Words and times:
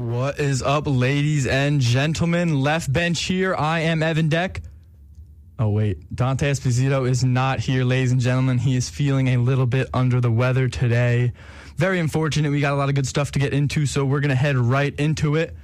What 0.00 0.40
is 0.40 0.62
up, 0.62 0.84
ladies 0.86 1.46
and 1.46 1.78
gentlemen? 1.78 2.62
Left 2.62 2.90
bench 2.90 3.22
here. 3.24 3.54
I 3.54 3.80
am 3.80 4.02
Evan 4.02 4.30
Deck. 4.30 4.62
Oh, 5.58 5.68
wait. 5.68 6.16
Dante 6.16 6.50
Esposito 6.50 7.06
is 7.06 7.22
not 7.22 7.60
here, 7.60 7.84
ladies 7.84 8.10
and 8.10 8.18
gentlemen. 8.18 8.56
He 8.56 8.76
is 8.76 8.88
feeling 8.88 9.28
a 9.28 9.36
little 9.36 9.66
bit 9.66 9.88
under 9.92 10.18
the 10.18 10.30
weather 10.30 10.70
today. 10.70 11.34
Very 11.76 12.00
unfortunate. 12.00 12.50
We 12.50 12.62
got 12.62 12.72
a 12.72 12.76
lot 12.76 12.88
of 12.88 12.94
good 12.94 13.06
stuff 13.06 13.32
to 13.32 13.38
get 13.38 13.52
into, 13.52 13.84
so 13.84 14.06
we're 14.06 14.20
going 14.20 14.30
to 14.30 14.34
head 14.34 14.56
right 14.56 14.98
into 14.98 15.36
it. 15.36 15.54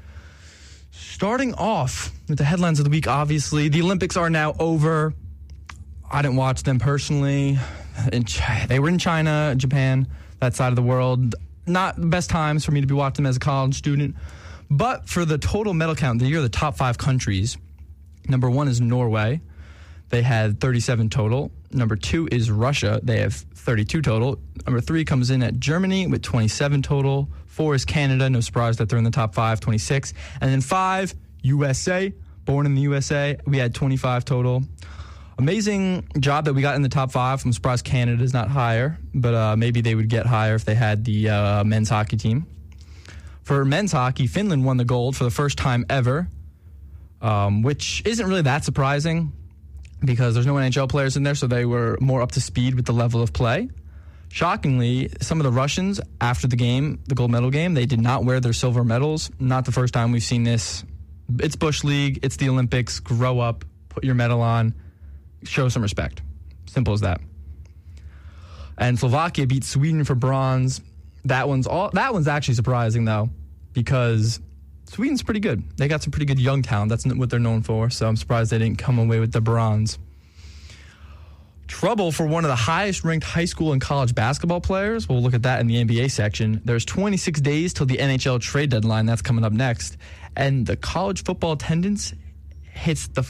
Starting 0.91 1.55
off 1.55 2.13
with 2.29 2.37
the 2.37 2.45
headlines 2.45 2.79
of 2.79 2.85
the 2.85 2.91
week, 2.91 3.09
obviously, 3.09 3.71
the 3.71 3.81
Olympics 3.81 4.19
are 4.19 4.29
now 4.29 4.55
over. 4.59 5.15
I 6.13 6.21
didn't 6.21 6.37
watch 6.37 6.63
them 6.63 6.79
personally. 6.79 7.59
Ch- 8.27 8.43
they 8.69 8.81
were 8.81 8.91
in 8.91 8.99
China, 8.99 9.55
Japan, 9.57 10.07
that 10.41 10.55
side 10.55 10.69
of 10.69 10.77
the 10.77 10.83
world. 10.83 11.37
Not 11.67 12.01
the 12.01 12.07
best 12.07 12.31
times 12.31 12.65
for 12.65 12.73
me 12.73 12.81
to 12.81 12.87
be 12.87 12.95
watching 12.95 13.25
them 13.25 13.31
as 13.31 13.37
a 13.37 13.41
college 13.41 13.77
student. 13.77 14.17
But 14.71 15.09
for 15.09 15.25
the 15.25 15.39
total 15.39 15.75
medal 15.75 15.95
count, 15.95 16.21
the 16.21 16.27
year 16.27 16.41
the 16.41 16.49
top 16.49 16.77
five 16.77 16.99
countries. 16.99 17.57
Number 18.29 18.51
one 18.51 18.69
is 18.69 18.81
Norway. 18.81 19.41
They 20.09 20.23
had 20.23 20.61
37 20.61 21.11
total. 21.11 21.51
Number 21.73 21.97
two 21.97 22.29
is 22.31 22.51
Russia. 22.51 23.01
They 23.03 23.21
have 23.21 23.35
32 23.35 24.03
total. 24.03 24.39
Number 24.65 24.81
three 24.81 25.05
comes 25.05 25.31
in 25.31 25.43
at 25.43 25.59
Germany 25.59 26.07
with 26.07 26.23
27 26.23 26.83
total. 26.83 27.29
Four 27.47 27.75
is 27.75 27.85
Canada. 27.85 28.31
No 28.31 28.41
surprise 28.41 28.77
that 28.77 28.89
they're 28.89 28.99
in 28.99 29.05
the 29.05 29.11
top 29.11 29.35
five, 29.35 29.61
26. 29.61 30.15
And 30.41 30.51
then 30.51 30.61
five, 30.61 31.15
USA. 31.43 32.13
Born 32.45 32.67
in 32.67 32.75
the 32.77 32.83
USA. 32.83 33.37
We 33.47 33.59
had 33.59 33.75
25 33.75 34.25
total. 34.25 34.63
Amazing 35.39 36.09
job 36.19 36.47
that 36.47 36.55
we 36.55 36.63
got 36.63 36.77
in 36.77 36.83
the 36.83 36.89
top 36.89 37.13
five. 37.13 37.45
I'm 37.45 37.53
surprised 37.53 37.85
Canada 37.85 38.23
is 38.23 38.33
not 38.33 38.49
higher, 38.49 38.99
but 39.13 39.35
uh, 39.35 39.57
maybe 39.57 39.83
they 39.83 39.95
would 39.95 40.09
get 40.09 40.25
higher 40.25 40.55
if 40.55 40.65
they 40.65 40.75
had 40.75 41.05
the 41.05 41.29
uh, 41.29 41.65
men's 41.65 41.91
hockey 41.91 42.17
team. 42.17 42.47
For 43.43 43.65
men's 43.65 43.93
hockey, 43.93 44.27
Finland 44.27 44.65
won 44.65 44.79
the 44.79 44.85
gold 44.85 45.15
for 45.15 45.25
the 45.25 45.31
first 45.31 45.59
time 45.59 45.85
ever, 45.91 46.29
um, 47.21 47.63
which 47.63 48.03
isn't 48.07 48.27
really 48.27 48.43
that 48.43 48.65
surprising 48.65 49.33
because 50.05 50.35
there's 50.35 50.47
no 50.47 50.55
NHL 50.55 50.89
players 50.89 51.17
in 51.17 51.23
there, 51.23 51.35
so 51.35 51.47
they 51.47 51.67
were 51.67 51.99
more 52.01 52.23
up 52.23 52.33
to 52.33 52.41
speed 52.41 52.75
with 52.75 52.87
the 52.87 52.93
level 52.93 53.21
of 53.23 53.33
play. 53.33 53.69
Shockingly, 54.31 55.11
some 55.21 55.39
of 55.39 55.45
the 55.45 55.53
Russians, 55.53 56.01
after 56.21 56.47
the 56.49 56.57
game, 56.57 57.03
the 57.07 57.15
gold 57.15 57.31
medal 57.31 57.51
game, 57.51 57.75
they 57.75 57.87
did 57.87 58.01
not 58.01 58.25
wear 58.25 58.41
their 58.41 58.53
silver 58.53 58.85
medals. 58.85 59.31
Not 59.39 59.65
the 59.65 59.73
first 59.73 59.95
time 59.95 60.13
we've 60.13 60.23
seen 60.23 60.45
this. 60.45 60.85
It's 61.39 61.57
Bush 61.57 61.85
League, 61.85 62.21
it's 62.23 62.37
the 62.37 62.49
Olympics. 62.49 63.01
Grow 63.01 63.39
up, 63.41 63.65
put 63.89 64.03
your 64.03 64.15
medal 64.15 64.43
on, 64.43 64.75
show 65.45 65.69
some 65.69 65.83
respect. 65.83 66.23
Simple 66.67 66.95
as 66.95 67.01
that. 67.03 67.21
And 68.79 68.99
Slovakia 68.99 69.47
beat 69.47 69.65
Sweden 69.65 70.05
for 70.05 70.15
bronze. 70.15 70.81
That 71.25 71.49
one's 71.49 71.67
all 71.67 71.91
that 71.91 72.13
one's 72.13 72.29
actually 72.29 72.55
surprising 72.55 73.05
though, 73.05 73.31
because 73.73 74.41
Sweden's 74.87 75.23
pretty 75.23 75.41
good. 75.41 75.65
They 75.77 75.89
got 75.89 76.03
some 76.03 76.13
pretty 76.13 76.27
good 76.27 76.39
young 76.39 76.63
talent. 76.63 76.91
That's 76.91 77.07
what 77.07 77.31
they're 77.31 77.41
known 77.41 77.63
for. 77.63 77.91
So 77.91 78.07
I'm 78.07 78.17
surprised 78.17 78.53
they 78.53 78.59
didn't 78.59 78.79
come 78.79 78.99
away 78.99 79.19
with 79.19 79.33
the 79.33 79.41
bronze. 79.41 79.99
Trouble 81.67 82.13
for 82.13 82.25
one 82.27 82.45
of 82.45 82.49
the 82.49 82.57
highest 82.57 83.03
ranked 83.03 83.27
high 83.27 83.45
school 83.45 83.73
and 83.73 83.81
college 83.81 84.15
basketball 84.15 84.61
players. 84.61 85.09
We'll 85.09 85.21
look 85.21 85.35
at 85.35 85.43
that 85.43 85.61
in 85.61 85.67
the 85.67 85.85
NBA 85.85 86.13
section. 86.13 86.61
There's 86.65 86.85
26 86.85 87.41
days 87.41 87.75
till 87.75 87.87
the 87.87 87.97
NHL 87.97 88.41
trade 88.41 88.71
deadline. 88.71 89.07
That's 89.07 89.23
coming 89.23 89.45
up 89.45 89.53
next. 89.53 89.97
And 90.37 90.65
the 90.65 90.77
college 90.77 91.25
football 91.25 91.53
attendance 91.53 92.15
hits 92.71 93.09
the 93.09 93.25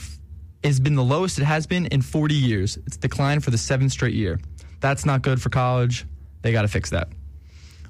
has 0.63 0.79
been 0.79 0.95
the 0.95 1.03
lowest 1.03 1.39
it 1.39 1.43
has 1.43 1.67
been 1.67 1.85
in 1.87 2.01
40 2.01 2.35
years. 2.35 2.77
It's 2.85 2.97
declined 2.97 3.43
for 3.43 3.51
the 3.51 3.57
seventh 3.57 3.91
straight 3.91 4.13
year. 4.13 4.39
That's 4.79 5.05
not 5.05 5.21
good 5.21 5.41
for 5.41 5.49
college. 5.49 6.05
They 6.41 6.51
got 6.51 6.63
to 6.63 6.67
fix 6.67 6.89
that. 6.91 7.09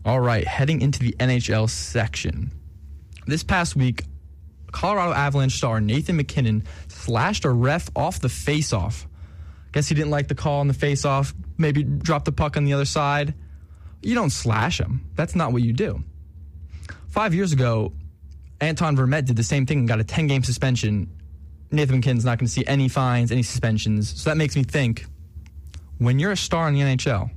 All 0.05 0.19
right, 0.19 0.47
heading 0.47 0.81
into 0.81 0.99
the 0.99 1.13
NHL 1.19 1.69
section. 1.69 2.51
This 3.25 3.43
past 3.43 3.75
week, 3.75 4.03
Colorado 4.71 5.11
Avalanche 5.13 5.53
star 5.53 5.81
Nathan 5.81 6.15
MacKinnon 6.15 6.63
slashed 6.87 7.45
a 7.45 7.49
ref 7.49 7.89
off 7.95 8.19
the 8.19 8.27
faceoff. 8.27 9.05
Guess 9.73 9.89
he 9.89 9.95
didn't 9.95 10.11
like 10.11 10.27
the 10.27 10.35
call 10.35 10.59
on 10.59 10.67
the 10.67 10.73
faceoff. 10.73 11.33
Maybe 11.57 11.83
dropped 11.83 12.25
the 12.25 12.31
puck 12.31 12.57
on 12.57 12.63
the 12.63 12.73
other 12.73 12.85
side. 12.85 13.33
You 14.01 14.15
don't 14.15 14.29
slash 14.29 14.79
him. 14.79 15.09
That's 15.15 15.35
not 15.35 15.51
what 15.51 15.61
you 15.61 15.73
do. 15.73 16.03
Five 17.09 17.33
years 17.33 17.51
ago, 17.51 17.93
Antoine 18.61 18.95
Vermette 18.95 19.25
did 19.25 19.35
the 19.35 19.43
same 19.43 19.65
thing 19.65 19.79
and 19.79 19.87
got 19.87 19.99
a 19.99 20.03
10 20.03 20.27
game 20.27 20.43
suspension. 20.43 21.09
Nathan 21.71 21.97
MacKinnon's 21.97 22.25
not 22.25 22.37
going 22.37 22.47
to 22.47 22.51
see 22.51 22.65
any 22.65 22.87
fines, 22.87 23.31
any 23.31 23.43
suspensions. 23.43 24.21
So 24.21 24.29
that 24.29 24.37
makes 24.37 24.55
me 24.55 24.63
think 24.63 25.05
when 25.97 26.19
you're 26.19 26.31
a 26.31 26.37
star 26.37 26.67
in 26.67 26.73
the 26.73 26.81
NHL, 26.81 27.29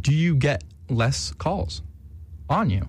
do 0.00 0.14
you 0.14 0.36
get 0.36 0.62
less 0.88 1.32
calls 1.32 1.82
on 2.48 2.70
you? 2.70 2.88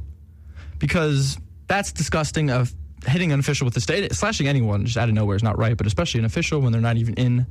Because 0.80 1.38
that's 1.68 1.92
disgusting 1.92 2.50
of 2.50 2.74
hitting 3.06 3.32
an 3.32 3.40
official 3.40 3.66
with 3.66 3.74
the 3.74 3.82
state 3.82 4.14
slashing 4.14 4.48
anyone 4.48 4.86
just 4.86 4.98
out 4.98 5.10
of 5.10 5.16
nowhere 5.16 5.36
is 5.36 5.44
not 5.44 5.58
right, 5.58 5.78
but 5.78 5.88
especially 5.88 6.20
an 6.20 6.26
official 6.26 6.60
when 6.60 6.72
they're 6.72 6.82
not 6.82 6.98
even 6.98 7.14
in 7.16 7.46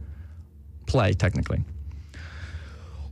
play 0.86 1.12
technically. 1.12 1.64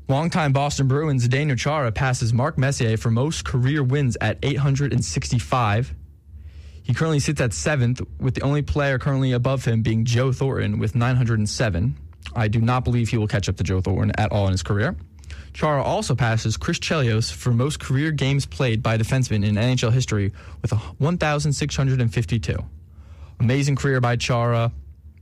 Longtime 0.09 0.53
Boston 0.53 0.89
Bruins 0.89 1.27
Zdeno 1.27 1.57
Chara 1.57 1.93
passes 1.93 2.33
Mark 2.33 2.59
Messier 2.59 2.97
for 2.97 3.11
most 3.11 3.45
career 3.45 3.83
wins 3.83 4.17
at 4.21 4.39
865. 4.43 5.95
He 6.83 6.95
currently 6.95 7.21
sits 7.21 7.41
at 7.41 7.53
seventh, 7.53 8.01
with 8.19 8.35
the 8.35 8.43
only 8.43 8.63
player 8.63 8.99
currently 8.99 9.33
above 9.33 9.65
him 9.65 9.83
being 9.83 10.05
Joe 10.05 10.33
Thornton 10.33 10.79
with 10.79 10.95
907. 10.95 11.97
I 12.35 12.49
do 12.49 12.61
not 12.61 12.85
believe 12.85 13.09
he 13.09 13.19
will 13.19 13.29
catch 13.29 13.49
up 13.49 13.57
to 13.57 13.65
Joe 13.65 13.81
Thornton 13.81 14.13
at 14.19 14.33
all 14.33 14.47
in 14.47 14.53
his 14.53 14.63
career. 14.63 14.97
Chara 15.53 15.83
also 15.83 16.15
passes 16.15 16.57
Chris 16.57 16.79
Chelios 16.79 17.31
for 17.31 17.53
most 17.53 17.79
career 17.79 18.11
games 18.11 18.47
played 18.47 18.83
by 18.83 18.95
a 18.95 18.99
defenseman 18.99 19.45
in 19.45 19.57
NHL 19.57 19.93
history 19.93 20.33
with 20.63 20.73
1,652. 20.73 22.57
Amazing 23.39 23.77
career 23.77 24.01
by 24.01 24.17
Chara. 24.17 24.73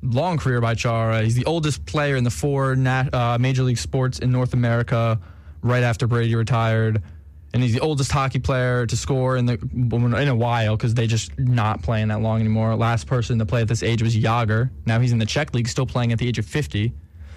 Long 0.03 0.39
career 0.39 0.61
by 0.61 0.75
Chara. 0.75 1.23
He's 1.23 1.35
the 1.35 1.45
oldest 1.47 1.85
player 1.85 2.17
in 2.17 2.25
the 2.25 2.31
four 2.31 2.77
nat- 2.77 3.13
uh, 3.13 3.39
major 3.39 3.63
league 3.63 3.79
sports 3.79 4.19
in 4.19 4.31
North 4.31 4.55
America 4.55 5.21
right 5.63 5.83
after 5.83 6.07
Brady 6.07 6.35
retired. 6.35 7.03
And 7.53 7.63
he's 7.63 7.73
the 7.73 7.81
oldest 7.81 8.13
hockey 8.13 8.39
player 8.39 8.87
to 8.87 8.97
score 8.97 9.37
in 9.37 9.47
the 9.47 9.59
in 9.73 10.29
a 10.29 10.35
while 10.35 10.77
because 10.77 10.95
they 10.95 11.07
just 11.09 11.37
not 11.39 11.83
playing 11.83 12.09
that 12.09 12.21
long 12.21 12.39
anymore. 12.41 12.77
Last 12.77 13.07
person 13.07 13.39
to 13.41 13.47
play 13.47 13.63
at 13.63 13.69
this 13.69 13.83
age 13.83 14.03
was 14.03 14.17
Jagr. 14.17 14.71
Now 14.87 15.01
he's 15.01 15.13
in 15.13 15.19
the 15.19 15.27
Czech 15.27 15.53
league, 15.53 15.67
still 15.67 15.87
playing 15.87 16.13
at 16.13 16.19
the 16.19 16.29
age 16.29 16.39
of 16.39 16.47
50. 16.47 16.93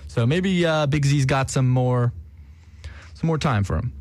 So 0.08 0.28
maybe 0.28 0.66
uh, 0.66 0.86
Big 0.86 1.06
Z's 1.06 1.26
got 1.26 1.50
some 1.50 1.68
more 1.68 2.14
some 3.16 3.28
more 3.28 3.38
time 3.40 3.64
for 3.64 3.78
him. 3.78 3.94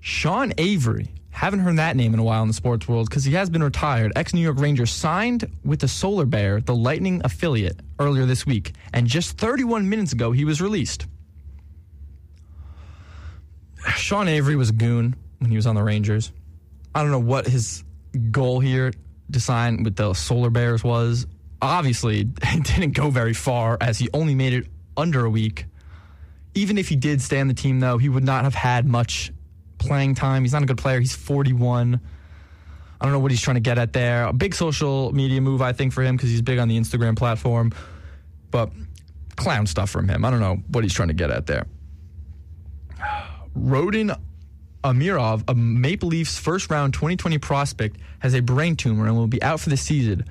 Sean 0.00 0.52
Avery. 0.58 1.08
Haven't 1.30 1.60
heard 1.60 1.76
that 1.76 1.96
name 1.96 2.12
in 2.12 2.20
a 2.20 2.22
while 2.22 2.42
in 2.42 2.48
the 2.48 2.54
sports 2.54 2.86
world 2.86 3.08
because 3.08 3.24
he 3.24 3.32
has 3.32 3.48
been 3.48 3.62
retired. 3.62 4.12
Ex 4.16 4.34
New 4.34 4.40
York 4.40 4.58
Ranger 4.58 4.84
signed 4.86 5.50
with 5.64 5.80
the 5.80 5.88
Solar 5.88 6.26
Bear, 6.26 6.60
the 6.60 6.74
Lightning 6.74 7.22
affiliate, 7.24 7.80
earlier 7.98 8.26
this 8.26 8.46
week. 8.46 8.72
And 8.92 9.06
just 9.06 9.38
31 9.38 9.88
minutes 9.88 10.12
ago, 10.12 10.32
he 10.32 10.44
was 10.44 10.60
released. 10.60 11.06
Sean 13.96 14.28
Avery 14.28 14.56
was 14.56 14.70
a 14.70 14.72
goon 14.72 15.16
when 15.38 15.50
he 15.50 15.56
was 15.56 15.66
on 15.66 15.74
the 15.74 15.82
Rangers. 15.82 16.32
I 16.94 17.02
don't 17.02 17.10
know 17.10 17.18
what 17.18 17.46
his 17.46 17.84
goal 18.30 18.60
here 18.60 18.92
to 19.32 19.40
sign 19.40 19.82
with 19.82 19.96
the 19.96 20.14
Solar 20.14 20.50
Bears 20.50 20.84
was. 20.84 21.26
Obviously, 21.60 22.20
it 22.42 22.64
didn't 22.64 22.92
go 22.92 23.10
very 23.10 23.34
far 23.34 23.78
as 23.80 23.98
he 23.98 24.08
only 24.12 24.34
made 24.34 24.52
it 24.52 24.66
under 24.96 25.24
a 25.24 25.30
week. 25.30 25.66
Even 26.54 26.76
if 26.76 26.88
he 26.88 26.96
did 26.96 27.22
stay 27.22 27.40
on 27.40 27.48
the 27.48 27.54
team, 27.54 27.80
though, 27.80 27.98
he 27.98 28.08
would 28.08 28.24
not 28.24 28.44
have 28.44 28.54
had 28.54 28.86
much 28.86 29.32
playing 29.78 30.14
time. 30.14 30.42
He's 30.42 30.52
not 30.52 30.62
a 30.62 30.66
good 30.66 30.78
player. 30.78 31.00
He's 31.00 31.14
41. 31.14 32.00
I 33.00 33.04
don't 33.04 33.12
know 33.12 33.18
what 33.18 33.30
he's 33.30 33.40
trying 33.40 33.56
to 33.56 33.60
get 33.60 33.78
at 33.78 33.92
there. 33.92 34.26
A 34.26 34.32
big 34.32 34.54
social 34.54 35.12
media 35.12 35.40
move, 35.40 35.62
I 35.62 35.72
think, 35.72 35.92
for 35.92 36.02
him 36.02 36.16
because 36.16 36.30
he's 36.30 36.42
big 36.42 36.58
on 36.58 36.68
the 36.68 36.78
Instagram 36.78 37.16
platform. 37.16 37.72
But 38.50 38.70
clown 39.34 39.66
stuff 39.66 39.90
from 39.90 40.08
him. 40.08 40.24
I 40.24 40.30
don't 40.30 40.40
know 40.40 40.62
what 40.68 40.84
he's 40.84 40.92
trying 40.92 41.08
to 41.08 41.14
get 41.14 41.30
at 41.30 41.46
there. 41.46 41.66
Rodion 43.54 44.12
Amirov, 44.84 45.44
a 45.48 45.54
Maple 45.54 46.08
Leafs 46.08 46.38
first 46.38 46.70
round 46.70 46.94
2020 46.94 47.38
prospect, 47.38 47.96
has 48.18 48.34
a 48.34 48.40
brain 48.40 48.76
tumor 48.76 49.06
and 49.06 49.16
will 49.16 49.26
be 49.26 49.42
out 49.42 49.60
for 49.60 49.70
the 49.70 49.76
season. 49.76 50.24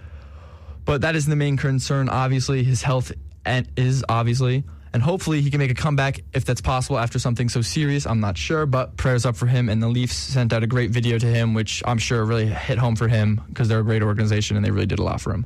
But 0.86 1.02
that 1.02 1.16
isn't 1.16 1.30
the 1.30 1.36
main 1.36 1.58
concern. 1.58 2.10
Obviously, 2.10 2.64
his 2.64 2.82
health 2.82 3.12
is 3.46 4.04
obviously, 4.10 4.64
and 4.94 5.02
hopefully 5.02 5.42
he 5.42 5.50
can 5.50 5.60
make 5.60 5.72
a 5.72 5.76
comeback 5.76 6.22
if 6.34 6.44
that's 6.44 6.62
possible 6.62 6.98
after 6.98 7.20
something 7.20 7.50
so 7.50 7.62
serious. 7.62 8.06
I'm 8.06 8.20
not 8.20 8.38
sure, 8.38 8.66
but 8.66 8.98
prayers 8.98 9.26
up 9.26 9.36
for 9.36 9.46
him. 9.46 9.70
And 9.70 9.82
the 9.82 9.88
Leafs 9.88 10.16
sent 10.16 10.52
out 10.52 10.64
a 10.64 10.68
great 10.68 10.92
video 10.92 11.18
to 11.18 11.28
him, 11.28 11.54
which 11.54 11.82
I'm 11.86 11.98
sure 11.98 12.26
really 12.26 12.48
hit 12.48 12.78
home 12.78 12.96
for 12.96 13.08
him 13.08 13.42
because 13.48 13.68
they're 13.68 13.80
a 13.80 13.84
great 13.84 14.04
organization 14.04 14.58
and 14.58 14.66
they 14.66 14.72
really 14.72 14.86
did 14.86 15.00
a 15.00 15.04
lot 15.04 15.22
for 15.22 15.34
him. 15.34 15.46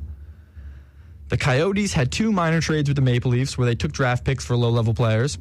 The 1.28 1.36
Coyotes 1.36 1.92
had 1.92 2.12
two 2.12 2.32
minor 2.32 2.60
trades 2.60 2.88
with 2.88 2.96
the 2.96 3.02
Maple 3.02 3.32
Leafs 3.32 3.58
where 3.58 3.66
they 3.66 3.74
took 3.74 3.92
draft 3.92 4.24
picks 4.24 4.44
for 4.44 4.56
low 4.56 4.70
level 4.70 4.94
players. 4.94 5.38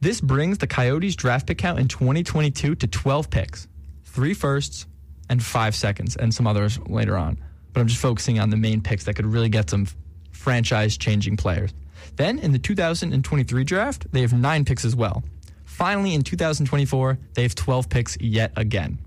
This 0.00 0.20
brings 0.20 0.58
the 0.58 0.66
Coyotes 0.66 1.16
draft 1.16 1.46
pick 1.46 1.58
count 1.58 1.80
in 1.80 1.88
2022 1.88 2.76
to 2.76 2.86
12 2.86 3.30
picks, 3.30 3.66
three 4.04 4.34
firsts, 4.34 4.86
and 5.28 5.42
five 5.42 5.74
seconds, 5.74 6.16
and 6.16 6.32
some 6.32 6.46
others 6.46 6.78
later 6.86 7.16
on. 7.16 7.38
But 7.72 7.80
I'm 7.80 7.88
just 7.88 8.00
focusing 8.00 8.38
on 8.38 8.50
the 8.50 8.56
main 8.56 8.80
picks 8.80 9.04
that 9.04 9.14
could 9.14 9.26
really 9.26 9.48
get 9.48 9.70
some 9.70 9.86
franchise 10.30 10.96
changing 10.96 11.36
players. 11.36 11.74
Then 12.16 12.38
in 12.38 12.52
the 12.52 12.58
2023 12.58 13.64
draft, 13.64 14.10
they 14.12 14.20
have 14.20 14.32
nine 14.32 14.64
picks 14.64 14.84
as 14.84 14.94
well. 14.94 15.24
Finally, 15.64 16.14
in 16.14 16.22
2024, 16.22 17.18
they 17.34 17.42
have 17.42 17.54
12 17.54 17.88
picks 17.88 18.16
yet 18.20 18.52
again. 18.56 18.98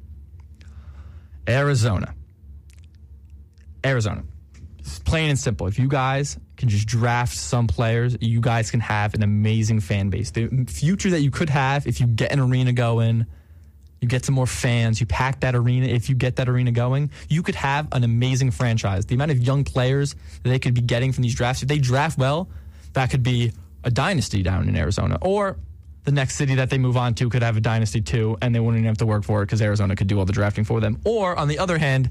Arizona. 1.47 2.13
Arizona. 3.85 4.23
It's 4.79 4.99
plain 4.99 5.29
and 5.29 5.39
simple. 5.39 5.67
If 5.67 5.79
you 5.79 5.87
guys 5.87 6.37
can 6.61 6.69
just 6.69 6.87
draft 6.87 7.35
some 7.35 7.67
players, 7.67 8.15
you 8.21 8.39
guys 8.39 8.71
can 8.71 8.79
have 8.79 9.13
an 9.13 9.23
amazing 9.23 9.81
fan 9.81 10.09
base. 10.09 10.31
The 10.31 10.47
future 10.67 11.09
that 11.09 11.21
you 11.21 11.31
could 11.31 11.49
have 11.49 11.85
if 11.87 11.99
you 11.99 12.07
get 12.07 12.31
an 12.31 12.39
arena 12.39 12.71
going, 12.71 13.25
you 13.99 14.07
get 14.07 14.23
some 14.23 14.35
more 14.35 14.47
fans, 14.47 14.99
you 14.99 15.05
pack 15.05 15.41
that 15.41 15.55
arena. 15.55 15.87
If 15.87 16.07
you 16.07 16.15
get 16.15 16.37
that 16.37 16.47
arena 16.47 16.71
going, 16.71 17.11
you 17.29 17.43
could 17.43 17.55
have 17.55 17.87
an 17.91 18.03
amazing 18.03 18.51
franchise. 18.51 19.05
The 19.05 19.15
amount 19.15 19.31
of 19.31 19.39
young 19.39 19.63
players 19.63 20.15
that 20.43 20.49
they 20.49 20.59
could 20.59 20.73
be 20.73 20.81
getting 20.81 21.11
from 21.11 21.23
these 21.23 21.35
drafts, 21.35 21.61
if 21.61 21.67
they 21.67 21.79
draft 21.79 22.17
well, 22.17 22.47
that 22.93 23.09
could 23.09 23.23
be 23.23 23.51
a 23.83 23.91
dynasty 23.91 24.43
down 24.43 24.69
in 24.69 24.75
Arizona. 24.75 25.17
Or 25.21 25.57
the 26.03 26.11
next 26.11 26.35
city 26.35 26.55
that 26.55 26.69
they 26.69 26.77
move 26.77 26.97
on 26.97 27.13
to 27.15 27.29
could 27.29 27.43
have 27.43 27.57
a 27.57 27.61
dynasty 27.61 28.01
too, 28.01 28.37
and 28.41 28.55
they 28.55 28.59
wouldn't 28.59 28.77
even 28.77 28.87
have 28.87 28.97
to 28.99 29.05
work 29.05 29.23
for 29.23 29.41
it 29.41 29.47
because 29.47 29.61
Arizona 29.61 29.95
could 29.95 30.07
do 30.07 30.17
all 30.17 30.25
the 30.25 30.33
drafting 30.33 30.63
for 30.63 30.79
them. 30.79 30.99
Or 31.05 31.35
on 31.35 31.47
the 31.47 31.59
other 31.59 31.77
hand, 31.77 32.09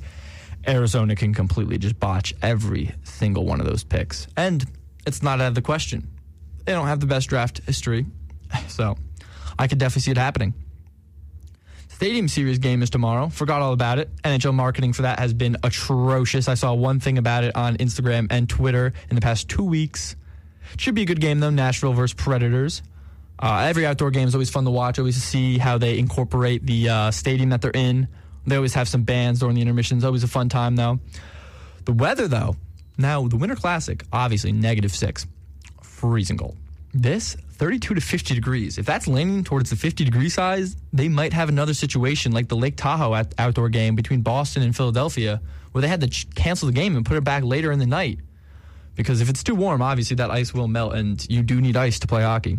Arizona 0.67 1.17
can 1.17 1.35
completely 1.35 1.79
just 1.79 1.99
botch 1.99 2.35
every 2.43 2.93
single 3.05 3.45
one 3.45 3.61
of 3.61 3.67
those 3.67 3.85
picks. 3.85 4.27
And 4.37 4.65
it's 5.07 5.23
not 5.23 5.41
out 5.41 5.49
of 5.49 5.55
the 5.55 5.63
question. 5.63 6.09
They 6.65 6.73
don't 6.73 6.87
have 6.87 7.01
the 7.01 7.07
best 7.07 7.29
draft 7.29 7.61
history. 7.67 8.07
So 8.67 8.97
I 9.59 9.69
could 9.69 9.79
definitely 9.79 10.03
see 10.03 10.11
it 10.11 10.17
happening. 10.17 10.55
Stadium 11.89 12.29
Series 12.29 12.59
game 12.59 12.83
is 12.83 12.91
tomorrow. 12.91 13.29
Forgot 13.29 13.63
all 13.63 13.73
about 13.73 13.99
it. 13.99 14.11
NHL 14.25 14.55
marketing 14.55 14.93
for 14.93 15.03
that 15.03 15.19
has 15.19 15.35
been 15.35 15.57
atrocious. 15.63 16.49
I 16.49 16.55
saw 16.55 16.73
one 16.73 16.99
thing 16.99 17.19
about 17.19 17.45
it 17.45 17.55
on 17.55 17.77
Instagram 17.77 18.27
and 18.31 18.49
Twitter 18.49 18.93
in 19.11 19.17
the 19.17 19.21
past 19.21 19.49
two 19.49 19.63
weeks. 19.63 20.17
Should 20.79 20.95
be 20.95 21.03
a 21.03 21.05
good 21.05 21.21
game, 21.21 21.41
though. 21.41 21.51
Nashville 21.51 21.93
versus 21.93 22.15
Predators. 22.15 22.83
Uh, 23.39 23.67
every 23.69 23.87
outdoor 23.87 24.11
game 24.11 24.27
is 24.27 24.35
always 24.35 24.51
fun 24.51 24.65
to 24.65 24.71
watch, 24.71 24.99
always 24.99 25.17
to 25.17 25.21
see 25.21 25.59
how 25.59 25.79
they 25.79 25.99
incorporate 25.99 26.65
the 26.65 26.89
uh, 26.89 27.11
stadium 27.11 27.51
that 27.51 27.61
they're 27.61 27.71
in. 27.75 28.09
They 28.47 28.57
always 28.57 28.75
have 28.75 28.89
some 28.89 29.03
bands 29.03 29.41
during 29.41 29.55
the 29.55 29.61
intermissions. 29.63 30.05
Always 30.05 30.25
a 30.25 30.29
fun 30.29 30.49
time, 30.49 30.77
though. 30.77 30.99
The 31.85 31.93
weather, 31.93 32.27
though, 32.29 32.57
now 32.99 33.27
the 33.29 33.37
Winter 33.37 33.57
Classic, 33.57 34.03
obviously 34.13 34.53
negative 34.53 34.95
six, 34.95 35.27
freezing 35.83 36.39
cold. 36.39 36.57
This 36.93 37.37
32 37.53 37.95
to 37.95 38.01
50 38.01 38.35
degrees. 38.35 38.79
If 38.79 38.87
that's 38.87 39.07
leaning 39.07 39.45
towards 39.45 39.69
the 39.71 39.77
50 39.77 40.05
degree 40.05 40.31
size, 40.31 40.77
they 40.93 41.09
might 41.09 41.33
have 41.35 41.49
another 41.51 41.75
situation 41.75 42.33
like 42.33 42.49
the 42.49 42.57
Lake 42.57 42.77
Tahoe 42.77 43.15
at- 43.15 43.35
outdoor 43.39 43.69
game 43.69 43.95
between 43.95 44.23
Boston 44.23 44.63
and 44.63 44.75
Philadelphia, 44.75 45.41
where 45.73 45.83
they 45.83 45.89
had 45.89 46.01
to 46.01 46.09
ch- 46.09 46.27
cancel 46.35 46.67
the 46.67 46.73
game 46.73 46.97
and 46.97 47.05
put 47.05 47.17
it 47.19 47.25
back 47.25 47.45
later 47.45 47.71
in 47.71 47.79
the 47.79 47.87
night. 47.87 48.19
Because 48.97 49.21
if 49.21 49.29
it's 49.29 49.45
too 49.45 49.55
warm, 49.55 49.83
obviously 49.83 50.17
that 50.17 50.31
ice 50.31 50.53
will 50.55 50.69
melt, 50.69 50.95
and 50.95 51.25
you 51.31 51.43
do 51.43 51.61
need 51.61 51.77
ice 51.77 51.99
to 52.01 52.07
play 52.07 52.23
hockey. 52.23 52.59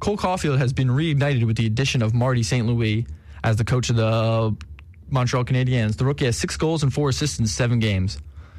Cole 0.00 0.16
Caufield 0.16 0.58
has 0.58 0.72
been 0.72 0.88
reignited 0.88 1.44
with 1.46 1.56
the 1.56 1.66
addition 1.66 2.00
of 2.02 2.14
Marty 2.14 2.42
St. 2.42 2.66
Louis 2.66 3.06
as 3.42 3.56
the 3.56 3.64
coach 3.64 3.90
of 3.90 3.96
the 3.96 4.56
Montreal 5.08 5.44
Canadiens. 5.44 5.96
The 5.96 6.04
rookie 6.04 6.26
has 6.26 6.36
six 6.36 6.56
goals 6.56 6.82
and 6.82 6.92
four 6.92 7.08
assists 7.08 7.38
in 7.38 7.46
seven 7.46 7.78
games. 7.78 8.18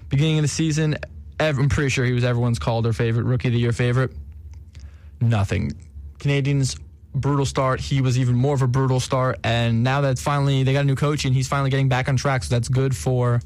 Beginning 0.09 0.37
of 0.39 0.43
the 0.43 0.49
season, 0.49 0.97
I'm 1.39 1.69
pretty 1.69 1.89
sure 1.89 2.05
he 2.05 2.13
was 2.13 2.23
everyone's 2.23 2.59
called 2.59 2.83
Calder 2.83 2.93
favorite, 2.93 3.23
rookie 3.23 3.47
of 3.47 3.53
the 3.53 3.59
year 3.59 3.71
favorite. 3.71 4.11
Nothing. 5.19 5.73
Canadians 6.19 6.75
brutal 7.13 7.45
start. 7.45 7.79
He 7.79 8.01
was 8.01 8.17
even 8.17 8.35
more 8.35 8.53
of 8.53 8.61
a 8.61 8.67
brutal 8.67 8.99
start, 8.99 9.39
and 9.43 9.83
now 9.83 10.01
that 10.01 10.19
finally 10.19 10.63
they 10.63 10.73
got 10.73 10.81
a 10.81 10.85
new 10.85 10.95
coach 10.95 11.25
and 11.25 11.33
he's 11.33 11.47
finally 11.47 11.69
getting 11.69 11.89
back 11.89 12.07
on 12.09 12.15
track, 12.15 12.43
so 12.43 12.55
that's 12.55 12.69
good 12.69 12.95
for 12.95 13.41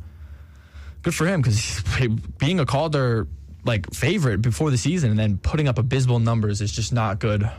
good 1.01 1.13
for 1.13 1.25
him 1.27 1.41
because 1.41 1.83
being 2.37 2.59
a 2.59 2.65
Calder 2.65 3.27
like 3.63 3.91
favorite 3.93 4.41
before 4.41 4.71
the 4.71 4.77
season 4.77 5.09
and 5.09 5.19
then 5.19 5.37
putting 5.37 5.67
up 5.67 5.77
abysmal 5.77 6.19
numbers 6.19 6.61
is 6.61 6.71
just 6.71 6.93
not 6.93 7.19
good. 7.19 7.49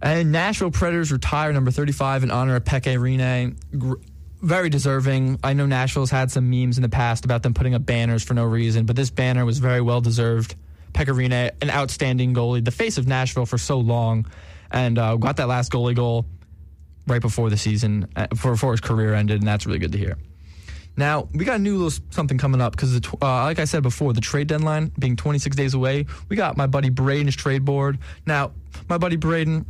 And 0.00 0.32
Nashville 0.32 0.70
Predators 0.70 1.10
retire 1.10 1.52
number 1.52 1.70
35 1.70 2.22
in 2.24 2.30
honor 2.30 2.56
of 2.56 2.64
Pekka 2.64 2.96
Rinne. 2.98 3.56
Very 4.40 4.70
deserving. 4.70 5.40
I 5.42 5.52
know 5.52 5.66
Nashville's 5.66 6.10
had 6.10 6.30
some 6.30 6.48
memes 6.48 6.78
in 6.78 6.82
the 6.82 6.88
past 6.88 7.24
about 7.24 7.42
them 7.42 7.54
putting 7.54 7.74
up 7.74 7.84
banners 7.84 8.22
for 8.22 8.34
no 8.34 8.44
reason, 8.44 8.86
but 8.86 8.94
this 8.94 9.10
banner 9.10 9.44
was 9.44 9.58
very 9.58 9.80
well 9.80 10.00
deserved. 10.00 10.54
Pekka 10.92 11.14
Rinne, 11.14 11.50
an 11.60 11.70
outstanding 11.70 12.34
goalie, 12.34 12.64
the 12.64 12.70
face 12.70 12.98
of 12.98 13.08
Nashville 13.08 13.46
for 13.46 13.58
so 13.58 13.78
long, 13.78 14.26
and 14.70 14.98
uh, 14.98 15.16
got 15.16 15.36
that 15.38 15.48
last 15.48 15.72
goalie 15.72 15.94
goal 15.94 16.24
right 17.08 17.20
before 17.20 17.50
the 17.50 17.56
season, 17.56 18.08
uh, 18.14 18.26
before 18.28 18.70
his 18.70 18.80
career 18.80 19.14
ended, 19.14 19.40
and 19.40 19.48
that's 19.48 19.66
really 19.66 19.78
good 19.78 19.92
to 19.92 19.98
hear. 19.98 20.16
Now 20.96 21.28
we 21.32 21.44
got 21.44 21.56
a 21.56 21.58
new 21.60 21.76
little 21.76 22.04
something 22.10 22.38
coming 22.38 22.60
up 22.60 22.72
because, 22.72 22.96
uh, 22.96 23.00
like 23.20 23.60
I 23.60 23.64
said 23.64 23.84
before, 23.84 24.12
the 24.12 24.20
trade 24.20 24.48
deadline 24.48 24.90
being 24.98 25.14
26 25.14 25.56
days 25.56 25.74
away. 25.74 26.06
We 26.28 26.34
got 26.34 26.56
my 26.56 26.66
buddy 26.66 26.90
Braden's 26.90 27.36
trade 27.36 27.64
board. 27.64 27.98
Now, 28.26 28.50
my 28.88 28.98
buddy 28.98 29.14
Braden, 29.14 29.64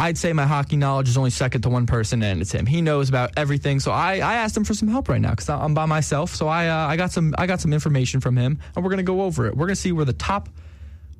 I'd 0.00 0.16
say 0.16 0.32
my 0.32 0.46
hockey 0.46 0.76
knowledge 0.76 1.10
is 1.10 1.18
only 1.18 1.28
second 1.28 1.60
to 1.62 1.68
one 1.68 1.86
person, 1.86 2.22
and 2.22 2.40
it's 2.40 2.52
him. 2.52 2.64
He 2.64 2.80
knows 2.80 3.10
about 3.10 3.32
everything. 3.36 3.80
So 3.80 3.92
I, 3.92 4.14
I 4.14 4.34
asked 4.36 4.56
him 4.56 4.64
for 4.64 4.72
some 4.72 4.88
help 4.88 5.10
right 5.10 5.20
now 5.20 5.30
because 5.30 5.50
I'm 5.50 5.74
by 5.74 5.84
myself. 5.84 6.34
So 6.34 6.48
I 6.48 6.68
uh, 6.68 6.86
I 6.86 6.96
got 6.96 7.12
some 7.12 7.34
I 7.36 7.46
got 7.46 7.60
some 7.60 7.74
information 7.74 8.20
from 8.20 8.36
him, 8.36 8.58
and 8.74 8.82
we're 8.82 8.90
gonna 8.90 9.02
go 9.02 9.20
over 9.20 9.46
it. 9.46 9.54
We're 9.54 9.66
gonna 9.66 9.76
see 9.76 9.92
where 9.92 10.06
the 10.06 10.14
top 10.14 10.48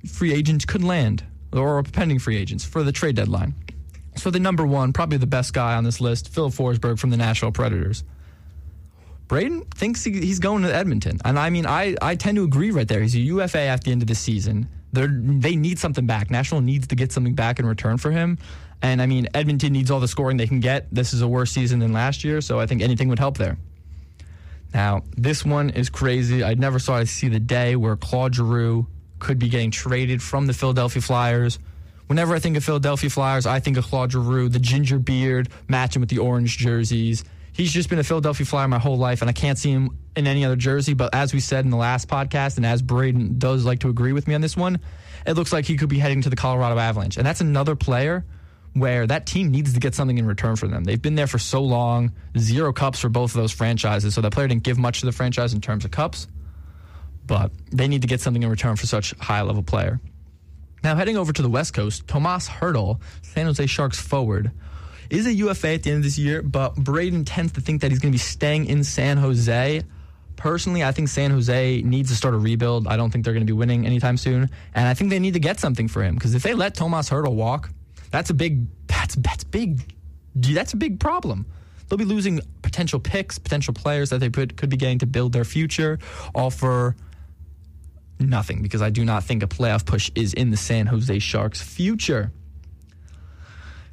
free 0.09 0.32
agents 0.32 0.65
could 0.65 0.82
land 0.82 1.23
or 1.53 1.82
pending 1.82 2.21
free 2.21 2.38
agents 2.38 2.65
for 2.65 2.82
the 2.82 2.93
trade 2.93 3.17
deadline. 3.17 3.55
So 4.17 4.31
the 4.31 4.41
number 4.41 4.67
one, 4.67 4.94
probably 4.94 5.19
the 5.19 5.27
best 5.27 5.53
guy 5.53 5.75
on 5.77 5.85
this 5.85 6.00
list, 6.00 6.31
Phil 6.31 6.50
Forsberg 6.50 6.99
from 6.99 7.11
the 7.11 7.17
Nashville 7.19 7.53
Predators. 7.53 8.03
Braden 9.29 9.62
thinks 9.77 10.03
he, 10.03 10.12
he's 10.12 10.41
going 10.41 10.62
to 10.62 10.75
Edmonton. 10.75 11.21
And 11.25 11.38
I 11.38 11.50
mean, 11.50 11.65
I, 11.65 11.94
I 12.03 12.17
tend 12.17 12.37
to 12.37 12.44
agree 12.44 12.73
right 12.73 12.88
there. 12.88 13.00
He's 13.00 13.15
a 13.15 13.21
UFA 13.21 13.61
at 13.61 13.85
the 13.85 13.93
end 13.93 14.03
of 14.03 14.09
the 14.09 14.15
season. 14.17 14.69
They're, 14.93 15.09
they 15.09 15.55
need 15.55 15.79
something 15.79 16.05
back. 16.05 16.31
Nashville 16.31 16.61
needs 16.61 16.88
to 16.88 16.97
get 16.97 17.12
something 17.12 17.35
back 17.35 17.61
in 17.61 17.67
return 17.67 17.97
for 17.97 18.11
him. 18.11 18.38
And 18.82 19.03
I 19.03 19.06
mean, 19.06 19.29
Edmonton 19.35 19.73
needs 19.73 19.91
all 19.91 20.00
the 20.00 20.09
scoring 20.09 20.37
they 20.37 20.47
can 20.47 20.61
get. 20.61 20.87
This 20.93 21.12
is 21.12 21.21
a 21.21 21.29
worse 21.29 21.50
season 21.50 21.81
than 21.81 21.93
last 21.93 22.25
year, 22.25 22.41
so 22.41 22.59
I 22.59 22.67
think 22.67 22.82
anything 22.82 23.09
would 23.09 23.19
help 23.19 23.37
there. 23.37 23.59
Now, 24.73 25.03
this 25.17 25.44
one 25.44 25.71
is 25.71 25.91
crazy. 25.91 26.44
I 26.44 26.55
never 26.55 26.79
saw 26.79 26.99
it 26.99 27.06
see 27.06 27.29
the 27.29 27.41
day 27.41 27.77
where 27.77 27.97
Claude 27.97 28.35
Giroux 28.35 28.87
could 29.19 29.38
be 29.38 29.49
getting 29.49 29.71
traded 29.71 30.23
from 30.23 30.47
the 30.47 30.55
Philadelphia 30.55 31.03
Flyers. 31.03 31.59
Whenever 32.06 32.35
I 32.35 32.38
think 32.38 32.56
of 32.56 32.65
Philadelphia 32.65 33.11
Flyers, 33.11 33.47
I 33.47 33.61
think 33.61 33.77
of 33.77 33.85
Claude 33.85 34.12
Giroux, 34.12 34.49
the 34.49 34.59
ginger 34.59 34.99
beard, 34.99 35.49
matching 35.69 36.00
with 36.00 36.09
the 36.09 36.19
orange 36.19 36.56
jerseys. 36.56 37.25
He's 37.53 37.73
just 37.73 37.88
been 37.88 37.99
a 37.99 38.05
Philadelphia 38.05 38.47
Flyer 38.47 38.69
my 38.69 38.79
whole 38.79 38.97
life, 38.97 39.21
and 39.21 39.29
I 39.29 39.32
can't 39.32 39.59
see 39.59 39.71
him 39.71 39.99
in 40.17 40.27
any 40.27 40.44
other 40.44 40.56
jersey. 40.56 40.94
But 40.94 41.15
as 41.15 41.35
we 41.35 41.41
said 41.41 41.65
in 41.65 41.71
the 41.71 41.77
last 41.77 42.09
podcast, 42.09 42.56
and 42.56 42.65
as 42.65 42.81
Braden 42.81 43.38
does 43.38 43.65
like 43.65 43.81
to 43.81 43.88
agree 43.88 44.12
with 44.12 44.27
me 44.27 44.35
on 44.35 44.41
this 44.41 44.56
one, 44.56 44.79
it 45.27 45.35
looks 45.35 45.53
like 45.53 45.67
he 45.67 45.77
could 45.77 45.88
be 45.88 45.99
heading 45.99 46.23
to 46.23 46.31
the 46.31 46.37
Colorado 46.37 46.79
Avalanche. 46.79 47.17
And 47.17 47.27
that's 47.27 47.41
another 47.41 47.77
player 47.77 48.25
where 48.75 49.06
that 49.06 49.26
team 49.26 49.50
needs 49.50 49.75
to 49.75 49.81
get 49.81 49.94
something 49.94 50.19
in 50.19 50.26
return 50.26 50.56
for 50.56 50.69
them. 50.69 50.84
They've 50.84 51.00
been 51.00 51.17
there 51.17 51.26
for 51.26 51.38
so 51.38 51.62
long, 51.62 52.12
zero 52.38 52.72
cups 52.72 53.00
for 53.00 53.08
both 53.08 53.34
of 53.34 53.40
those 53.40 53.52
franchises. 53.52 54.14
So 54.14 54.20
that 54.20 54.32
player 54.32 54.49
didn't 54.49 54.62
give 54.62 54.78
much 54.78 55.00
to 55.00 55.06
the 55.06 55.12
franchise 55.12 55.52
in 55.52 55.61
terms 55.61 55.84
of 55.84 55.91
cups, 55.91 56.29
but 57.27 57.50
they 57.72 57.89
need 57.89 58.03
to 58.03 58.08
get 58.08 58.20
something 58.20 58.43
in 58.43 58.48
return 58.48 58.77
for 58.77 58.86
such 58.86 59.12
high 59.19 59.43
level 59.43 59.62
player. 59.62 60.00
Now, 60.82 60.94
heading 60.94 61.17
over 61.17 61.32
to 61.32 61.43
the 61.43 61.48
West 61.48 61.74
Coast, 61.74 62.06
Tomas 62.08 62.48
Hertl, 62.48 63.00
San 63.22 63.46
Jose 63.46 63.67
Sharks 63.67 64.00
forward, 64.00 64.50
is 65.10 65.27
a 65.27 65.34
UFA 65.34 65.74
at 65.74 65.82
the 65.82 65.91
end 65.91 65.98
of 65.98 66.05
this 66.05 66.17
year, 66.17 66.41
but 66.41 66.74
Braden 66.77 67.24
tends 67.24 67.53
to 67.53 67.60
think 67.60 67.82
that 67.82 67.91
he's 67.91 67.98
going 67.98 68.12
to 68.12 68.15
be 68.15 68.19
staying 68.19 68.67
in 68.67 68.84
San 68.84 69.19
Jose. 69.19 69.82
Personally, 70.36 70.82
I 70.82 70.93
think 70.93 71.08
San 71.08 71.32
Jose 71.32 71.82
needs 71.82 72.08
to 72.10 72.17
start 72.17 72.32
a 72.32 72.39
rebuild. 72.39 72.86
I 72.86 72.96
don't 72.96 73.10
think 73.10 73.24
they're 73.24 73.34
going 73.34 73.46
to 73.46 73.53
be 73.53 73.56
winning 73.56 73.84
anytime 73.84 74.17
soon, 74.17 74.48
and 74.74 74.89
I 74.89 74.94
think 74.94 75.10
they 75.10 75.19
need 75.19 75.34
to 75.34 75.41
get 75.41 75.60
something 75.60 75.89
for 75.89 76.03
him 76.03 76.15
because 76.15 76.34
if 76.34 76.43
they 76.43 76.55
let 76.55 76.74
Tomas 76.74 77.10
Hertl 77.10 77.34
walk, 77.34 77.70
that's 78.10 78.31
a 78.31 78.34
big 78.34 78.67
that's 78.86 79.14
that's 79.17 79.44
big 79.44 79.94
that's 80.34 80.72
a 80.72 80.76
big 80.76 81.00
problem. 81.00 81.46
They'll 81.88 81.98
be 81.98 82.05
losing 82.05 82.40
potential 82.62 83.00
picks, 83.00 83.38
potential 83.38 83.74
players 83.74 84.10
that 84.10 84.19
they 84.19 84.31
could 84.31 84.56
could 84.56 84.70
be 84.70 84.76
getting 84.76 84.98
to 85.00 85.06
build 85.06 85.32
their 85.32 85.44
future, 85.44 85.98
all 86.34 86.50
for 86.50 86.96
nothing 88.19 88.62
because 88.62 88.82
I 88.82 88.90
do 88.90 89.05
not 89.05 89.24
think 89.24 89.43
a 89.43 89.46
playoff 89.46 89.84
push 89.84 90.10
is 90.14 90.34
in 90.34 90.50
the 90.50 90.56
San 90.56 90.86
Jose 90.86 91.19
Sharks' 91.19 91.62
future. 91.62 92.32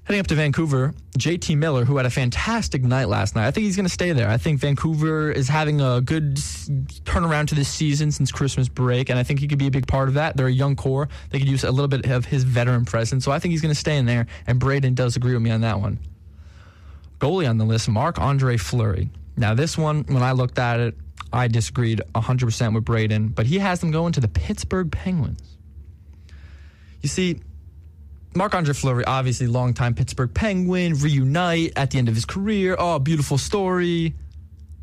Heading 0.07 0.21
up 0.21 0.27
to 0.27 0.35
Vancouver, 0.35 0.93
JT 1.17 1.57
Miller, 1.57 1.83
who 1.83 1.97
had 1.97 2.05
a 2.05 2.09
fantastic 2.09 2.81
night 2.81 3.09
last 3.09 3.35
night. 3.35 3.45
I 3.45 3.51
think 3.51 3.65
he's 3.65 3.75
going 3.75 3.87
to 3.87 3.91
stay 3.91 4.13
there. 4.13 4.29
I 4.29 4.37
think 4.37 4.61
Vancouver 4.61 5.29
is 5.29 5.49
having 5.49 5.81
a 5.81 5.99
good 5.99 6.37
turnaround 6.37 7.49
to 7.49 7.55
this 7.55 7.67
season 7.67 8.13
since 8.13 8.31
Christmas 8.31 8.69
break, 8.69 9.09
and 9.09 9.19
I 9.19 9.23
think 9.23 9.41
he 9.41 9.49
could 9.49 9.59
be 9.59 9.67
a 9.67 9.71
big 9.71 9.85
part 9.85 10.07
of 10.07 10.13
that. 10.13 10.37
They're 10.37 10.47
a 10.47 10.51
young 10.51 10.77
core. 10.77 11.09
They 11.31 11.39
could 11.39 11.49
use 11.49 11.65
a 11.65 11.71
little 11.71 11.89
bit 11.89 12.05
of 12.05 12.23
his 12.23 12.45
veteran 12.45 12.85
presence, 12.85 13.25
so 13.25 13.33
I 13.33 13.39
think 13.39 13.51
he's 13.51 13.61
going 13.61 13.73
to 13.73 13.79
stay 13.79 13.97
in 13.97 14.05
there, 14.05 14.27
and 14.47 14.61
Braden 14.61 14.93
does 14.93 15.17
agree 15.17 15.33
with 15.33 15.41
me 15.41 15.51
on 15.51 15.59
that 15.59 15.81
one. 15.81 15.99
Goalie 17.19 17.49
on 17.49 17.57
the 17.57 17.65
list, 17.65 17.89
Marc 17.89 18.17
Andre 18.17 18.55
Fleury. 18.55 19.09
Now, 19.35 19.55
this 19.55 19.77
one, 19.77 20.05
when 20.05 20.23
I 20.23 20.31
looked 20.31 20.57
at 20.57 20.79
it, 20.79 20.95
I 21.33 21.49
disagreed 21.49 22.01
100% 22.15 22.73
with 22.73 22.85
Braden, 22.85 23.27
but 23.27 23.45
he 23.45 23.59
has 23.59 23.81
them 23.81 23.91
going 23.91 24.13
to 24.13 24.21
the 24.21 24.29
Pittsburgh 24.29 24.89
Penguins. 24.89 25.57
You 27.01 27.09
see, 27.09 27.41
Marc 28.37 28.53
Andre 28.53 28.75
Fleury, 28.75 29.03
obviously 29.03 29.47
longtime 29.47 29.95
Pittsburgh 29.95 30.31
Penguin, 30.31 30.93
reunite 30.93 31.73
at 31.75 31.89
the 31.89 31.97
end 31.97 32.07
of 32.07 32.13
his 32.13 32.23
career. 32.23 32.75
Oh, 32.77 32.99
beautiful 32.99 33.39
story. 33.39 34.13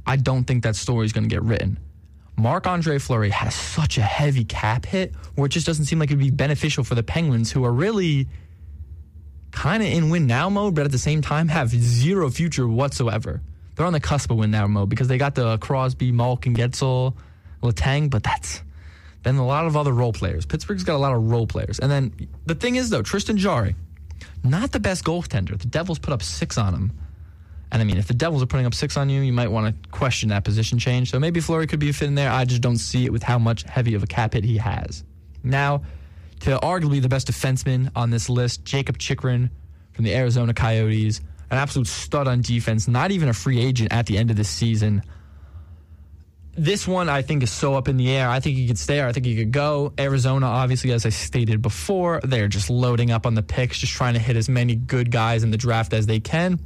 I 0.05 0.17
don't 0.17 0.43
think 0.43 0.65
that 0.65 0.75
story 0.75 1.07
is 1.07 1.13
going 1.13 1.23
to 1.23 1.33
get 1.33 1.45
written. 1.45 1.79
Marc 2.37 2.67
Andre 2.67 2.99
Fleury 2.99 3.31
has 3.31 3.55
such 3.55 3.97
a 3.97 4.03
heavy 4.03 4.45
cap 4.45 4.85
hit 4.85 5.15
where 5.37 5.47
it 5.47 5.51
just 5.51 5.67
doesn't 5.67 5.85
seem 5.85 6.01
like 6.01 6.11
it 6.11 6.15
would 6.15 6.25
be 6.25 6.31
beneficial 6.33 6.83
for 6.83 6.97
the 6.97 7.05
Penguins, 7.05 7.53
who 7.53 7.65
are 7.65 7.73
really 7.73 8.27
kind 9.53 9.85
of 9.85 9.89
in 9.89 10.11
win 10.11 10.27
now 10.27 10.49
mode, 10.49 10.75
but 10.75 10.85
at 10.85 10.91
the 10.91 10.99
same 10.99 11.23
time 11.23 11.47
have 11.47 11.69
zero 11.69 12.31
future 12.31 12.67
whatsoever. 12.67 13.41
they're 13.77 13.87
on 13.87 13.93
the 13.93 14.01
cusp 14.01 14.33
of 14.33 14.37
win 14.37 14.51
now 14.51 14.67
mode 14.67 14.89
because 14.89 15.07
they 15.07 15.17
got 15.17 15.37
the 15.37 15.59
Crosby, 15.59 16.11
Malkin, 16.11 16.57
Guentzel, 16.57 17.15
Letang, 17.63 18.11
but 18.11 18.25
that's 18.25 18.64
then 19.25 19.37
a 19.37 19.47
lot 19.47 19.67
of 19.67 19.77
other 19.77 19.93
role 19.93 20.13
players. 20.13 20.47
Pittsburgh's 20.47 20.85
got 20.85 20.97
a 20.97 20.99
lot 20.99 21.15
of 21.15 21.31
role 21.31 21.47
players. 21.47 21.79
And 21.79 21.91
then 21.91 22.29
the 22.47 22.55
thing 22.55 22.77
is, 22.77 22.91
though, 22.91 23.03
Tristan 23.03 23.37
Jarry, 23.37 23.75
not 24.43 24.73
the 24.73 24.81
best 24.81 25.05
goaltender. 25.05 25.59
The 25.59 25.67
Devils 25.67 25.99
put 25.99 26.13
up 26.13 26.23
six 26.23 26.59
on 26.59 26.75
him. 26.75 26.93
And 27.73 27.83
I 27.83 27.85
mean, 27.85 27.97
if 27.97 28.07
the 28.07 28.15
Devils 28.15 28.43
are 28.43 28.47
putting 28.47 28.67
up 28.67 28.75
six 28.75 28.97
on 28.97 29.09
you, 29.09 29.23
you 29.23 29.33
might 29.33 29.51
want 29.51 29.83
to 29.83 29.89
question 29.91 30.29
that 30.29 30.45
position 30.45 30.79
change. 30.79 31.11
So 31.11 31.19
maybe 31.19 31.41
Fleury 31.41 31.67
could 31.67 31.81
be 31.81 31.89
a 31.89 31.93
fit 31.93 32.07
in 32.07 32.15
there. 32.15 32.31
I 32.31 32.45
just 32.45 32.61
don't 32.61 32.77
see 32.77 33.05
it 33.05 33.13
with 33.13 33.23
how 33.23 33.39
much 33.39 33.65
heavy 33.65 33.95
of 33.95 34.03
a 34.03 34.07
cap 34.07 34.35
hit 34.35 34.45
he 34.45 34.59
has. 34.59 35.03
Now, 35.43 35.83
to 36.41 36.59
arguably 36.59 37.01
the 37.03 37.09
best 37.09 37.27
defenseman 37.27 37.91
on 37.97 38.11
this 38.11 38.29
list, 38.29 38.65
Jacob 38.65 38.99
Chychrun 38.99 39.51
from 39.93 40.05
the 40.05 40.15
Arizona 40.15 40.55
Coyotes, 40.55 41.21
an 41.51 41.59
absolute 41.59 41.87
stud 41.87 42.29
on 42.29 42.43
defense, 42.43 42.87
not 42.87 43.11
even 43.11 43.29
a 43.29 43.33
free 43.33 43.61
agent 43.61 43.93
at 43.93 44.07
the 44.07 44.19
end 44.19 44.31
of 44.31 44.37
this 44.37 44.49
season. 44.49 45.03
This 46.57 46.87
one 46.87 47.09
I 47.09 47.23
think 47.23 47.43
is 47.43 47.51
so 47.51 47.75
up 47.75 47.89
in 47.89 47.97
the 47.97 48.11
air. 48.11 48.29
I 48.29 48.39
think 48.39 48.57
he 48.57 48.67
could 48.67 48.79
stay 48.79 49.01
or 49.01 49.09
I 49.09 49.13
think 49.13 49.27
he 49.27 49.37
could 49.37 49.51
go. 49.51 49.93
Arizona, 49.99 50.47
obviously, 50.47 50.93
as 50.93 51.05
I 51.05 51.09
stated 51.09 51.61
before, 51.61 52.21
they're 52.23 52.47
just 52.47 52.71
loading 52.71 53.11
up 53.11 53.27
on 53.27 53.35
the 53.35 53.43
picks, 53.43 53.79
just 53.79 53.93
trying 53.93 54.15
to 54.15 54.21
hit 54.21 54.37
as 54.37 54.49
many 54.49 54.77
good 54.77 55.11
guys 55.11 55.43
in 55.43 55.51
the 55.51 55.57
draft 55.57 55.93
as 55.93 56.07
they 56.07 56.21
can. 56.21 56.61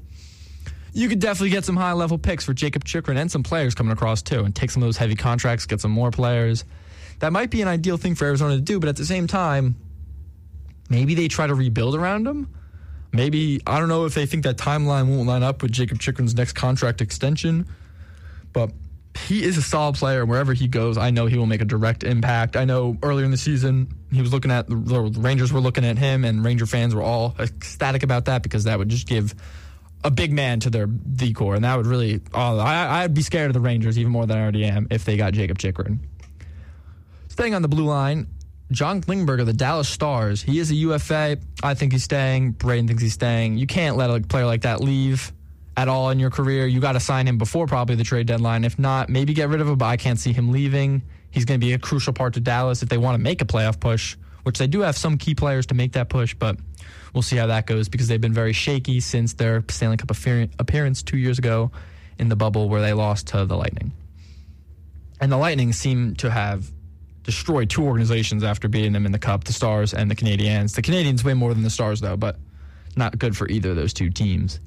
You 0.92 1.08
could 1.08 1.20
definitely 1.20 1.50
get 1.50 1.64
some 1.64 1.76
high 1.76 1.92
level 1.92 2.18
picks 2.18 2.44
for 2.44 2.52
Jacob 2.52 2.84
Chychrun 2.84 3.16
and 3.16 3.30
some 3.30 3.42
players 3.42 3.74
coming 3.74 3.92
across 3.92 4.20
too, 4.20 4.44
and 4.44 4.54
take 4.54 4.70
some 4.70 4.82
of 4.82 4.86
those 4.86 4.96
heavy 4.96 5.14
contracts, 5.14 5.64
get 5.64 5.80
some 5.80 5.90
more 5.90 6.10
players. 6.10 6.64
That 7.20 7.32
might 7.32 7.50
be 7.50 7.62
an 7.62 7.68
ideal 7.68 7.96
thing 7.96 8.14
for 8.14 8.26
Arizona 8.26 8.56
to 8.56 8.60
do, 8.60 8.78
but 8.78 8.88
at 8.88 8.96
the 8.96 9.04
same 9.04 9.26
time, 9.26 9.74
maybe 10.90 11.14
they 11.14 11.28
try 11.28 11.46
to 11.46 11.54
rebuild 11.54 11.94
around 11.94 12.26
him. 12.26 12.52
Maybe 13.12 13.60
I 13.66 13.78
don't 13.78 13.88
know 13.88 14.04
if 14.04 14.14
they 14.14 14.26
think 14.26 14.44
that 14.44 14.58
timeline 14.58 15.08
won't 15.08 15.26
line 15.26 15.42
up 15.42 15.62
with 15.62 15.72
Jacob 15.72 15.98
Chychrun's 15.98 16.34
next 16.34 16.52
contract 16.52 17.00
extension, 17.00 17.66
but 18.52 18.70
he 19.26 19.42
is 19.44 19.56
a 19.56 19.62
solid 19.62 19.96
player. 19.96 20.24
Wherever 20.24 20.52
he 20.52 20.68
goes, 20.68 20.96
I 20.96 21.10
know 21.10 21.26
he 21.26 21.36
will 21.36 21.46
make 21.46 21.60
a 21.60 21.64
direct 21.64 22.04
impact. 22.04 22.56
I 22.56 22.64
know 22.64 22.96
earlier 23.02 23.24
in 23.24 23.30
the 23.30 23.36
season, 23.36 23.92
he 24.12 24.20
was 24.20 24.32
looking 24.32 24.50
at 24.50 24.68
the 24.68 24.76
Rangers 24.76 25.52
were 25.52 25.60
looking 25.60 25.84
at 25.84 25.98
him, 25.98 26.24
and 26.24 26.44
Ranger 26.44 26.66
fans 26.66 26.94
were 26.94 27.02
all 27.02 27.34
ecstatic 27.38 28.02
about 28.02 28.26
that 28.26 28.42
because 28.42 28.64
that 28.64 28.78
would 28.78 28.88
just 28.88 29.06
give 29.06 29.34
a 30.04 30.10
big 30.10 30.32
man 30.32 30.60
to 30.60 30.70
their 30.70 30.88
core, 31.34 31.54
and 31.54 31.64
that 31.64 31.76
would 31.76 31.86
really. 31.86 32.20
Oh, 32.32 32.58
I, 32.58 33.02
I'd 33.02 33.14
be 33.14 33.22
scared 33.22 33.50
of 33.50 33.54
the 33.54 33.60
Rangers 33.60 33.98
even 33.98 34.12
more 34.12 34.26
than 34.26 34.38
I 34.38 34.42
already 34.42 34.64
am 34.64 34.86
if 34.90 35.04
they 35.04 35.16
got 35.16 35.32
Jacob 35.32 35.58
Chychrun. 35.58 36.00
Staying 37.28 37.54
on 37.54 37.62
the 37.62 37.68
blue 37.68 37.84
line, 37.84 38.28
John 38.70 39.00
Klingberg 39.00 39.40
of 39.40 39.46
the 39.46 39.52
Dallas 39.52 39.88
Stars. 39.88 40.42
He 40.42 40.58
is 40.58 40.70
a 40.70 40.74
UFA. 40.74 41.38
I 41.62 41.74
think 41.74 41.92
he's 41.92 42.04
staying. 42.04 42.52
Braden 42.52 42.86
thinks 42.88 43.02
he's 43.02 43.14
staying. 43.14 43.58
You 43.58 43.66
can't 43.66 43.96
let 43.96 44.10
a 44.10 44.20
player 44.20 44.46
like 44.46 44.62
that 44.62 44.80
leave 44.80 45.32
at 45.78 45.86
all 45.86 46.10
in 46.10 46.18
your 46.18 46.30
career. 46.30 46.66
You 46.66 46.80
got 46.80 46.92
to 46.92 47.00
sign 47.00 47.28
him 47.28 47.38
before 47.38 47.68
probably 47.68 47.94
the 47.94 48.02
trade 48.02 48.26
deadline. 48.26 48.64
If 48.64 48.80
not, 48.80 49.08
maybe 49.08 49.32
get 49.32 49.48
rid 49.48 49.60
of 49.60 49.68
him, 49.68 49.78
but 49.78 49.84
I 49.84 49.96
can't 49.96 50.18
see 50.18 50.32
him 50.32 50.50
leaving. 50.50 51.02
He's 51.30 51.44
going 51.44 51.60
to 51.60 51.64
be 51.64 51.72
a 51.72 51.78
crucial 51.78 52.12
part 52.12 52.34
to 52.34 52.40
Dallas 52.40 52.82
if 52.82 52.88
they 52.88 52.98
want 52.98 53.14
to 53.14 53.22
make 53.22 53.40
a 53.42 53.44
playoff 53.44 53.78
push, 53.78 54.16
which 54.42 54.58
they 54.58 54.66
do 54.66 54.80
have 54.80 54.96
some 54.96 55.18
key 55.18 55.36
players 55.36 55.66
to 55.66 55.74
make 55.74 55.92
that 55.92 56.08
push, 56.08 56.34
but 56.34 56.58
we'll 57.14 57.22
see 57.22 57.36
how 57.36 57.46
that 57.46 57.68
goes 57.68 57.88
because 57.88 58.08
they've 58.08 58.20
been 58.20 58.32
very 58.32 58.52
shaky 58.52 58.98
since 58.98 59.34
their 59.34 59.62
Stanley 59.70 59.96
Cup 59.96 60.10
appearance 60.10 61.04
two 61.04 61.16
years 61.16 61.38
ago 61.38 61.70
in 62.18 62.28
the 62.28 62.36
bubble 62.36 62.68
where 62.68 62.80
they 62.80 62.92
lost 62.92 63.28
to 63.28 63.44
the 63.44 63.56
Lightning. 63.56 63.92
And 65.20 65.30
the 65.30 65.36
Lightning 65.36 65.72
seem 65.72 66.16
to 66.16 66.28
have 66.28 66.68
destroyed 67.22 67.70
two 67.70 67.84
organizations 67.84 68.42
after 68.42 68.66
beating 68.66 68.92
them 68.92 69.06
in 69.06 69.12
the 69.12 69.18
Cup, 69.20 69.44
the 69.44 69.52
Stars 69.52 69.94
and 69.94 70.10
the 70.10 70.16
Canadiens. 70.16 70.74
The 70.74 70.82
Canadiens 70.82 71.22
way 71.22 71.34
more 71.34 71.54
than 71.54 71.62
the 71.62 71.70
Stars, 71.70 72.00
though, 72.00 72.16
but 72.16 72.36
not 72.96 73.16
good 73.16 73.36
for 73.36 73.46
either 73.48 73.70
of 73.70 73.76
those 73.76 73.92
two 73.92 74.10
teams. 74.10 74.58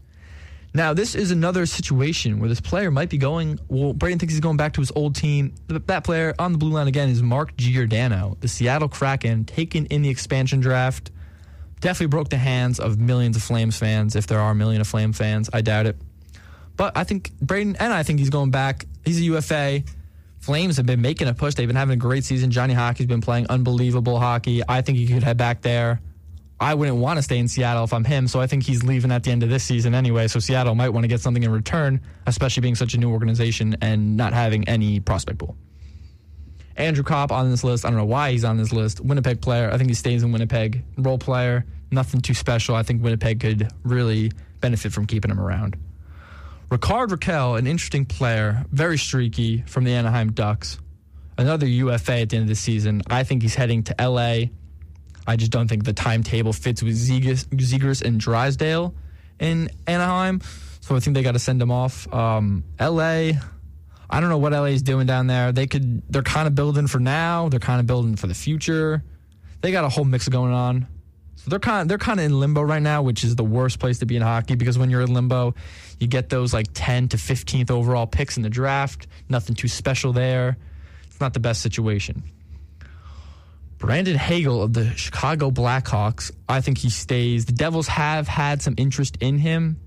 Now, 0.74 0.94
this 0.94 1.16
is 1.16 1.32
another 1.32 1.66
situation 1.66 2.40
where 2.40 2.48
this 2.48 2.62
player 2.62 2.92
might 2.92 3.10
be 3.10 3.18
going. 3.18 3.60
Well, 3.68 3.94
Braden 3.94 4.20
thinks 4.20 4.34
he's 4.34 4.40
going 4.40 4.56
back 4.56 4.74
to 4.74 4.82
his 4.82 4.92
old 4.96 5.16
team. 5.16 5.54
That 5.68 6.06
player 6.06 6.34
on 6.40 6.54
the 6.54 6.58
blue 6.58 6.72
line 6.72 6.88
again 6.88 7.10
is 7.10 7.22
Mark 7.22 7.58
Giordano, 7.58 8.38
the 8.40 8.48
Seattle 8.48 8.88
Kraken, 8.88 9.44
taken 9.44 9.86
in 9.88 10.02
the 10.02 10.10
expansion 10.10 10.62
draft. 10.62 11.12
Definitely 11.82 12.08
broke 12.08 12.30
the 12.30 12.38
hands 12.38 12.80
of 12.80 13.00
millions 13.00 13.36
of 13.36 13.44
Flames 13.44 13.78
fans, 13.78 14.16
if 14.16 14.28
there 14.28 14.40
are 14.40 14.52
a 14.52 14.56
million 14.56 14.80
of 14.80 14.88
Flame 14.88 15.12
fans. 15.12 15.50
I 15.52 15.62
doubt 15.62 15.88
it. 15.88 15.98
But 16.78 16.96
I 16.96 17.04
think 17.04 17.32
Braden, 17.42 17.76
and 17.78 17.92
I 17.92 18.04
think 18.04 18.20
he's 18.20 18.30
going 18.30 18.52
back. 18.52 18.86
He's 19.04 19.20
a 19.20 19.24
UFA. 19.24 19.84
Flames 20.40 20.78
have 20.78 20.86
been 20.86 21.02
making 21.02 21.28
a 21.28 21.34
push. 21.34 21.56
They've 21.56 21.68
been 21.68 21.76
having 21.76 21.94
a 21.94 21.98
great 21.98 22.24
season. 22.24 22.50
Johnny 22.50 22.74
Hockey's 22.74 23.08
been 23.08 23.22
playing 23.22 23.48
unbelievable 23.50 24.20
hockey. 24.20 24.62
I 24.68 24.82
think 24.82 24.98
he 24.98 25.06
could 25.06 25.22
head 25.22 25.38
back 25.38 25.62
there. 25.62 26.02
I 26.62 26.76
wouldn't 26.76 26.98
want 26.98 27.18
to 27.18 27.24
stay 27.24 27.40
in 27.40 27.48
Seattle 27.48 27.84
if 27.84 27.92
I'm 27.92 28.04
him, 28.04 28.28
so 28.28 28.40
I 28.40 28.46
think 28.46 28.62
he's 28.62 28.84
leaving 28.84 29.12
at 29.12 29.24
the 29.24 29.32
end 29.32 29.42
of 29.42 29.50
this 29.50 29.64
season 29.64 29.96
anyway. 29.96 30.28
So 30.28 30.40
Seattle 30.40 30.76
might 30.76 30.90
want 30.90 31.06
to 31.06 31.08
get 31.08 31.20
something 31.20 31.42
in 31.42 31.52
return, 31.52 32.00
especially 32.28 32.62
being 32.62 32.76
such 32.76 32.94
a 32.94 33.00
new 33.00 33.10
organization 33.12 33.76
and 33.82 34.16
not 34.16 34.34
having 34.34 34.70
any 34.70 35.00
prospect 35.00 35.40
pool. 35.40 35.58
Andrew 36.78 37.04
Copp 37.04 37.32
on 37.32 37.50
this 37.50 37.64
list. 37.64 37.84
I 37.84 37.90
don't 37.90 37.98
know 37.98 38.06
why 38.06 38.32
he's 38.32 38.46
on 38.46 38.58
this 38.58 38.72
list. 38.72 39.00
Winnipeg 39.00 39.42
player. 39.42 39.72
I 39.72 39.78
think 39.80 39.90
he 39.90 39.96
stays 39.96 40.22
in 40.22 40.32
Winnipeg. 40.32 40.84
Role 40.98 41.18
player. 41.18 41.66
Nothing 41.90 42.22
too 42.22 42.36
special. 42.36 42.76
I 42.76 42.84
think 42.84 43.04
Winnipeg 43.04 43.40
could 43.40 43.68
really 43.84 44.32
benefit 44.60 44.94
from 44.94 45.08
keeping 45.08 45.32
him 45.32 45.40
around. 45.40 45.78
Rickard 46.70 47.10
Rakell, 47.10 47.58
an 47.58 47.66
interesting 47.66 48.06
player, 48.06 48.66
very 48.72 49.00
streaky 49.00 49.64
from 49.64 49.84
the 49.84 49.94
Anaheim 49.94 50.32
Ducks. 50.32 50.78
Another 51.40 51.66
UFA 51.66 52.20
at 52.20 52.30
the 52.30 52.38
end 52.38 52.44
of 52.44 52.50
the 52.50 52.56
season. 52.56 53.02
I 53.10 53.24
think 53.24 53.42
he's 53.42 53.56
heading 53.56 53.82
to 53.84 53.96
LA 54.00 54.52
I 55.32 55.38
just 55.38 55.52
don't 55.52 55.70
think 55.70 55.86
the 55.86 55.94
timetable 55.94 56.52
fits 56.52 56.84
with 56.84 56.98
Zegras 56.98 58.02
and 58.02 58.20
Drysdale 58.20 58.94
in 59.40 59.70
Anaheim. 59.88 60.42
So 60.82 60.94
I 60.94 61.00
think 61.00 61.14
they 61.16 61.24
got 61.24 61.34
to 61.34 61.40
send 61.40 61.62
him 61.62 61.72
off. 61.72 62.12
Um, 62.14 62.66
LA, 62.78 63.32
I 64.10 64.20
don't 64.20 64.28
know 64.28 64.40
what 64.40 64.52
LA 64.52 64.66
is 64.66 64.84
doing 64.84 65.08
down 65.08 65.28
there. 65.28 65.54
They 65.54 65.68
could, 65.68 66.04
they're 66.12 66.22
kind 66.22 66.50
of 66.50 66.56
building 66.56 66.88
for 66.88 67.00
now. 67.00 67.48
They're 67.48 67.62
kind 67.62 67.80
of 67.80 67.88
building 67.88 68.18
for 68.18 68.28
the 68.28 68.34
future. 68.34 69.06
They 69.62 69.72
got 69.72 69.86
a 69.86 69.90
whole 69.90 70.04
mix 70.04 70.28
going 70.28 70.52
on. 70.52 70.88
So 71.38 71.50
they're 71.50 71.60
kind 71.60 71.84
of, 71.84 71.88
they're 71.88 71.98
kind 71.98 72.20
of 72.20 72.26
in 72.26 72.38
limbo 72.38 72.62
right 72.62 72.82
now, 72.82 73.02
which 73.02 73.24
is 73.24 73.38
the 73.38 73.44
worst 73.46 73.80
place 73.80 74.00
to 74.00 74.06
be 74.06 74.18
in 74.18 74.22
hockey 74.22 74.56
because 74.56 74.78
when 74.78 74.90
you're 74.90 75.02
in 75.02 75.14
limbo, 75.14 75.56
you 75.98 76.08
get 76.08 76.28
those 76.28 76.54
like 76.54 76.68
10 76.74 77.08
to 77.10 77.18
15th 77.18 77.72
overall 77.72 78.06
picks 78.06 78.36
in 78.36 78.44
the 78.44 78.50
draft. 78.50 79.08
Nothing 79.30 79.56
too 79.56 79.70
special 79.70 80.12
there. 80.12 80.58
It's 81.08 81.22
not 81.22 81.34
the 81.34 81.40
best 81.40 81.62
situation. 81.62 82.22
Brandon 83.82 84.16
Hagel 84.16 84.62
of 84.62 84.74
the 84.74 84.92
Chicago 84.92 85.50
Blackhawks, 85.50 86.32
I 86.48 86.62
think 86.62 86.78
he 86.78 86.92
stays. 86.92 87.46
The 87.46 87.52
Devils 87.52 87.88
have 87.88 88.28
had 88.28 88.62
some 88.62 88.76
interest 88.78 89.18
in 89.20 89.40
him. 89.40 89.80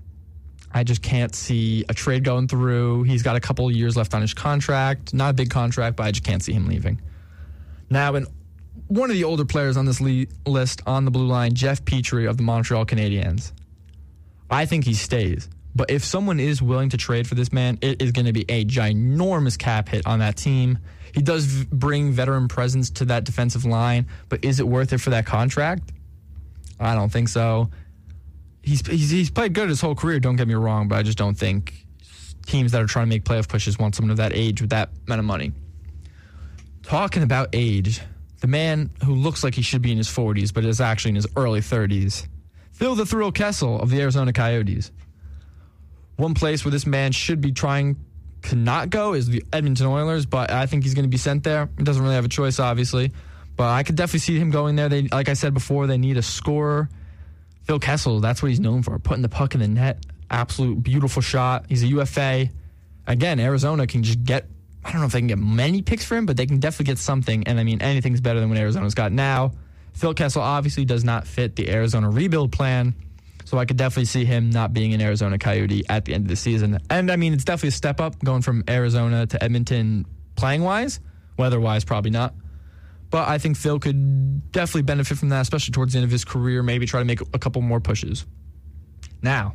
I 0.69 0.83
just 0.83 1.01
can't 1.01 1.33
see 1.33 1.85
a 1.87 1.93
trade 1.93 2.25
going 2.25 2.49
through. 2.49 3.03
He's 3.03 3.23
got 3.23 3.37
a 3.37 3.39
couple 3.39 3.71
years 3.71 3.95
left 3.95 4.13
on 4.13 4.21
his 4.21 4.33
contract. 4.33 5.13
Not 5.13 5.29
a 5.29 5.33
big 5.33 5.49
contract, 5.49 5.95
but 5.95 6.03
I 6.03 6.11
just 6.11 6.25
can't 6.25 6.43
see 6.43 6.51
him 6.51 6.67
leaving. 6.67 7.01
Now, 7.89 8.15
and 8.15 8.27
one 8.87 9.09
of 9.09 9.15
the 9.15 9.23
older 9.23 9.45
players 9.45 9.77
on 9.77 9.85
this 9.85 10.01
list 10.01 10.81
on 10.85 11.05
the 11.05 11.11
blue 11.11 11.27
line, 11.27 11.53
Jeff 11.53 11.85
Petry 11.85 12.29
of 12.29 12.35
the 12.35 12.43
Montreal 12.43 12.85
Canadiens. 12.85 13.53
I 14.49 14.65
think 14.65 14.83
he 14.83 14.93
stays. 14.93 15.47
But 15.75 15.91
if 15.91 16.05
someone 16.05 16.39
is 16.39 16.61
willing 16.61 16.89
to 16.89 16.97
trade 16.97 17.27
for 17.27 17.35
this 17.35 17.51
man, 17.51 17.77
it 17.81 18.01
is 18.01 18.11
going 18.11 18.25
to 18.25 18.33
be 18.33 18.45
a 18.47 18.63
ginormous 18.63 19.57
cap 19.57 19.89
hit 19.89 20.07
on 20.07 20.19
that 20.19 20.37
team. 20.37 20.79
He 21.13 21.21
does 21.21 21.45
v- 21.45 21.67
bring 21.71 22.11
veteran 22.13 22.47
presence 22.47 22.89
to 22.91 23.05
that 23.05 23.25
defensive 23.25 23.65
line, 23.65 24.07
but 24.29 24.43
is 24.45 24.59
it 24.59 24.67
worth 24.67 24.93
it 24.93 24.99
for 24.99 25.09
that 25.09 25.25
contract? 25.25 25.91
I 26.79 26.95
don't 26.95 27.11
think 27.11 27.27
so. 27.27 27.69
He's, 28.61 28.85
he's, 28.87 29.09
he's 29.09 29.29
played 29.29 29.53
good 29.53 29.69
his 29.69 29.81
whole 29.81 29.95
career, 29.95 30.19
don't 30.19 30.37
get 30.37 30.47
me 30.47 30.55
wrong, 30.55 30.87
but 30.87 30.97
I 30.97 31.03
just 31.03 31.17
don't 31.17 31.37
think 31.37 31.85
teams 32.45 32.71
that 32.71 32.81
are 32.81 32.87
trying 32.87 33.07
to 33.07 33.09
make 33.09 33.23
playoff 33.23 33.47
pushes 33.47 33.77
want 33.77 33.95
someone 33.95 34.11
of 34.11 34.17
that 34.17 34.33
age 34.33 34.61
with 34.61 34.69
that 34.69 34.89
amount 35.07 35.19
of 35.19 35.25
money. 35.25 35.51
Talking 36.83 37.23
about 37.23 37.49
age, 37.53 38.01
the 38.41 38.47
man 38.47 38.91
who 39.03 39.13
looks 39.13 39.43
like 39.43 39.55
he 39.55 39.61
should 39.61 39.81
be 39.81 39.91
in 39.91 39.97
his 39.97 40.07
40s, 40.07 40.53
but 40.53 40.63
is 40.63 40.79
actually 40.79 41.09
in 41.09 41.15
his 41.15 41.27
early 41.35 41.61
30s, 41.61 42.27
Phil 42.71 42.95
the 42.95 43.05
Thrill 43.05 43.31
Kessel 43.31 43.79
of 43.79 43.89
the 43.89 44.01
Arizona 44.01 44.33
Coyotes. 44.33 44.91
One 46.17 46.33
place 46.33 46.63
where 46.63 46.71
this 46.71 46.85
man 46.85 47.11
should 47.11 47.41
be 47.41 47.51
trying 47.51 47.97
to 48.43 48.55
not 48.55 48.89
go 48.89 49.13
is 49.13 49.27
the 49.27 49.43
Edmonton 49.51 49.87
Oilers, 49.87 50.25
but 50.25 50.51
I 50.51 50.65
think 50.65 50.83
he's 50.83 50.93
going 50.93 51.03
to 51.03 51.09
be 51.09 51.17
sent 51.17 51.43
there. 51.43 51.69
He 51.77 51.83
doesn't 51.83 52.01
really 52.01 52.15
have 52.15 52.25
a 52.25 52.29
choice, 52.29 52.59
obviously. 52.59 53.11
But 53.55 53.69
I 53.69 53.83
could 53.83 53.95
definitely 53.95 54.19
see 54.19 54.37
him 54.37 54.51
going 54.51 54.75
there. 54.75 54.89
They, 54.89 55.03
like 55.03 55.29
I 55.29 55.33
said 55.33 55.53
before, 55.53 55.87
they 55.87 55.97
need 55.97 56.17
a 56.17 56.21
scorer. 56.21 56.89
Phil 57.63 57.79
Kessel, 57.79 58.19
that's 58.19 58.41
what 58.41 58.49
he's 58.49 58.59
known 58.59 58.83
for, 58.83 58.97
putting 58.99 59.23
the 59.23 59.29
puck 59.29 59.55
in 59.55 59.61
the 59.61 59.67
net. 59.67 60.05
Absolute 60.29 60.83
beautiful 60.83 61.21
shot. 61.21 61.65
He's 61.69 61.83
a 61.83 61.87
UFA. 61.87 62.49
Again, 63.07 63.39
Arizona 63.39 63.87
can 63.87 64.03
just 64.03 64.23
get, 64.23 64.47
I 64.83 64.91
don't 64.91 65.01
know 65.01 65.07
if 65.07 65.13
they 65.13 65.19
can 65.19 65.27
get 65.27 65.39
many 65.39 65.81
picks 65.81 66.05
for 66.05 66.15
him, 66.15 66.25
but 66.25 66.37
they 66.37 66.45
can 66.45 66.59
definitely 66.59 66.85
get 66.85 66.97
something. 66.97 67.47
And 67.47 67.59
I 67.59 67.63
mean, 67.63 67.81
anything's 67.81 68.21
better 68.21 68.39
than 68.39 68.49
what 68.49 68.57
Arizona's 68.57 68.93
got 68.93 69.11
now. 69.11 69.53
Phil 69.93 70.13
Kessel 70.13 70.41
obviously 70.41 70.85
does 70.85 71.03
not 71.03 71.25
fit 71.25 71.55
the 71.55 71.69
Arizona 71.69 72.09
rebuild 72.09 72.51
plan. 72.51 72.93
So 73.45 73.57
I 73.59 73.65
could 73.65 73.77
definitely 73.77 74.05
see 74.05 74.25
him 74.25 74.49
not 74.49 74.73
being 74.73 74.93
an 74.93 75.01
Arizona 75.01 75.37
Coyote 75.37 75.83
at 75.87 76.05
the 76.05 76.13
end 76.13 76.25
of 76.25 76.29
the 76.29 76.35
season. 76.35 76.79
And 76.89 77.11
I 77.11 77.15
mean, 77.15 77.33
it's 77.33 77.43
definitely 77.43 77.69
a 77.69 77.73
step 77.73 78.01
up 78.01 78.21
going 78.23 78.41
from 78.41 78.63
Arizona 78.67 79.27
to 79.27 79.43
Edmonton 79.43 80.05
playing 80.35 80.63
wise. 80.63 80.99
Weather 81.37 81.59
wise, 81.59 81.83
probably 81.85 82.11
not. 82.11 82.33
But 83.11 83.29
I 83.29 83.37
think 83.37 83.55
Phil 83.55 83.79
could 83.79 84.51
definitely 84.51 84.81
benefit 84.81 85.17
from 85.17 85.29
that, 85.29 85.41
especially 85.41 85.73
towards 85.73 85.93
the 85.93 85.99
end 85.99 86.05
of 86.05 86.11
his 86.11 86.25
career. 86.25 86.63
Maybe 86.63 86.85
try 86.85 86.99
to 86.99 87.05
make 87.05 87.21
a 87.21 87.39
couple 87.39 87.61
more 87.61 87.79
pushes. 87.79 88.25
Now, 89.21 89.53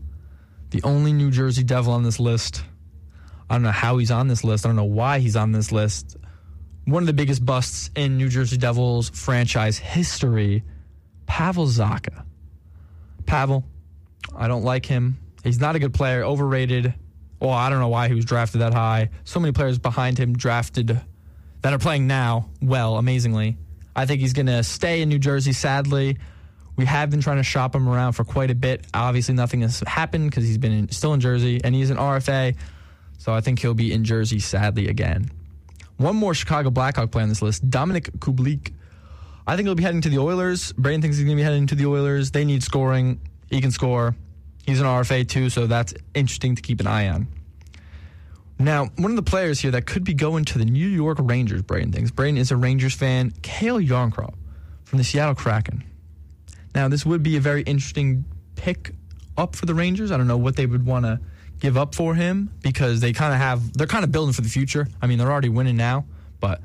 the 0.70 0.82
only 0.84 1.12
New 1.12 1.30
Jersey 1.30 1.64
Devil 1.64 1.92
on 1.92 2.04
this 2.04 2.20
list, 2.20 2.62
I 3.48 3.54
don't 3.54 3.62
know 3.62 3.70
how 3.72 3.98
he's 3.98 4.12
on 4.12 4.28
this 4.28 4.44
list. 4.44 4.64
I 4.64 4.68
don't 4.68 4.76
know 4.76 4.84
why 4.84 5.18
he's 5.18 5.34
on 5.36 5.50
this 5.50 5.72
list. 5.72 6.16
One 6.84 7.02
of 7.02 7.08
the 7.08 7.12
biggest 7.12 7.44
busts 7.44 7.90
in 7.96 8.16
New 8.16 8.28
Jersey 8.28 8.56
Devils 8.56 9.10
franchise 9.10 9.78
history, 9.78 10.62
Pavel 11.26 11.66
Zacha. 11.66 12.24
Pavel, 13.26 13.64
I 14.36 14.48
don't 14.48 14.64
like 14.64 14.86
him. 14.86 15.18
He's 15.44 15.60
not 15.60 15.76
a 15.76 15.78
good 15.78 15.94
player, 15.94 16.22
overrated. 16.22 16.94
Well, 17.40 17.50
I 17.50 17.70
don't 17.70 17.80
know 17.80 17.88
why 17.88 18.08
he 18.08 18.14
was 18.14 18.24
drafted 18.24 18.60
that 18.60 18.74
high. 18.74 19.10
So 19.24 19.40
many 19.40 19.52
players 19.52 19.78
behind 19.78 20.18
him 20.18 20.36
drafted 20.36 21.00
that 21.62 21.72
are 21.72 21.78
playing 21.78 22.06
now 22.06 22.50
well, 22.60 22.96
amazingly. 22.96 23.56
I 23.96 24.06
think 24.06 24.20
he's 24.20 24.32
going 24.32 24.46
to 24.46 24.62
stay 24.62 25.02
in 25.02 25.08
New 25.08 25.18
Jersey, 25.18 25.52
sadly. 25.52 26.18
We 26.76 26.84
have 26.86 27.10
been 27.10 27.20
trying 27.20 27.38
to 27.38 27.42
shop 27.42 27.74
him 27.74 27.88
around 27.88 28.12
for 28.12 28.24
quite 28.24 28.50
a 28.50 28.54
bit. 28.54 28.86
Obviously, 28.94 29.34
nothing 29.34 29.60
has 29.62 29.80
happened 29.86 30.30
because 30.30 30.44
he's 30.44 30.58
been 30.58 30.72
in, 30.72 30.88
still 30.90 31.12
in 31.12 31.20
Jersey 31.20 31.60
and 31.62 31.74
he's 31.74 31.90
an 31.90 31.96
RFA. 31.96 32.56
So 33.18 33.34
I 33.34 33.40
think 33.40 33.58
he'll 33.58 33.74
be 33.74 33.92
in 33.92 34.04
Jersey, 34.04 34.38
sadly, 34.38 34.88
again. 34.88 35.30
One 35.98 36.16
more 36.16 36.32
Chicago 36.32 36.70
Blackhawk 36.70 37.10
player 37.10 37.24
on 37.24 37.28
this 37.28 37.42
list, 37.42 37.68
Dominik 37.68 38.10
Kubalik. 38.18 38.72
I 39.46 39.56
think 39.56 39.66
he'll 39.66 39.74
be 39.74 39.82
heading 39.82 40.00
to 40.02 40.08
the 40.08 40.18
Oilers. 40.18 40.72
Brain 40.72 41.02
thinks 41.02 41.18
he's 41.18 41.26
going 41.26 41.36
to 41.36 41.40
be 41.40 41.44
heading 41.44 41.66
to 41.66 41.74
the 41.74 41.86
Oilers. 41.86 42.30
They 42.30 42.44
need 42.46 42.62
scoring. 42.62 43.20
He 43.50 43.60
can 43.60 43.70
score. 43.70 44.14
He's 44.64 44.80
an 44.80 44.86
RFA 44.86 45.28
too, 45.28 45.50
so 45.50 45.66
that's 45.66 45.92
interesting 46.14 46.54
to 46.54 46.62
keep 46.62 46.80
an 46.80 46.86
eye 46.86 47.08
on. 47.08 47.26
Now, 48.58 48.90
one 48.96 49.10
of 49.10 49.16
the 49.16 49.22
players 49.22 49.58
here 49.60 49.70
that 49.70 49.86
could 49.86 50.04
be 50.04 50.14
going 50.14 50.44
to 50.46 50.58
the 50.58 50.66
New 50.66 50.86
York 50.86 51.18
Rangers, 51.20 51.62
Braden 51.62 51.92
thinks. 51.92 52.10
Braden 52.10 52.36
is 52.36 52.50
a 52.50 52.56
Rangers 52.56 52.94
fan. 52.94 53.32
Calle 53.42 53.80
Jarnkrok 53.80 54.34
from 54.84 54.98
the 54.98 55.04
Seattle 55.04 55.34
Kraken. 55.34 55.82
Now, 56.74 56.88
this 56.88 57.04
would 57.06 57.22
be 57.22 57.36
a 57.36 57.40
very 57.40 57.62
interesting 57.62 58.24
pick 58.56 58.92
up 59.36 59.56
for 59.56 59.66
the 59.66 59.74
Rangers. 59.74 60.12
I 60.12 60.18
don't 60.18 60.28
know 60.28 60.36
what 60.36 60.56
they 60.56 60.66
would 60.66 60.84
want 60.84 61.06
to 61.06 61.20
give 61.58 61.76
up 61.76 61.94
for 61.94 62.14
him 62.14 62.50
because 62.62 63.00
they 63.00 63.12
kind 63.12 63.32
of 63.32 63.38
have 63.38 63.72
they're 63.74 63.86
kind 63.86 64.04
of 64.04 64.12
building 64.12 64.32
for 64.32 64.42
the 64.42 64.48
future. 64.48 64.86
I 65.00 65.06
mean, 65.06 65.18
they're 65.18 65.30
already 65.30 65.48
winning 65.48 65.76
now, 65.76 66.04
but 66.38 66.60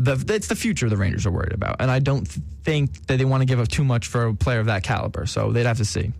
the 0.00 0.34
it's 0.34 0.46
the 0.46 0.56
future 0.56 0.88
the 0.88 0.96
Rangers 0.96 1.26
are 1.26 1.30
worried 1.30 1.52
about, 1.52 1.76
and 1.78 1.90
I 1.90 1.98
don't 1.98 2.26
think 2.26 3.06
that 3.06 3.18
they 3.18 3.24
want 3.26 3.42
to 3.42 3.44
give 3.44 3.60
up 3.60 3.68
too 3.68 3.84
much 3.84 4.06
for 4.06 4.26
a 4.26 4.34
player 4.34 4.58
of 4.58 4.66
that 4.66 4.82
caliber. 4.82 5.26
So 5.26 5.52
they'd 5.52 5.66
have 5.66 5.76
to 5.76 5.84
see. 5.84 6.12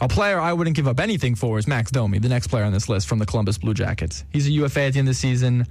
A 0.00 0.08
player 0.08 0.38
I 0.38 0.52
wouldn't 0.52 0.76
give 0.76 0.86
up 0.86 1.00
anything 1.00 1.34
for 1.34 1.58
is 1.58 1.66
Max 1.66 1.90
Domi, 1.90 2.20
the 2.20 2.28
next 2.28 2.46
player 2.46 2.64
on 2.64 2.72
this 2.72 2.88
list 2.88 3.08
from 3.08 3.18
the 3.18 3.26
Columbus 3.26 3.58
Blue 3.58 3.74
Jackets. 3.74 4.24
He's 4.32 4.46
a 4.46 4.50
UFA 4.52 4.82
at 4.82 4.92
the 4.92 5.00
end 5.00 5.08
of 5.08 5.14
the 5.14 5.18
season. 5.18 5.66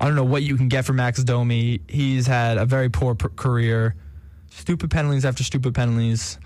I 0.00 0.04
don't 0.04 0.14
know 0.14 0.24
what 0.24 0.44
you 0.44 0.56
can 0.56 0.68
get 0.68 0.84
for 0.84 0.92
Max 0.92 1.22
Domi. 1.24 1.80
He's 1.88 2.28
had 2.28 2.58
a 2.58 2.64
very 2.64 2.88
poor 2.88 3.16
per- 3.16 3.30
career, 3.30 3.96
stupid 4.50 4.90
penalties 4.90 5.24
after 5.24 5.42
stupid 5.42 5.74
penalties. 5.74 6.38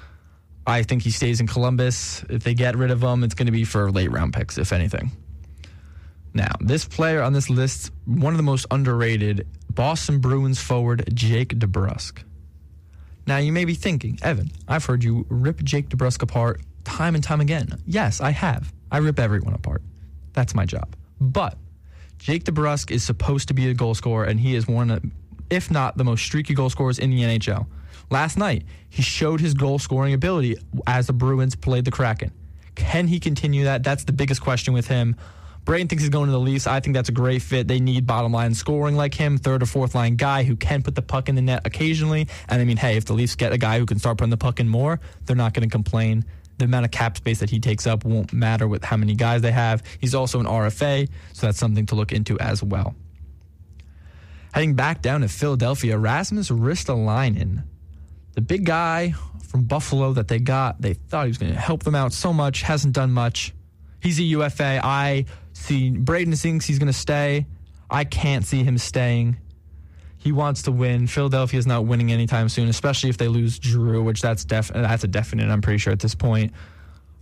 I 0.67 0.83
think 0.83 1.03
he 1.03 1.11
stays 1.11 1.41
in 1.41 1.47
Columbus. 1.47 2.25
If 2.31 2.45
they 2.45 2.55
get 2.55 2.77
rid 2.77 2.91
of 2.91 3.03
him, 3.03 3.25
it's 3.25 3.35
going 3.35 3.47
to 3.47 3.53
be 3.53 3.65
for 3.65 3.91
late 3.91 4.11
round 4.11 4.33
picks, 4.33 4.57
if 4.57 4.73
anything. 4.73 5.11
Now, 6.35 6.53
this 6.61 6.87
player 6.87 7.21
on 7.21 7.35
this 7.35 7.51
list, 7.51 7.91
one 8.07 8.33
of 8.33 8.39
the 8.39 8.43
most 8.43 8.65
underrated, 8.71 9.47
Boston 9.75 10.19
Bruins 10.19 10.61
forward 10.61 11.05
Jake 11.15 11.59
DeBrusk. 11.59 12.25
Now, 13.27 13.39
you 13.39 13.53
may 13.53 13.65
be 13.65 13.75
thinking, 13.75 14.19
Evan, 14.23 14.51
I've 14.69 14.85
heard 14.85 15.03
you 15.03 15.25
rip 15.29 15.63
Jake 15.63 15.89
DeBrusk 15.89 16.23
apart 16.23 16.61
time 16.85 17.15
and 17.15 17.23
time 17.23 17.41
again. 17.41 17.81
Yes, 17.87 18.21
I 18.21 18.33
have. 18.33 18.73
I 18.91 18.99
rip 18.99 19.19
everyone 19.19 19.55
apart. 19.55 19.83
That's 20.33 20.55
my 20.55 20.67
job. 20.67 20.95
But 21.21 21.57
Jake 22.19 22.45
DeBrusk 22.45 22.91
is 22.91 23.03
supposed 23.03 23.49
to 23.49 23.55
be 23.55 23.71
a 23.71 23.75
goal 23.75 23.95
scorer, 23.95 24.25
and 24.25 24.41
he 24.41 24.55
is 24.55 24.67
one 24.67 24.91
of, 24.91 25.05
if 25.49 25.71
not 25.71 25.97
the 25.97 26.05
most 26.05 26.23
streaky 26.23 26.55
goal 26.55 26.69
scorers 26.69 26.99
in 26.99 27.11
the 27.11 27.21
NHL. 27.21 27.67
Last 28.11 28.37
night, 28.37 28.65
he 28.91 29.01
showed 29.01 29.41
his 29.41 29.55
goal 29.55 29.79
scoring 29.79 30.13
ability 30.13 30.57
as 30.87 31.07
the 31.07 31.13
Bruins 31.13 31.55
played 31.55 31.85
the 31.85 31.91
Kraken. 31.91 32.33
Can 32.75 33.07
he 33.07 33.21
continue 33.21 33.65
that? 33.65 33.85
That's 33.85 34.05
the 34.05 34.13
biggest 34.13 34.43
question 34.43 34.75
with 34.75 34.89
him. 34.89 35.17
Braden 35.65 35.87
thinks 35.87 36.03
he's 36.03 36.11
going 36.11 36.27
to 36.27 36.33
the 36.33 36.41
Leafs. 36.41 36.67
I 36.67 36.81
think 36.81 36.95
that's 36.95 37.09
a 37.09 37.13
great 37.13 37.41
fit. 37.41 37.69
They 37.69 37.79
need 37.79 38.07
bottom 38.07 38.33
line 38.33 38.53
scoring 38.55 38.97
like 38.97 39.15
him, 39.15 39.39
third 39.39 39.63
or 39.63 39.67
fourth 39.67 39.95
line 39.95 40.17
guy 40.17 40.43
who 40.43 40.57
can 40.57 40.83
put 40.83 40.97
the 40.97 41.03
puck 41.03 41.29
in 41.29 41.37
the 41.37 41.43
net 41.43 41.63
occasionally. 41.65 42.27
And 42.49 42.61
I 42.61 42.65
mean, 42.65 42.77
hey, 42.77 42.97
if 42.97 43.05
the 43.05 43.13
Leafs 43.13 43.37
get 43.37 43.53
a 43.53 43.59
guy 43.59 43.79
who 43.79 43.87
can 43.87 43.99
start 43.99 44.19
putting 44.19 44.31
the 44.31 44.37
puck 44.37 44.59
in 44.59 44.69
more, 44.69 44.99
they're 45.25 45.37
not 45.37 45.55
going 45.55 45.69
to 45.69 45.73
complain. 45.73 46.25
The 46.59 46.65
amount 46.65 46.85
of 46.85 46.91
cap 46.91 47.17
space 47.17 47.41
that 47.41 47.51
he 47.51 47.61
takes 47.61 47.87
up 47.87 48.05
won't 48.05 48.33
matter 48.33 48.67
with 48.67 48.85
how 48.85 48.97
many 48.97 49.15
guys 49.15 49.43
they 49.43 49.53
have. 49.53 49.83
He's 50.01 50.15
also 50.15 50.41
an 50.41 50.47
RFA, 50.47 51.09
so 51.33 51.47
that's 51.47 51.59
something 51.59 51.87
to 51.87 51.95
look 51.95 52.13
into 52.13 52.39
as 52.41 52.63
well. 52.63 52.95
Heading 54.53 54.75
back 54.75 55.01
down 55.01 55.23
to 55.23 55.29
Philadelphia, 55.29 55.97
Rasmus 55.97 56.51
Ristolainen, 56.51 57.65
the 58.35 58.41
big 58.41 58.67
guy 58.67 59.15
from 59.53 59.65
Buffalo 59.65 60.13
that 60.13 60.29
they 60.29 60.39
got. 60.39 60.81
They 60.81 60.95
thought 60.95 61.25
he 61.25 61.29
was 61.29 61.39
going 61.39 61.53
to 61.53 61.59
help 61.59 61.85
them 61.85 61.95
out 61.95 62.13
so 62.13 62.33
much, 62.33 62.63
hasn't 62.63 62.95
done 62.95 63.13
much. 63.13 63.55
He's 64.01 64.19
a 64.19 64.25
UFA. 64.25 64.81
I 64.83 65.27
see 65.63 65.91
Braden 65.91 66.35
thinks 66.35 66.67
he's 66.67 66.79
going 66.79 66.93
to 66.93 66.99
stay. 66.99 67.47
I 67.91 68.05
can't 68.05 68.45
see 68.45 68.65
him 68.65 68.79
staying. 68.79 69.37
He 70.19 70.33
wants 70.33 70.63
to 70.63 70.73
win. 70.73 71.09
Philadelphia 71.09 71.59
is 71.59 71.67
not 71.67 71.85
winning 71.85 72.13
anytime 72.13 72.49
soon, 72.49 72.69
especially 72.69 73.11
if 73.11 73.19
they 73.19 73.29
lose 73.29 73.59
Drew, 73.59 74.05
which 74.05 74.23
that's 74.23 74.45
def- 74.45 74.73
that's 74.73 75.03
a 75.05 75.09
definite. 75.09 75.51
I'm 75.51 75.61
pretty 75.61 75.79
sure 75.79 75.93
at 75.93 76.01
this 76.01 76.15
point. 76.15 76.53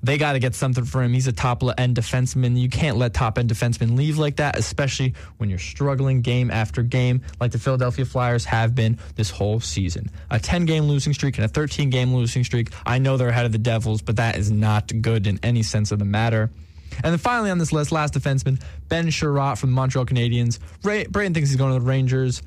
They 0.02 0.16
got 0.16 0.32
to 0.32 0.38
get 0.38 0.54
something 0.54 0.84
for 0.84 1.02
him. 1.02 1.12
He's 1.12 1.26
a 1.26 1.32
top 1.32 1.62
end 1.76 1.96
defenseman. 1.96 2.58
You 2.58 2.70
can't 2.70 2.96
let 2.96 3.12
top 3.12 3.38
end 3.38 3.50
defensemen 3.50 3.96
leave 3.96 4.16
like 4.16 4.36
that, 4.36 4.58
especially 4.58 5.14
when 5.36 5.50
you're 5.50 5.58
struggling 5.58 6.22
game 6.22 6.50
after 6.50 6.82
game, 6.82 7.22
like 7.38 7.52
the 7.52 7.58
Philadelphia 7.58 8.06
Flyers 8.06 8.46
have 8.46 8.74
been 8.74 8.98
this 9.16 9.28
whole 9.28 9.60
season. 9.60 10.10
A 10.30 10.38
10 10.38 10.64
game 10.64 10.84
losing 10.84 11.12
streak 11.12 11.36
and 11.36 11.44
a 11.44 11.48
13 11.48 11.90
game 11.90 12.14
losing 12.14 12.44
streak. 12.44 12.70
I 12.86 12.98
know 12.98 13.16
they're 13.18 13.28
ahead 13.28 13.44
of 13.44 13.52
the 13.52 13.58
Devils, 13.58 14.00
but 14.00 14.16
that 14.16 14.36
is 14.36 14.50
not 14.50 14.90
good 15.02 15.26
in 15.26 15.38
any 15.42 15.62
sense 15.62 15.92
of 15.92 15.98
the 15.98 16.06
matter. 16.06 16.50
And 16.96 17.12
then 17.12 17.18
finally 17.18 17.50
on 17.50 17.58
this 17.58 17.72
list, 17.72 17.92
last 17.92 18.14
defenseman, 18.14 18.60
Ben 18.88 19.10
Chiarot 19.10 19.58
from 19.58 19.70
the 19.70 19.74
Montreal 19.74 20.06
Canadiens. 20.06 20.58
Ray, 20.82 21.06
Braden 21.06 21.34
thinks 21.34 21.50
he's 21.50 21.58
going 21.58 21.72
to 21.72 21.80
the 21.80 21.86
Rangers. 21.86 22.42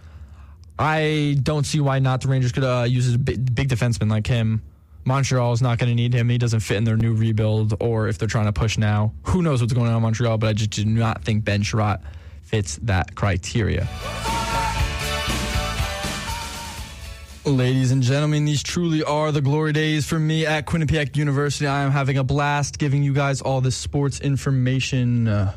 I 0.78 1.38
don't 1.42 1.66
see 1.66 1.80
why 1.80 2.00
not. 2.00 2.22
The 2.22 2.28
Rangers 2.28 2.52
could 2.52 2.64
uh, 2.64 2.86
use 2.88 3.14
a 3.14 3.18
big, 3.18 3.70
defenseman 3.70 4.10
like 4.10 4.28
him. 4.28 4.64
Montreal 5.06 5.52
is 5.52 5.62
not 5.62 5.78
going 5.78 5.90
to 5.90 5.96
need 5.96 6.14
him. 6.14 6.30
He 6.30 6.38
doesn't 6.38 6.62
fit 6.62 6.78
in 6.78 6.84
their 6.84 6.98
new 6.98 7.14
rebuild, 7.14 7.76
or 7.82 8.08
if 8.08 8.18
they're 8.18 8.28
trying 8.28 8.46
to 8.46 8.54
push 8.54 8.78
now. 8.78 9.14
Who 9.24 9.42
knows 9.42 9.62
what's 9.62 9.74
going 9.74 9.90
on 9.90 9.98
in 9.98 10.02
Montreal, 10.02 10.38
but 10.38 10.48
I 10.48 10.54
just 10.54 10.72
do 10.72 10.86
not 10.86 11.24
think 11.24 11.44
Ben 11.44 11.62
Chiarot 11.62 12.00
fits 12.42 12.78
that 12.84 13.14
criteria. 13.16 13.88
Ladies 17.46 17.92
and 17.92 18.02
gentlemen, 18.02 18.46
these 18.46 18.64
truly 18.64 19.04
are 19.04 19.34
the 19.34 19.42
glory 19.42 19.74
days 19.74 20.06
for 20.06 20.18
me 20.18 20.46
at 20.46 20.66
Quinnipiac 20.66 21.18
University. 21.18 21.68
I 21.68 21.84
am 21.84 21.92
having 21.92 22.18
a 22.18 22.24
blast 22.24 22.80
giving 22.80 23.04
you 23.04 23.12
guys 23.12 23.42
all 23.42 23.60
this 23.60 23.76
sports 23.76 24.22
information. 24.22 25.28
Uh, 25.28 25.54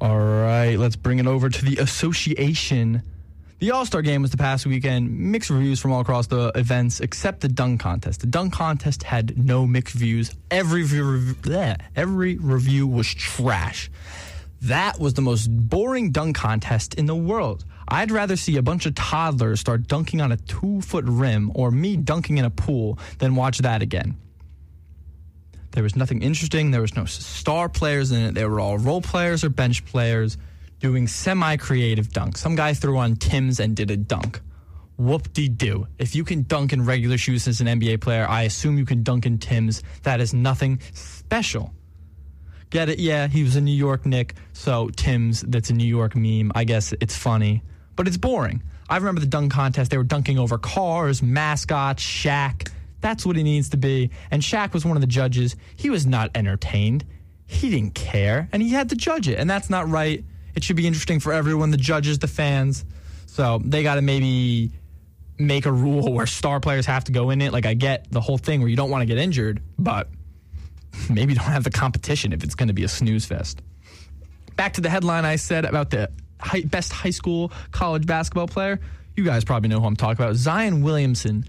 all 0.00 0.16
right, 0.16 0.76
let's 0.76 0.94
bring 0.94 1.18
it 1.18 1.26
over 1.26 1.48
to 1.48 1.64
the 1.64 1.78
association. 1.78 3.02
The 3.58 3.72
All 3.72 3.84
Star 3.84 4.02
game 4.02 4.22
was 4.22 4.30
the 4.30 4.36
past 4.36 4.66
weekend. 4.66 5.18
Mixed 5.18 5.50
reviews 5.50 5.80
from 5.80 5.90
all 5.90 6.00
across 6.00 6.28
the 6.28 6.52
events, 6.54 7.00
except 7.00 7.40
the 7.40 7.48
dunk 7.48 7.80
contest. 7.80 8.20
The 8.20 8.28
dunk 8.28 8.52
contest 8.52 9.02
had 9.02 9.36
no 9.36 9.66
mixed 9.66 9.96
views. 9.96 10.32
Every 10.48 10.84
bleh, 10.84 11.80
every 11.96 12.36
review 12.36 12.86
was 12.86 13.12
trash. 13.12 13.90
That 14.62 15.00
was 15.00 15.14
the 15.14 15.22
most 15.22 15.48
boring 15.48 16.12
dunk 16.12 16.36
contest 16.36 16.94
in 16.94 17.06
the 17.06 17.16
world. 17.16 17.64
I'd 17.90 18.12
rather 18.12 18.36
see 18.36 18.56
a 18.56 18.62
bunch 18.62 18.86
of 18.86 18.94
toddlers 18.94 19.58
start 19.58 19.88
dunking 19.88 20.20
on 20.20 20.30
a 20.30 20.36
two 20.36 20.80
foot 20.80 21.04
rim 21.06 21.50
or 21.54 21.72
me 21.72 21.96
dunking 21.96 22.38
in 22.38 22.44
a 22.44 22.50
pool 22.50 22.98
than 23.18 23.34
watch 23.34 23.58
that 23.58 23.82
again. 23.82 24.16
There 25.72 25.82
was 25.82 25.96
nothing 25.96 26.22
interesting. 26.22 26.70
There 26.70 26.80
was 26.80 26.94
no 26.94 27.04
star 27.04 27.68
players 27.68 28.12
in 28.12 28.22
it. 28.22 28.34
They 28.34 28.44
were 28.44 28.60
all 28.60 28.78
role 28.78 29.02
players 29.02 29.42
or 29.42 29.50
bench 29.50 29.84
players 29.84 30.36
doing 30.78 31.08
semi 31.08 31.56
creative 31.56 32.08
dunks. 32.08 32.38
Some 32.38 32.54
guy 32.54 32.74
threw 32.74 32.98
on 32.98 33.16
Tim's 33.16 33.58
and 33.58 33.74
did 33.74 33.90
a 33.90 33.96
dunk. 33.96 34.40
Whoop 34.96 35.32
de 35.32 35.48
doo. 35.48 35.86
If 35.98 36.14
you 36.14 36.24
can 36.24 36.42
dunk 36.42 36.72
in 36.72 36.84
regular 36.84 37.18
shoes 37.18 37.48
as 37.48 37.60
an 37.60 37.66
NBA 37.66 38.00
player, 38.02 38.26
I 38.28 38.42
assume 38.42 38.78
you 38.78 38.84
can 38.84 39.02
dunk 39.02 39.26
in 39.26 39.38
Tim's. 39.38 39.82
That 40.02 40.20
is 40.20 40.32
nothing 40.32 40.80
special. 40.92 41.72
Get 42.68 42.88
it? 42.88 42.98
Yeah, 42.98 43.26
he 43.26 43.42
was 43.42 43.56
a 43.56 43.60
New 43.60 43.74
York 43.74 44.06
Knick, 44.06 44.34
so 44.52 44.90
Tim's, 44.90 45.40
that's 45.40 45.70
a 45.70 45.72
New 45.72 45.86
York 45.86 46.14
meme. 46.14 46.52
I 46.54 46.64
guess 46.64 46.94
it's 47.00 47.16
funny 47.16 47.62
but 47.96 48.06
it's 48.06 48.16
boring. 48.16 48.62
I 48.88 48.96
remember 48.96 49.20
the 49.20 49.26
dunk 49.26 49.52
contest. 49.52 49.90
They 49.90 49.98
were 49.98 50.04
dunking 50.04 50.38
over 50.38 50.58
cars, 50.58 51.22
mascots, 51.22 52.02
Shaq. 52.02 52.70
That's 53.00 53.24
what 53.24 53.36
he 53.36 53.42
needs 53.42 53.70
to 53.70 53.76
be. 53.76 54.10
And 54.30 54.42
Shaq 54.42 54.74
was 54.74 54.84
one 54.84 54.96
of 54.96 55.00
the 55.00 55.06
judges. 55.06 55.56
He 55.76 55.90
was 55.90 56.06
not 56.06 56.30
entertained. 56.34 57.04
He 57.46 57.70
didn't 57.70 57.94
care, 57.94 58.48
and 58.52 58.62
he 58.62 58.70
had 58.70 58.90
to 58.90 58.96
judge 58.96 59.28
it. 59.28 59.38
And 59.38 59.48
that's 59.48 59.70
not 59.70 59.88
right. 59.88 60.24
It 60.54 60.64
should 60.64 60.76
be 60.76 60.86
interesting 60.86 61.20
for 61.20 61.32
everyone 61.32 61.70
the 61.70 61.76
judges, 61.76 62.18
the 62.18 62.28
fans. 62.28 62.84
So 63.26 63.60
they 63.64 63.82
got 63.82 63.94
to 63.94 64.02
maybe 64.02 64.72
make 65.38 65.66
a 65.66 65.72
rule 65.72 66.12
where 66.12 66.26
star 66.26 66.60
players 66.60 66.86
have 66.86 67.04
to 67.04 67.12
go 67.12 67.30
in 67.30 67.40
it. 67.40 67.52
Like, 67.52 67.66
I 67.66 67.74
get 67.74 68.10
the 68.10 68.20
whole 68.20 68.38
thing 68.38 68.60
where 68.60 68.68
you 68.68 68.76
don't 68.76 68.90
want 68.90 69.02
to 69.02 69.06
get 69.06 69.18
injured, 69.18 69.62
but 69.78 70.08
maybe 71.10 71.34
don't 71.34 71.44
have 71.44 71.64
the 71.64 71.70
competition 71.70 72.32
if 72.32 72.44
it's 72.44 72.54
going 72.54 72.68
to 72.68 72.74
be 72.74 72.84
a 72.84 72.88
snooze 72.88 73.24
fest. 73.24 73.62
Back 74.56 74.74
to 74.74 74.80
the 74.80 74.90
headline 74.90 75.24
I 75.24 75.36
said 75.36 75.64
about 75.64 75.90
the 75.90 76.10
high, 76.40 76.62
best 76.62 76.92
high 76.92 77.10
school 77.10 77.52
college 77.72 78.06
basketball 78.06 78.48
player. 78.48 78.80
You 79.16 79.24
guys 79.24 79.44
probably 79.44 79.68
know 79.68 79.80
who 79.80 79.86
I'm 79.86 79.96
talking 79.96 80.22
about. 80.24 80.36
Zion 80.36 80.82
Williamson. 80.82 81.44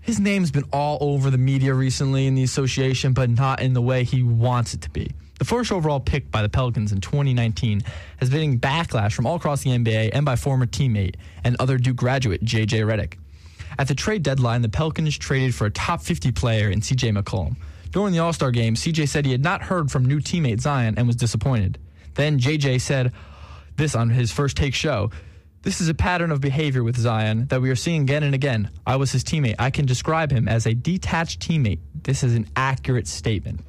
His 0.00 0.18
name's 0.18 0.50
been 0.50 0.64
all 0.72 0.98
over 1.00 1.30
the 1.30 1.38
media 1.38 1.74
recently 1.74 2.26
in 2.26 2.34
the 2.34 2.42
association, 2.42 3.12
but 3.12 3.28
not 3.28 3.60
in 3.60 3.74
the 3.74 3.82
way 3.82 4.04
he 4.04 4.22
wants 4.22 4.72
it 4.74 4.80
to 4.82 4.90
be. 4.90 5.10
the 5.38 5.44
first 5.44 5.70
overall 5.70 6.00
pick 6.00 6.30
by 6.30 6.42
the 6.42 6.48
Pelicans 6.48 6.90
in 6.92 7.00
2019 7.00 7.82
has 8.16 8.28
been 8.30 8.38
getting 8.38 8.58
backlash 8.60 9.12
from 9.12 9.26
all 9.26 9.36
across 9.36 9.62
the 9.62 9.70
NBA 9.70 10.10
and 10.12 10.24
by 10.24 10.34
former 10.34 10.66
teammate 10.66 11.14
and 11.44 11.56
other 11.60 11.78
Duke 11.78 11.96
graduate 11.96 12.42
JJ 12.44 12.84
Redick. 12.86 13.14
At 13.78 13.86
the 13.86 13.94
trade 13.94 14.22
deadline, 14.24 14.62
the 14.62 14.68
Pelicans 14.68 15.16
traded 15.16 15.54
for 15.54 15.66
a 15.66 15.70
top 15.70 16.02
50 16.02 16.32
player 16.32 16.70
in 16.70 16.80
CJ 16.80 17.16
McCollum. 17.16 17.56
During 17.90 18.12
the 18.12 18.18
All 18.18 18.32
Star 18.32 18.50
game, 18.50 18.74
CJ 18.74 19.08
said 19.08 19.24
he 19.24 19.32
had 19.32 19.42
not 19.42 19.62
heard 19.62 19.90
from 19.90 20.04
new 20.04 20.20
teammate 20.20 20.60
Zion 20.60 20.94
and 20.96 21.06
was 21.06 21.16
disappointed. 21.16 21.78
Then 22.14 22.38
JJ 22.40 22.80
said 22.80 23.12
this 23.78 23.94
on 23.94 24.10
his 24.10 24.30
first 24.30 24.56
take 24.56 24.74
show. 24.74 25.10
This 25.62 25.80
is 25.80 25.88
a 25.88 25.94
pattern 25.94 26.30
of 26.30 26.40
behavior 26.40 26.84
with 26.84 26.96
Zion 26.96 27.46
that 27.46 27.60
we 27.60 27.70
are 27.70 27.76
seeing 27.76 28.02
again 28.02 28.22
and 28.22 28.34
again. 28.34 28.70
I 28.86 28.96
was 28.96 29.10
his 29.10 29.24
teammate. 29.24 29.56
I 29.58 29.70
can 29.70 29.86
describe 29.86 30.30
him 30.30 30.46
as 30.46 30.66
a 30.66 30.74
detached 30.74 31.40
teammate. 31.40 31.80
This 31.94 32.22
is 32.22 32.34
an 32.34 32.46
accurate 32.54 33.08
statement. 33.08 33.60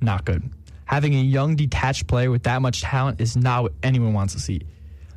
Not 0.00 0.24
good. 0.24 0.50
Having 0.86 1.14
a 1.14 1.22
young, 1.22 1.54
detached 1.54 2.06
player 2.06 2.30
with 2.30 2.44
that 2.44 2.62
much 2.62 2.82
talent 2.82 3.20
is 3.20 3.36
not 3.36 3.64
what 3.64 3.72
anyone 3.82 4.14
wants 4.14 4.32
to 4.34 4.40
see. 4.40 4.62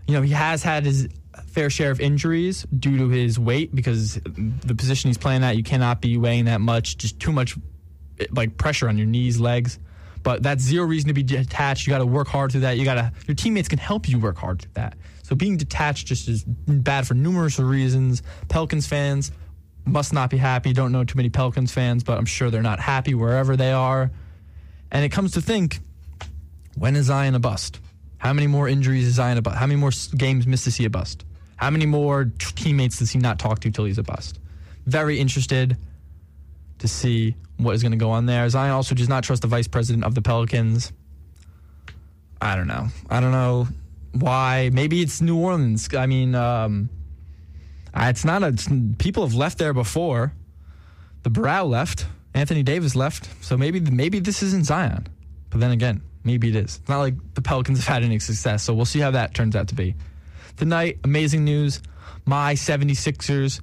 You 0.08 0.15
know, 0.15 0.21
he 0.21 0.34
has 0.34 0.63
had 0.63 0.86
his 0.86 1.08
fair 1.47 1.69
share 1.69 1.91
of 1.91 2.02
injuries 2.02 2.63
due 2.78 2.97
to 2.97 3.10
his 3.10 3.39
weight 3.39 3.74
because 3.74 4.15
the 4.15 4.76
position 4.76 5.10
he's 5.10 5.17
playing 5.17 5.43
at, 5.43 5.56
you 5.56 5.63
cannot 5.63 6.02
be 6.02 6.17
weighing 6.17 6.45
that 6.45 6.62
much, 6.62 6.97
just 6.97 7.19
too 7.19 7.32
much 7.32 7.56
like 8.32 8.58
pressure 8.58 8.89
on 8.89 8.97
your 8.97 9.08
knees, 9.08 9.39
legs. 9.39 9.80
But 10.24 10.44
that's 10.44 10.64
zero 10.64 10.86
reason 10.86 11.08
to 11.08 11.14
be 11.14 11.24
detached. 11.24 11.88
You 11.88 11.92
got 11.92 12.00
to 12.00 12.06
work 12.06 12.28
hard 12.28 12.52
through 12.52 12.62
that. 12.62 12.78
You 12.78 12.86
got 12.86 12.96
to 12.96 13.12
your 13.28 13.36
teammates 13.36 13.68
can 13.68 13.80
help 13.80 14.08
you 14.08 14.20
work 14.20 14.38
hard 14.38 14.62
through 14.62 14.72
that. 14.76 14.96
So 15.24 15.36
being 15.36 15.58
detached 15.58 16.08
just 16.08 16.28
is 16.28 16.44
bad 16.44 17.08
for 17.08 17.14
numerous 17.14 17.58
reasons. 17.58 18.22
Pelicans 18.50 18.86
fans 18.86 19.32
must 19.86 20.14
not 20.14 20.30
be 20.30 20.38
happy. 20.38 20.74
Don't 20.74 20.92
know 20.92 21.04
too 21.04 21.18
many 21.18 21.30
Pelicans 21.30 21.72
fans, 21.72 22.04
but 22.04 22.18
I'm 22.18 22.26
sure 22.26 22.50
they're 22.50 22.62
not 22.62 22.80
happy 22.80 23.14
wherever 23.14 23.56
they 23.56 23.72
are. 23.72 24.12
And 24.92 25.06
it 25.06 25.10
comes 25.10 25.32
to 25.34 25.42
think, 25.42 25.80
when 26.76 26.96
is 26.96 27.06
Zion 27.06 27.36
a 27.36 27.40
bust? 27.40 27.80
How 28.18 28.34
many 28.34 28.48
more 28.48 28.68
injuries 28.68 29.08
is 29.08 29.16
Zion 29.16 29.38
a 29.38 29.42
bust? 29.42 29.58
How 29.58 29.66
many 29.66 29.80
more 29.80 29.92
games 30.16 30.46
missed 30.46 30.66
see 30.66 30.86
a 30.86 30.90
bust? 30.90 31.26
How 31.56 31.70
many 31.70 31.86
more 31.86 32.32
teammates 32.56 33.00
does 33.00 33.12
he 33.12 33.20
not 33.20 33.40
talk 33.40 33.60
to 33.62 33.72
till 33.72 33.86
he's 33.86 33.98
a 33.98 34.04
bust? 34.04 34.40
Very 34.86 35.20
interested 35.20 35.78
to 36.82 36.88
see 36.88 37.36
what 37.58 37.76
is 37.76 37.82
going 37.82 37.91
to 37.91 37.98
go 37.98 38.12
on 38.12 38.26
there. 38.26 38.48
Zion 38.50 38.72
also 38.72 38.96
does 38.96 39.08
not 39.08 39.24
trust 39.24 39.41
the 39.44 39.48
vice 39.48 39.67
president 39.67 40.04
of 40.04 40.15
the 40.15 40.22
Pelicans. 40.22 40.91
I 42.41 42.56
don't 42.56 42.67
know. 42.67 42.88
I 43.10 43.20
don't 43.20 43.32
know 43.32 43.67
why. 44.13 44.72
Maybe 44.74 45.02
it's 45.02 45.22
New 45.22 45.38
Orleans. 45.38 45.94
I 45.94 46.08
mean, 46.08 46.34
um, 46.34 46.89
it's 47.96 48.26
not 48.26 48.44
a. 48.44 48.54
People 48.98 49.24
have 49.24 49.36
left 49.36 49.58
there 49.58 49.74
before. 49.74 50.34
The 51.24 51.30
Brow 51.30 51.65
left. 51.65 52.08
Anthony 52.34 52.63
Davis 52.63 52.96
left. 52.96 53.30
So 53.44 53.58
maybe 53.58 53.80
maybe 53.80 54.20
this 54.20 54.41
isn't 54.41 54.65
Zion. 54.65 55.08
But 55.52 55.60
then 55.60 55.72
again, 55.72 56.02
maybe 56.24 56.50
it 56.50 56.56
is. 56.56 56.78
It's 56.78 56.89
not 56.89 57.00
like 57.00 57.13
the 57.36 57.41
Pelicans 57.41 57.80
have 57.80 57.96
had 57.96 58.04
any 58.04 58.17
success. 58.20 58.63
So 58.63 58.74
we'll 58.74 58.86
see 58.86 59.00
how 59.00 59.12
that 59.12 59.36
turns 59.36 59.56
out 59.56 59.67
to 59.67 59.76
be. 59.76 59.96
Tonight, 60.58 61.00
amazing 61.04 61.44
news. 61.44 61.82
My 62.26 62.54
76ers 62.54 63.62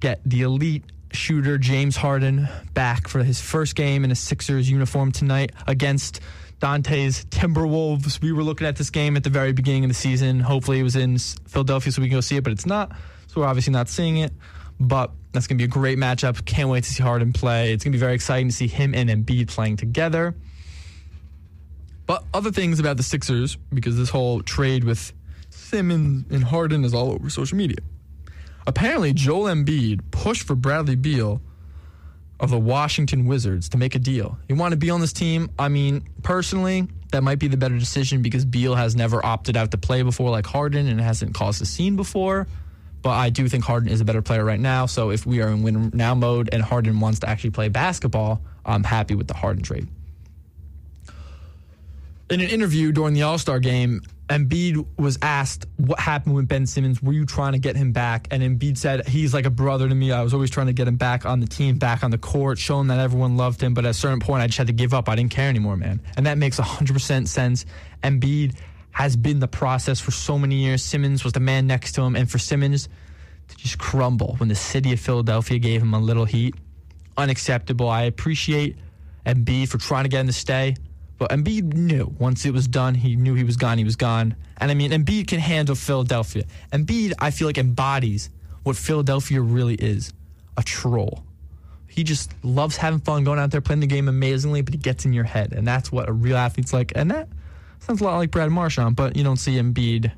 get 0.00 0.20
the 0.24 0.42
elite 0.42 0.84
shooter 1.14 1.58
James 1.58 1.96
Harden 1.96 2.48
back 2.74 3.08
for 3.08 3.22
his 3.22 3.40
first 3.40 3.74
game 3.74 4.04
in 4.04 4.10
a 4.10 4.14
Sixers 4.14 4.70
uniform 4.70 5.12
tonight 5.12 5.52
against 5.66 6.20
Dante's 6.60 7.24
Timberwolves. 7.26 8.20
We 8.20 8.32
were 8.32 8.42
looking 8.42 8.66
at 8.66 8.76
this 8.76 8.90
game 8.90 9.16
at 9.16 9.24
the 9.24 9.30
very 9.30 9.52
beginning 9.52 9.84
of 9.84 9.88
the 9.88 9.94
season. 9.94 10.40
Hopefully, 10.40 10.80
it 10.80 10.82
was 10.82 10.96
in 10.96 11.18
Philadelphia 11.18 11.92
so 11.92 12.02
we 12.02 12.08
can 12.08 12.16
go 12.16 12.20
see 12.20 12.36
it, 12.36 12.44
but 12.44 12.52
it's 12.52 12.66
not. 12.66 12.92
So 13.28 13.40
we're 13.40 13.46
obviously 13.46 13.72
not 13.72 13.88
seeing 13.88 14.18
it. 14.18 14.32
But 14.78 15.10
that's 15.32 15.46
going 15.46 15.58
to 15.58 15.62
be 15.62 15.64
a 15.64 15.68
great 15.68 15.98
matchup. 15.98 16.44
Can't 16.44 16.68
wait 16.68 16.84
to 16.84 16.90
see 16.90 17.02
Harden 17.02 17.32
play. 17.32 17.72
It's 17.72 17.84
going 17.84 17.92
to 17.92 17.96
be 17.96 18.00
very 18.00 18.14
exciting 18.14 18.48
to 18.48 18.54
see 18.54 18.66
him 18.66 18.94
and 18.94 19.08
Embiid 19.08 19.48
playing 19.48 19.76
together. 19.76 20.34
But 22.06 22.24
other 22.34 22.50
things 22.50 22.80
about 22.80 22.96
the 22.96 23.02
Sixers, 23.02 23.56
because 23.72 23.96
this 23.96 24.10
whole 24.10 24.42
trade 24.42 24.84
with 24.84 25.12
Simmons 25.50 26.26
and 26.30 26.44
Harden 26.44 26.84
is 26.84 26.94
all 26.94 27.12
over 27.12 27.30
social 27.30 27.56
media. 27.56 27.78
Apparently, 28.66 29.12
Joel 29.12 29.44
Embiid 29.46 30.11
pushed 30.22 30.46
for 30.46 30.54
Bradley 30.54 30.94
Beal 30.94 31.40
of 32.38 32.50
the 32.50 32.58
Washington 32.58 33.26
Wizards 33.26 33.68
to 33.70 33.76
make 33.76 33.96
a 33.96 33.98
deal. 33.98 34.38
He 34.46 34.54
want 34.54 34.70
to 34.70 34.76
be 34.76 34.88
on 34.88 35.00
this 35.00 35.12
team. 35.12 35.50
I 35.58 35.68
mean, 35.68 36.04
personally, 36.22 36.86
that 37.10 37.24
might 37.24 37.40
be 37.40 37.48
the 37.48 37.56
better 37.56 37.76
decision 37.76 38.22
because 38.22 38.44
Beal 38.44 38.76
has 38.76 38.94
never 38.94 39.24
opted 39.24 39.56
out 39.56 39.72
to 39.72 39.78
play 39.78 40.02
before 40.02 40.30
like 40.30 40.46
Harden 40.46 40.86
and 40.86 41.00
hasn't 41.00 41.34
caused 41.34 41.60
a 41.60 41.66
scene 41.66 41.96
before. 41.96 42.46
But 43.02 43.10
I 43.10 43.30
do 43.30 43.48
think 43.48 43.64
Harden 43.64 43.88
is 43.88 44.00
a 44.00 44.04
better 44.04 44.22
player 44.22 44.44
right 44.44 44.60
now. 44.60 44.86
So 44.86 45.10
if 45.10 45.26
we 45.26 45.42
are 45.42 45.48
in 45.48 45.64
win 45.64 45.90
now 45.92 46.14
mode 46.14 46.50
and 46.52 46.62
Harden 46.62 47.00
wants 47.00 47.18
to 47.20 47.28
actually 47.28 47.50
play 47.50 47.68
basketball, 47.68 48.40
I'm 48.64 48.84
happy 48.84 49.16
with 49.16 49.26
the 49.26 49.34
Harden 49.34 49.64
trade. 49.64 49.88
In 52.30 52.40
an 52.40 52.48
interview 52.48 52.92
during 52.92 53.14
the 53.14 53.22
All 53.22 53.38
Star 53.38 53.58
game, 53.58 54.02
Embiid 54.32 54.86
was 54.98 55.18
asked 55.20 55.66
what 55.76 56.00
happened 56.00 56.34
with 56.34 56.48
Ben 56.48 56.66
Simmons. 56.66 57.02
Were 57.02 57.12
you 57.12 57.26
trying 57.26 57.52
to 57.52 57.58
get 57.58 57.76
him 57.76 57.92
back? 57.92 58.28
And 58.30 58.42
Embiid 58.42 58.78
said, 58.78 59.06
He's 59.06 59.34
like 59.34 59.44
a 59.44 59.50
brother 59.50 59.88
to 59.88 59.94
me. 59.94 60.10
I 60.10 60.22
was 60.22 60.32
always 60.32 60.50
trying 60.50 60.68
to 60.68 60.72
get 60.72 60.88
him 60.88 60.96
back 60.96 61.26
on 61.26 61.40
the 61.40 61.46
team, 61.46 61.76
back 61.76 62.02
on 62.02 62.10
the 62.10 62.18
court, 62.18 62.58
showing 62.58 62.86
that 62.88 62.98
everyone 62.98 63.36
loved 63.36 63.62
him. 63.62 63.74
But 63.74 63.84
at 63.84 63.90
a 63.90 63.94
certain 63.94 64.20
point, 64.20 64.42
I 64.42 64.46
just 64.46 64.58
had 64.58 64.68
to 64.68 64.72
give 64.72 64.94
up. 64.94 65.08
I 65.08 65.16
didn't 65.16 65.32
care 65.32 65.48
anymore, 65.48 65.76
man. 65.76 66.00
And 66.16 66.26
that 66.26 66.38
makes 66.38 66.58
100% 66.58 67.28
sense. 67.28 67.66
Embiid 68.02 68.54
has 68.92 69.16
been 69.16 69.38
the 69.38 69.48
process 69.48 70.00
for 70.00 70.10
so 70.10 70.38
many 70.38 70.56
years. 70.56 70.82
Simmons 70.82 71.24
was 71.24 71.32
the 71.32 71.40
man 71.40 71.66
next 71.66 71.92
to 71.92 72.02
him. 72.02 72.16
And 72.16 72.30
for 72.30 72.38
Simmons 72.38 72.88
to 73.48 73.56
just 73.56 73.78
crumble 73.78 74.36
when 74.36 74.48
the 74.48 74.54
city 74.54 74.92
of 74.92 75.00
Philadelphia 75.00 75.58
gave 75.58 75.82
him 75.82 75.94
a 75.94 76.00
little 76.00 76.24
heat, 76.24 76.54
unacceptable. 77.16 77.88
I 77.88 78.02
appreciate 78.02 78.76
Embiid 79.26 79.68
for 79.68 79.78
trying 79.78 80.04
to 80.04 80.08
get 80.08 80.20
him 80.20 80.26
to 80.26 80.32
stay. 80.32 80.76
But 81.18 81.30
Embiid 81.30 81.74
knew 81.74 82.14
once 82.18 82.44
it 82.44 82.52
was 82.52 82.66
done, 82.66 82.94
he 82.94 83.16
knew 83.16 83.34
he 83.34 83.44
was 83.44 83.56
gone, 83.56 83.78
he 83.78 83.84
was 83.84 83.96
gone. 83.96 84.34
And 84.56 84.70
I 84.70 84.74
mean, 84.74 84.90
Embiid 84.90 85.28
can 85.28 85.40
handle 85.40 85.74
Philadelphia. 85.74 86.44
Embiid, 86.72 87.12
I 87.18 87.30
feel 87.30 87.48
like, 87.48 87.58
embodies 87.58 88.30
what 88.62 88.76
Philadelphia 88.76 89.40
really 89.40 89.74
is 89.74 90.12
a 90.56 90.62
troll. 90.62 91.24
He 91.88 92.04
just 92.04 92.32
loves 92.42 92.76
having 92.76 93.00
fun, 93.00 93.24
going 93.24 93.38
out 93.38 93.50
there, 93.50 93.60
playing 93.60 93.80
the 93.80 93.86
game 93.86 94.08
amazingly, 94.08 94.62
but 94.62 94.72
he 94.72 94.78
gets 94.78 95.04
in 95.04 95.12
your 95.12 95.24
head. 95.24 95.52
And 95.52 95.66
that's 95.66 95.92
what 95.92 96.08
a 96.08 96.12
real 96.12 96.36
athlete's 96.36 96.72
like. 96.72 96.92
And 96.94 97.10
that 97.10 97.28
sounds 97.80 98.00
a 98.00 98.04
lot 98.04 98.16
like 98.16 98.30
Brad 98.30 98.50
Marchand, 98.50 98.96
but 98.96 99.14
you 99.14 99.22
don't 99.22 99.36
see 99.36 99.56
Embiid 99.56 100.10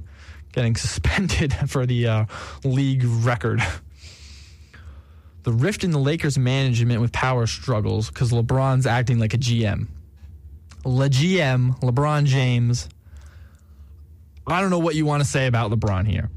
getting 0.53 0.77
suspended 0.77 1.53
for 1.69 1.85
the 1.85 2.07
uh, 2.07 2.25
league 2.63 3.03
record. 3.05 3.61
The 5.43 5.53
rift 5.53 5.85
in 5.85 5.91
the 5.91 5.99
Lakers 5.99 6.39
management 6.39 7.01
with 7.01 7.13
power 7.13 7.47
struggles 7.47 8.09
because 8.09 8.31
LeBron's 8.31 8.87
acting 8.87 9.19
like 9.19 9.35
a 9.35 9.39
GM. 9.39 9.89
Le 10.85 11.09
GM, 11.09 11.81
LeBron 11.81 12.25
James. 12.25 12.89
I 14.47 14.61
don't 14.61 14.71
know 14.71 14.79
what 14.79 14.95
you 14.95 15.07
want 15.07 15.23
to 15.23 15.29
say 15.29 15.47
about 15.47 15.71
LeBron 15.71 16.07
here. 16.07 16.31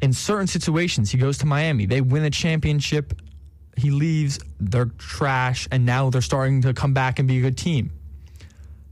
In 0.00 0.12
certain 0.12 0.46
situations, 0.46 1.10
he 1.10 1.18
goes 1.18 1.38
to 1.38 1.46
Miami. 1.46 1.86
They 1.86 2.00
win 2.00 2.24
a 2.24 2.30
championship. 2.30 3.20
He 3.76 3.90
leaves. 3.90 4.38
They're 4.58 4.86
trash. 4.98 5.68
And 5.70 5.84
now 5.84 6.10
they're 6.10 6.22
starting 6.22 6.62
to 6.62 6.72
come 6.72 6.94
back 6.94 7.18
and 7.18 7.26
be 7.26 7.38
a 7.38 7.40
good 7.40 7.58
team. 7.58 7.90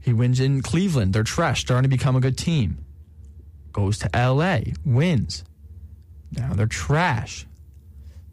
He 0.01 0.13
wins 0.13 0.39
in 0.39 0.61
Cleveland. 0.61 1.13
They're 1.13 1.23
trash. 1.23 1.61
Starting 1.61 1.83
to 1.83 1.89
become 1.89 2.15
a 2.15 2.19
good 2.19 2.37
team. 2.37 2.85
Goes 3.71 3.99
to 3.99 4.09
LA. 4.13 4.59
Wins. 4.85 5.43
Now 6.31 6.53
they're 6.53 6.67
trash 6.67 7.47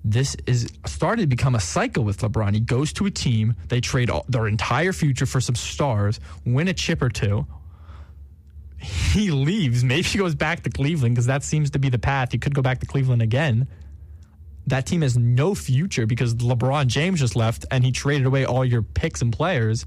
this 0.06 0.36
is 0.46 0.72
started 0.86 1.22
to 1.22 1.26
become 1.26 1.56
a 1.56 1.60
cycle 1.60 2.04
with 2.04 2.18
LeBron. 2.18 2.54
He 2.54 2.60
goes 2.60 2.92
to 2.94 3.06
a 3.06 3.10
team, 3.10 3.56
they 3.68 3.80
trade 3.80 4.08
all, 4.08 4.24
their 4.28 4.46
entire 4.46 4.92
future 4.92 5.26
for 5.26 5.40
some 5.40 5.56
stars, 5.56 6.20
win 6.44 6.68
a 6.68 6.72
chip 6.72 7.02
or 7.02 7.08
two. 7.08 7.44
He 8.78 9.32
leaves. 9.32 9.82
Maybe 9.82 10.02
he 10.02 10.18
goes 10.18 10.36
back 10.36 10.62
to 10.62 10.70
Cleveland 10.70 11.16
because 11.16 11.26
that 11.26 11.42
seems 11.42 11.70
to 11.70 11.80
be 11.80 11.88
the 11.88 11.98
path. 11.98 12.30
He 12.30 12.38
could 12.38 12.54
go 12.54 12.62
back 12.62 12.78
to 12.80 12.86
Cleveland 12.86 13.20
again. 13.20 13.66
That 14.68 14.86
team 14.86 15.02
has 15.02 15.16
no 15.16 15.56
future 15.56 16.06
because 16.06 16.36
LeBron 16.36 16.86
James 16.86 17.18
just 17.18 17.34
left 17.34 17.64
and 17.72 17.82
he 17.82 17.90
traded 17.90 18.26
away 18.26 18.44
all 18.44 18.64
your 18.64 18.82
picks 18.82 19.22
and 19.22 19.32
players. 19.32 19.86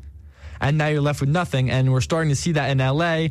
And 0.60 0.78
now 0.78 0.88
you're 0.88 1.02
left 1.02 1.22
with 1.22 1.30
nothing. 1.30 1.70
And 1.70 1.94
we're 1.94 2.02
starting 2.02 2.30
to 2.30 2.36
see 2.36 2.52
that 2.54 2.70
in 2.72 2.80
LA. 2.80 3.28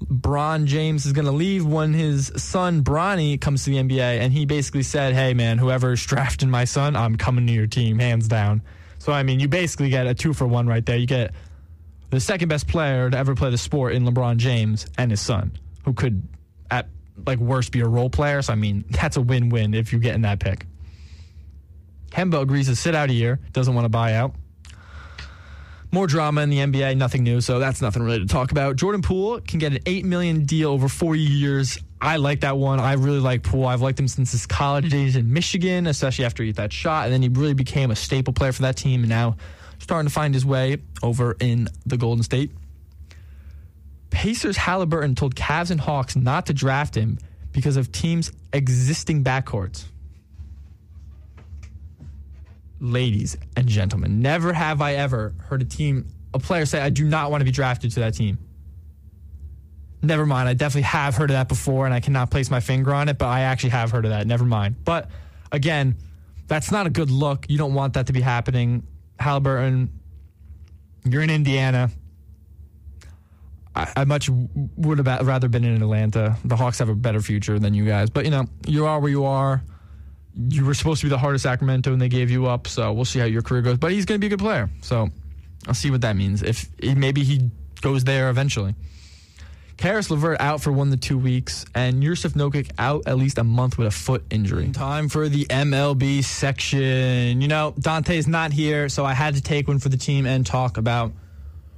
Bron 0.00 0.66
James 0.66 1.06
is 1.06 1.12
going 1.12 1.26
to 1.26 1.32
leave 1.32 1.66
when 1.66 1.92
his 1.92 2.32
son 2.36 2.82
Bronny 2.82 3.40
comes 3.40 3.64
to 3.64 3.70
the 3.70 3.76
NBA, 3.76 4.20
and 4.20 4.32
he 4.32 4.46
basically 4.46 4.82
said, 4.82 5.14
"Hey, 5.14 5.34
man, 5.34 5.58
whoever's 5.58 6.04
drafting 6.06 6.50
my 6.50 6.64
son, 6.64 6.96
I'm 6.96 7.16
coming 7.16 7.46
to 7.46 7.52
your 7.52 7.66
team, 7.66 7.98
hands 7.98 8.28
down." 8.28 8.62
So 8.98 9.12
I 9.12 9.22
mean, 9.22 9.40
you 9.40 9.48
basically 9.48 9.90
get 9.90 10.06
a 10.06 10.14
two 10.14 10.32
for 10.32 10.46
one 10.46 10.66
right 10.66 10.84
there. 10.84 10.96
You 10.96 11.06
get 11.06 11.34
the 12.10 12.20
second 12.20 12.48
best 12.48 12.68
player 12.68 13.10
to 13.10 13.16
ever 13.16 13.34
play 13.34 13.50
the 13.50 13.58
sport 13.58 13.94
in 13.94 14.04
LeBron 14.04 14.36
James 14.36 14.86
and 14.96 15.10
his 15.10 15.20
son, 15.20 15.52
who 15.84 15.92
could 15.92 16.26
at 16.70 16.88
like 17.26 17.38
worst 17.38 17.72
be 17.72 17.80
a 17.80 17.88
role 17.88 18.10
player. 18.10 18.40
So 18.42 18.52
I 18.52 18.56
mean, 18.56 18.84
that's 18.90 19.16
a 19.16 19.20
win-win 19.20 19.74
if 19.74 19.92
you 19.92 19.98
get 19.98 20.14
in 20.14 20.22
that 20.22 20.40
pick. 20.40 20.66
Kemba 22.10 22.40
agrees 22.40 22.68
to 22.68 22.76
sit 22.76 22.94
out 22.94 23.10
a 23.10 23.12
year, 23.12 23.40
doesn't 23.52 23.74
want 23.74 23.84
to 23.84 23.88
buy 23.88 24.14
out. 24.14 24.34
More 25.94 26.08
drama 26.08 26.40
in 26.40 26.50
the 26.50 26.58
NBA, 26.58 26.96
nothing 26.96 27.22
new, 27.22 27.40
so 27.40 27.60
that's 27.60 27.80
nothing 27.80 28.02
really 28.02 28.18
to 28.18 28.26
talk 28.26 28.50
about. 28.50 28.74
Jordan 28.74 29.00
Poole 29.00 29.38
can 29.38 29.60
get 29.60 29.70
an 29.70 29.78
eight 29.86 30.04
million 30.04 30.44
deal 30.44 30.72
over 30.72 30.88
four 30.88 31.14
years. 31.14 31.78
I 32.00 32.16
like 32.16 32.40
that 32.40 32.56
one. 32.56 32.80
I 32.80 32.94
really 32.94 33.20
like 33.20 33.44
Poole. 33.44 33.64
I've 33.64 33.80
liked 33.80 34.00
him 34.00 34.08
since 34.08 34.32
his 34.32 34.44
college 34.44 34.86
mm-hmm. 34.86 35.04
days 35.04 35.14
in 35.14 35.32
Michigan, 35.32 35.86
especially 35.86 36.24
after 36.24 36.42
he 36.42 36.48
hit 36.48 36.56
that 36.56 36.72
shot, 36.72 37.04
and 37.04 37.12
then 37.12 37.22
he 37.22 37.28
really 37.28 37.54
became 37.54 37.92
a 37.92 37.94
staple 37.94 38.32
player 38.32 38.50
for 38.50 38.62
that 38.62 38.76
team. 38.76 39.02
And 39.02 39.08
now 39.08 39.36
starting 39.78 40.08
to 40.08 40.12
find 40.12 40.34
his 40.34 40.44
way 40.44 40.78
over 41.00 41.36
in 41.38 41.68
the 41.86 41.96
Golden 41.96 42.24
State. 42.24 42.50
Pacers 44.10 44.56
Halliburton 44.56 45.14
told 45.14 45.36
Cavs 45.36 45.70
and 45.70 45.80
Hawks 45.80 46.16
not 46.16 46.46
to 46.46 46.52
draft 46.52 46.96
him 46.96 47.18
because 47.52 47.76
of 47.76 47.92
teams' 47.92 48.32
existing 48.52 49.22
backcourts. 49.22 49.84
Ladies 52.84 53.38
and 53.56 53.66
gentlemen, 53.66 54.20
never 54.20 54.52
have 54.52 54.82
I 54.82 54.96
ever 54.96 55.34
heard 55.38 55.62
a 55.62 55.64
team, 55.64 56.06
a 56.34 56.38
player 56.38 56.66
say, 56.66 56.82
I 56.82 56.90
do 56.90 57.06
not 57.06 57.30
want 57.30 57.40
to 57.40 57.46
be 57.46 57.50
drafted 57.50 57.92
to 57.92 58.00
that 58.00 58.12
team. 58.12 58.36
Never 60.02 60.26
mind. 60.26 60.50
I 60.50 60.52
definitely 60.52 60.82
have 60.82 61.14
heard 61.14 61.30
of 61.30 61.34
that 61.34 61.48
before, 61.48 61.86
and 61.86 61.94
I 61.94 62.00
cannot 62.00 62.30
place 62.30 62.50
my 62.50 62.60
finger 62.60 62.92
on 62.92 63.08
it, 63.08 63.16
but 63.16 63.24
I 63.24 63.40
actually 63.40 63.70
have 63.70 63.90
heard 63.90 64.04
of 64.04 64.10
that. 64.10 64.26
Never 64.26 64.44
mind. 64.44 64.84
But 64.84 65.08
again, 65.50 65.96
that's 66.46 66.70
not 66.70 66.86
a 66.86 66.90
good 66.90 67.10
look. 67.10 67.46
You 67.48 67.56
don't 67.56 67.72
want 67.72 67.94
that 67.94 68.08
to 68.08 68.12
be 68.12 68.20
happening. 68.20 68.86
Halliburton, 69.18 69.88
you're 71.04 71.22
in 71.22 71.30
Indiana. 71.30 71.88
I, 73.74 73.90
I 73.96 74.04
much 74.04 74.28
would 74.76 74.98
have 74.98 75.26
rather 75.26 75.48
been 75.48 75.64
in 75.64 75.80
Atlanta. 75.80 76.36
The 76.44 76.56
Hawks 76.56 76.80
have 76.80 76.90
a 76.90 76.94
better 76.94 77.22
future 77.22 77.58
than 77.58 77.72
you 77.72 77.86
guys, 77.86 78.10
but 78.10 78.26
you 78.26 78.30
know 78.30 78.44
you 78.66 78.84
are 78.84 79.00
where 79.00 79.10
you 79.10 79.24
are. 79.24 79.62
You 80.36 80.64
were 80.64 80.74
supposed 80.74 81.00
to 81.00 81.06
be 81.06 81.10
the 81.10 81.18
heart 81.18 81.34
of 81.34 81.40
Sacramento, 81.40 81.92
and 81.92 82.00
they 82.00 82.08
gave 82.08 82.30
you 82.30 82.46
up. 82.46 82.66
So 82.66 82.92
we'll 82.92 83.04
see 83.04 83.18
how 83.18 83.26
your 83.26 83.42
career 83.42 83.62
goes. 83.62 83.78
But 83.78 83.92
he's 83.92 84.04
going 84.04 84.20
to 84.20 84.20
be 84.20 84.26
a 84.26 84.30
good 84.30 84.40
player. 84.40 84.68
So 84.82 85.08
I'll 85.66 85.74
see 85.74 85.90
what 85.90 86.00
that 86.00 86.16
means. 86.16 86.42
If 86.42 86.68
maybe 86.82 87.22
he 87.24 87.50
goes 87.80 88.04
there 88.04 88.30
eventually. 88.30 88.74
Caris 89.76 90.08
LeVert 90.10 90.40
out 90.40 90.60
for 90.60 90.70
one 90.70 90.90
to 90.90 90.96
two 90.96 91.18
weeks, 91.18 91.64
and 91.74 92.02
Jusuf 92.02 92.32
Nurkic 92.32 92.70
out 92.78 93.02
at 93.06 93.18
least 93.18 93.38
a 93.38 93.44
month 93.44 93.76
with 93.76 93.88
a 93.88 93.90
foot 93.90 94.24
injury. 94.30 94.70
Time 94.70 95.08
for 95.08 95.28
the 95.28 95.46
MLB 95.46 96.22
section. 96.22 97.40
You 97.40 97.48
know, 97.48 97.74
Dante's 97.78 98.28
not 98.28 98.52
here, 98.52 98.88
so 98.88 99.04
I 99.04 99.14
had 99.14 99.34
to 99.34 99.42
take 99.42 99.66
one 99.66 99.80
for 99.80 99.88
the 99.88 99.96
team 99.96 100.26
and 100.26 100.46
talk 100.46 100.76
about 100.76 101.12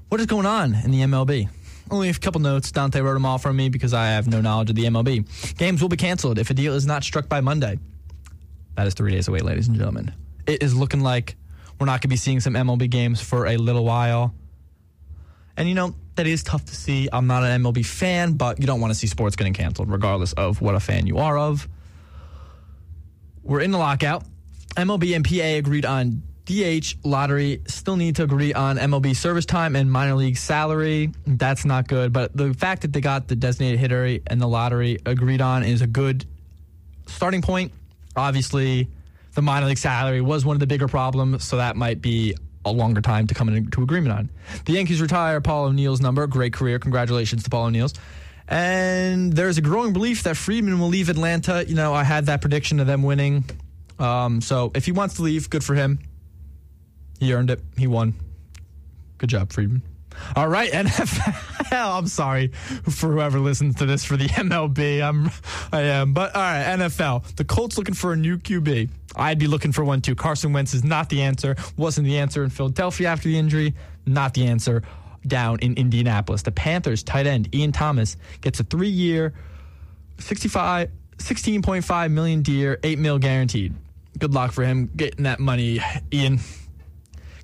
what 0.09 0.21
is 0.21 0.27
going 0.27 0.47
on 0.47 0.75
in 0.75 0.90
the 0.90 1.01
MLB. 1.01 1.49
Only 1.90 2.09
a 2.09 2.14
couple 2.14 2.40
notes. 2.40 2.71
Dante 2.71 3.01
wrote 3.01 3.14
them 3.14 3.25
all 3.25 3.38
for 3.38 3.53
me 3.53 3.69
because 3.69 3.95
I 3.95 4.09
have 4.09 4.27
no 4.27 4.40
knowledge 4.40 4.71
of 4.71 4.77
the 4.77 4.85
MLB. 4.85 5.57
Games 5.57 5.81
will 5.81 5.88
be 5.88 5.97
canceled 5.97 6.38
if 6.38 6.51
a 6.51 6.55
deal 6.55 6.75
is 6.75 6.85
not 6.85 7.03
struck 7.03 7.29
by 7.29 7.40
Monday. 7.40 7.79
That 8.76 8.86
is 8.86 8.94
three 8.94 9.12
days 9.12 9.28
away, 9.28 9.40
ladies 9.40 9.68
and 9.68 9.76
gentlemen. 9.76 10.14
It 10.46 10.62
is 10.62 10.74
looking 10.74 11.00
like 11.00 11.36
we're 11.80 11.86
not 11.86 11.92
going 11.92 12.02
to 12.02 12.08
be 12.08 12.16
seeing 12.16 12.40
some 12.40 12.54
MLB 12.54 12.88
games 12.90 13.20
for 13.20 13.46
a 13.46 13.56
little 13.56 13.84
while. 13.84 14.34
And 15.56 15.68
you 15.68 15.74
know, 15.74 15.94
that 16.16 16.26
is 16.26 16.42
tough 16.42 16.64
to 16.66 16.74
see. 16.74 17.08
I'm 17.12 17.26
not 17.26 17.42
an 17.42 17.62
MLB 17.62 17.84
fan, 17.84 18.34
but 18.34 18.60
you 18.60 18.66
don't 18.66 18.80
want 18.80 18.92
to 18.92 18.98
see 18.98 19.06
sports 19.06 19.36
getting 19.36 19.54
canceled, 19.54 19.90
regardless 19.90 20.32
of 20.34 20.60
what 20.60 20.74
a 20.74 20.80
fan 20.80 21.06
you 21.06 21.18
are 21.18 21.38
of. 21.38 21.68
We're 23.42 23.60
in 23.60 23.70
the 23.70 23.78
lockout. 23.78 24.24
MLB 24.76 25.16
and 25.16 25.24
PA 25.24 25.58
agreed 25.58 25.86
on 25.86 26.22
DH 26.44 26.96
lottery. 27.04 27.62
Still 27.66 27.96
need 27.96 28.16
to 28.16 28.24
agree 28.24 28.52
on 28.52 28.76
MLB 28.76 29.16
service 29.16 29.46
time 29.46 29.76
and 29.76 29.90
minor 29.90 30.14
league 30.14 30.36
salary. 30.36 31.12
That's 31.26 31.64
not 31.64 31.88
good. 31.88 32.12
But 32.12 32.36
the 32.36 32.52
fact 32.54 32.82
that 32.82 32.92
they 32.92 33.00
got 33.00 33.28
the 33.28 33.36
designated 33.36 33.80
hitter 33.80 34.18
and 34.26 34.40
the 34.40 34.46
lottery 34.46 34.98
agreed 35.06 35.40
on 35.40 35.64
is 35.64 35.80
a 35.80 35.86
good 35.86 36.26
starting 37.06 37.42
point. 37.42 37.72
Obviously, 38.16 38.88
the 39.35 39.42
minor 39.42 39.66
league 39.66 39.79
salary 39.79 40.20
was 40.20 40.44
one 40.44 40.57
of 40.57 40.61
the 40.61 40.66
bigger 40.66 40.88
problems, 40.88 41.44
so 41.44 41.59
that 41.59 41.76
might 41.76 42.00
be 42.00 42.35
a 42.64 42.72
longer 42.72 43.00
time 43.00 43.26
to 43.29 43.35
come 43.35 43.48
into 43.48 43.83
agreement 43.83 44.12
on. 44.12 44.31
The 44.64 44.72
Yankees 44.72 45.00
retire 45.00 45.40
Paul 45.40 45.66
O'Neill's 45.66 46.00
number. 46.00 46.26
Great 46.26 46.52
career. 46.52 46.79
Congratulations 46.79 47.44
to 47.44 47.50
Paul 47.50 47.66
O'Neill's. 47.66 47.94
And 48.48 49.33
there's 49.33 49.59
a 49.59 49.61
growing 49.61 49.92
belief 49.92 50.22
that 50.24 50.37
Freeman 50.37 50.79
will 50.79 50.88
leave 50.88 51.09
Atlanta. 51.09 51.64
You 51.66 51.74
know, 51.74 51.94
I 51.94 52.05
had 52.05 52.26
that 52.26 52.40
prediction 52.40 52.81
of 52.81 52.87
them 52.87 53.02
winning. 53.02 53.44
Um, 53.98 54.40
so 54.40 54.72
if 54.74 54.85
he 54.85 54.92
wants 54.92 55.16
to 55.16 55.22
leave, 55.22 55.50
good 55.50 55.64
for 55.64 55.74
him. 55.74 55.98
He 57.18 57.33
earned 57.33 57.50
it. 57.50 57.61
He 57.76 57.87
won. 57.87 58.14
Good 59.18 59.31
job, 59.31 59.52
Freeman. 59.52 59.83
All 60.35 60.48
right, 60.48 60.70
NFL. 60.72 61.72
I'm 61.72 62.07
sorry 62.07 62.48
for 62.48 63.12
whoever 63.12 63.38
listens 63.38 63.76
to 63.76 63.87
this 63.87 64.05
for 64.05 64.16
the 64.16 64.26
MLB. 64.26 65.02
I'm, 65.02 65.31
I 65.72 65.83
am. 65.83 66.12
But 66.12 66.35
all 66.35 66.42
right, 66.42 66.64
NFL. 66.79 67.37
The 67.37 67.44
Colts 67.44 67.79
looking 67.79 67.94
for 67.94 68.12
a 68.12 68.16
new 68.16 68.38
QB. 68.38 68.90
I'd 69.16 69.38
be 69.38 69.46
looking 69.46 69.72
for 69.72 69.85
one 69.85 70.00
too. 70.00 70.14
Carson 70.14 70.52
Wentz 70.52 70.74
is 70.74 70.85
not 70.85 71.09
the 71.09 71.22
answer. 71.22 71.57
Wasn't 71.76 72.07
the 72.07 72.18
answer 72.18 72.44
in 72.44 72.50
Philadelphia 72.50 73.09
after 73.09 73.29
the 73.29 73.38
injury. 73.38 73.74
Not 74.07 74.35
the 74.35 74.46
answer 74.46 74.83
down 75.26 75.59
in 75.61 75.74
Indianapolis. 75.74 76.42
The 76.42 76.52
Panthers 76.52 77.02
tight 77.02 77.26
end 77.26 77.55
Ian 77.55 77.72
Thomas 77.72 78.16
gets 78.40 78.61
a 78.61 78.64
three-year, 78.64 79.33
65, 80.18 80.90
16.5 81.18 82.11
million 82.12 82.42
deer, 82.42 82.79
eight 82.83 82.98
mil 82.98 83.18
guaranteed. 83.18 83.74
Good 84.18 84.33
luck 84.33 84.52
for 84.52 84.64
him 84.64 84.90
getting 84.96 85.24
that 85.24 85.40
money, 85.40 85.81
Ian. 86.12 86.40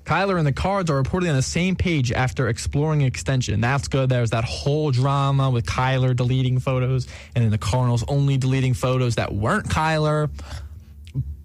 Kyler 0.05 0.37
and 0.37 0.45
the 0.45 0.53
Cards 0.53 0.89
are 0.89 1.01
reportedly 1.01 1.29
on 1.29 1.35
the 1.35 1.41
same 1.41 1.75
page 1.75 2.11
after 2.11 2.49
exploring 2.49 3.01
extension. 3.01 3.61
That's 3.61 3.87
good. 3.87 4.09
There's 4.09 4.31
that 4.31 4.43
whole 4.43 4.91
drama 4.91 5.49
with 5.49 5.65
Kyler 5.65 6.15
deleting 6.15 6.59
photos 6.59 7.07
and 7.35 7.43
then 7.43 7.51
the 7.51 7.57
Cardinals 7.57 8.03
only 8.07 8.37
deleting 8.37 8.73
photos 8.73 9.15
that 9.15 9.33
weren't 9.33 9.67
Kyler. 9.67 10.29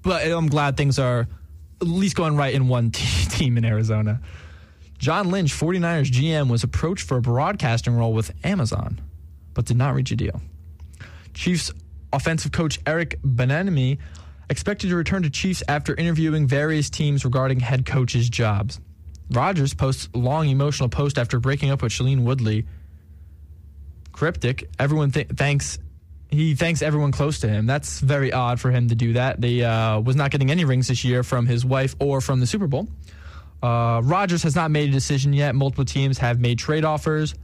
But 0.02 0.26
I'm 0.26 0.48
glad 0.48 0.76
things 0.76 0.98
are 0.98 1.28
at 1.80 1.86
least 1.86 2.16
going 2.16 2.36
right 2.36 2.54
in 2.54 2.68
one 2.68 2.90
team 2.92 3.56
in 3.56 3.64
Arizona. 3.64 4.20
John 4.98 5.30
Lynch, 5.30 5.52
49ers 5.52 6.10
GM, 6.10 6.50
was 6.50 6.64
approached 6.64 7.06
for 7.06 7.18
a 7.18 7.20
broadcasting 7.20 7.96
role 7.96 8.12
with 8.12 8.32
Amazon, 8.44 9.00
but 9.54 9.64
did 9.64 9.76
not 9.76 9.94
reach 9.94 10.10
a 10.10 10.16
deal. 10.16 10.40
Chiefs 11.34 11.72
offensive 12.12 12.50
coach 12.50 12.80
Eric 12.84 13.20
Bieniemy 13.22 13.98
expected 14.50 14.90
to 14.90 14.96
return 14.96 15.22
to 15.22 15.30
Chiefs 15.30 15.62
after 15.68 15.94
interviewing 15.94 16.46
various 16.46 16.90
teams 16.90 17.24
regarding 17.24 17.60
head 17.60 17.86
coaches' 17.86 18.28
jobs. 18.28 18.80
Rodgers 19.30 19.74
posts 19.74 20.08
long 20.14 20.48
emotional 20.48 20.88
post 20.88 21.18
after 21.18 21.38
breaking 21.38 21.70
up 21.70 21.82
with 21.82 21.92
Shailene 21.92 22.22
Woodley. 22.22 22.66
Cryptic. 24.12 24.68
Everyone 24.78 25.10
th- 25.10 25.28
thanks. 25.28 25.78
He 26.30 26.54
thanks 26.54 26.82
everyone 26.82 27.12
close 27.12 27.40
to 27.40 27.48
him. 27.48 27.66
That's 27.66 28.00
very 28.00 28.32
odd 28.32 28.60
for 28.60 28.70
him 28.70 28.88
to 28.88 28.94
do 28.94 29.14
that. 29.14 29.40
They 29.40 29.62
uh, 29.62 30.00
was 30.00 30.16
not 30.16 30.30
getting 30.30 30.50
any 30.50 30.64
rings 30.64 30.88
this 30.88 31.04
year 31.04 31.22
from 31.22 31.46
his 31.46 31.64
wife 31.64 31.94
or 32.00 32.20
from 32.20 32.40
the 32.40 32.46
Super 32.46 32.66
Bowl. 32.66 32.88
Uh, 33.62 34.00
Rodgers 34.04 34.42
has 34.42 34.54
not 34.54 34.70
made 34.70 34.88
a 34.88 34.92
decision 34.92 35.32
yet. 35.32 35.54
Multiple 35.54 35.84
teams 35.84 36.18
have 36.18 36.38
made 36.38 36.58
trade 36.58 36.84
offers. 36.84 37.34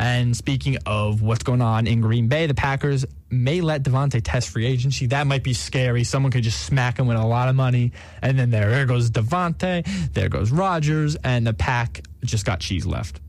And 0.00 0.34
speaking 0.34 0.78
of 0.86 1.20
what's 1.20 1.42
going 1.42 1.60
on 1.60 1.86
in 1.86 2.00
Green 2.00 2.26
Bay, 2.26 2.46
the 2.46 2.54
Packers 2.54 3.04
may 3.28 3.60
let 3.60 3.82
Davante 3.82 4.22
test 4.24 4.48
free 4.48 4.64
agency. 4.64 5.04
That 5.04 5.26
might 5.26 5.44
be 5.44 5.52
scary. 5.52 6.04
Someone 6.04 6.32
could 6.32 6.42
just 6.42 6.64
smack 6.64 6.98
him 6.98 7.06
with 7.06 7.18
a 7.18 7.26
lot 7.26 7.50
of 7.50 7.54
money. 7.54 7.92
And 8.22 8.38
then 8.38 8.48
there, 8.48 8.70
there 8.70 8.86
goes 8.86 9.10
Davante, 9.10 9.86
there 10.14 10.30
goes 10.30 10.50
Rodgers, 10.50 11.16
and 11.16 11.46
the 11.46 11.52
pack 11.52 12.02
just 12.24 12.46
got 12.46 12.60
cheese 12.60 12.86
left. 12.86 13.20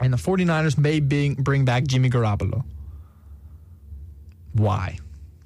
And 0.00 0.14
the 0.14 0.16
49ers 0.16 0.78
may 0.78 0.98
bring, 0.98 1.34
bring 1.34 1.66
back 1.66 1.84
Jimmy 1.84 2.08
Garoppolo. 2.08 2.64
Why? 4.54 4.98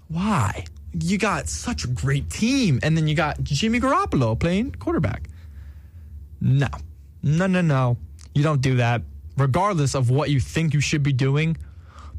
Why? 0.06 0.64
You 0.92 1.18
got 1.18 1.48
such 1.48 1.82
a 1.82 1.88
great 1.88 2.30
team, 2.30 2.78
and 2.84 2.96
then 2.96 3.08
you 3.08 3.16
got 3.16 3.42
Jimmy 3.42 3.80
Garoppolo 3.80 4.38
playing 4.38 4.76
quarterback. 4.76 5.28
No, 6.40 6.68
no, 7.20 7.48
no, 7.48 7.62
no. 7.62 7.96
You 8.32 8.44
don't 8.44 8.60
do 8.60 8.76
that 8.76 9.02
regardless 9.36 9.94
of 9.94 10.10
what 10.10 10.30
you 10.30 10.40
think 10.40 10.74
you 10.74 10.80
should 10.80 11.02
be 11.02 11.12
doing, 11.12 11.56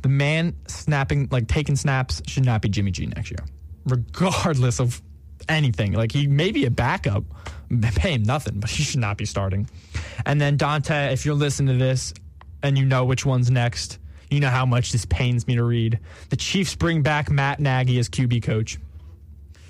the 0.02 0.10
man 0.10 0.56
snapping, 0.68 1.28
like 1.32 1.48
taking 1.48 1.76
snaps, 1.76 2.22
should 2.28 2.46
not 2.46 2.62
be 2.62 2.70
Jimmy 2.70 2.92
G 2.92 3.08
next 3.08 3.32
year, 3.32 3.40
regardless 3.86 4.80
of 4.80 5.02
anything. 5.50 5.94
Like 5.94 6.12
he 6.12 6.28
may 6.28 6.52
be 6.52 6.66
a 6.66 6.72
backup, 6.72 7.24
pay 7.96 8.14
him 8.14 8.24
nothing, 8.24 8.60
but 8.60 8.70
he 8.70 8.84
should 8.84 9.00
not 9.00 9.18
be 9.18 9.26
starting. 9.26 9.70
And 10.26 10.40
then 10.40 10.58
Dante, 10.58 11.12
if 11.14 11.26
you're 11.26 11.36
listening 11.36 11.78
to 11.78 11.84
this 11.84 12.14
and 12.62 12.78
you 12.78 12.86
know 12.86 13.06
which 13.06 13.26
one's 13.26 13.50
next, 13.50 14.00
you 14.30 14.40
know 14.40 14.50
how 14.50 14.66
much 14.66 14.92
this 14.92 15.06
pains 15.06 15.48
me 15.48 15.56
to 15.56 15.64
read. 15.64 16.00
The 16.30 16.36
Chiefs 16.36 16.76
bring 16.76 17.02
back 17.02 17.30
Matt 17.30 17.60
Nagy 17.60 18.00
as 18.00 18.10
QB 18.10 18.44
coach. 18.44 18.78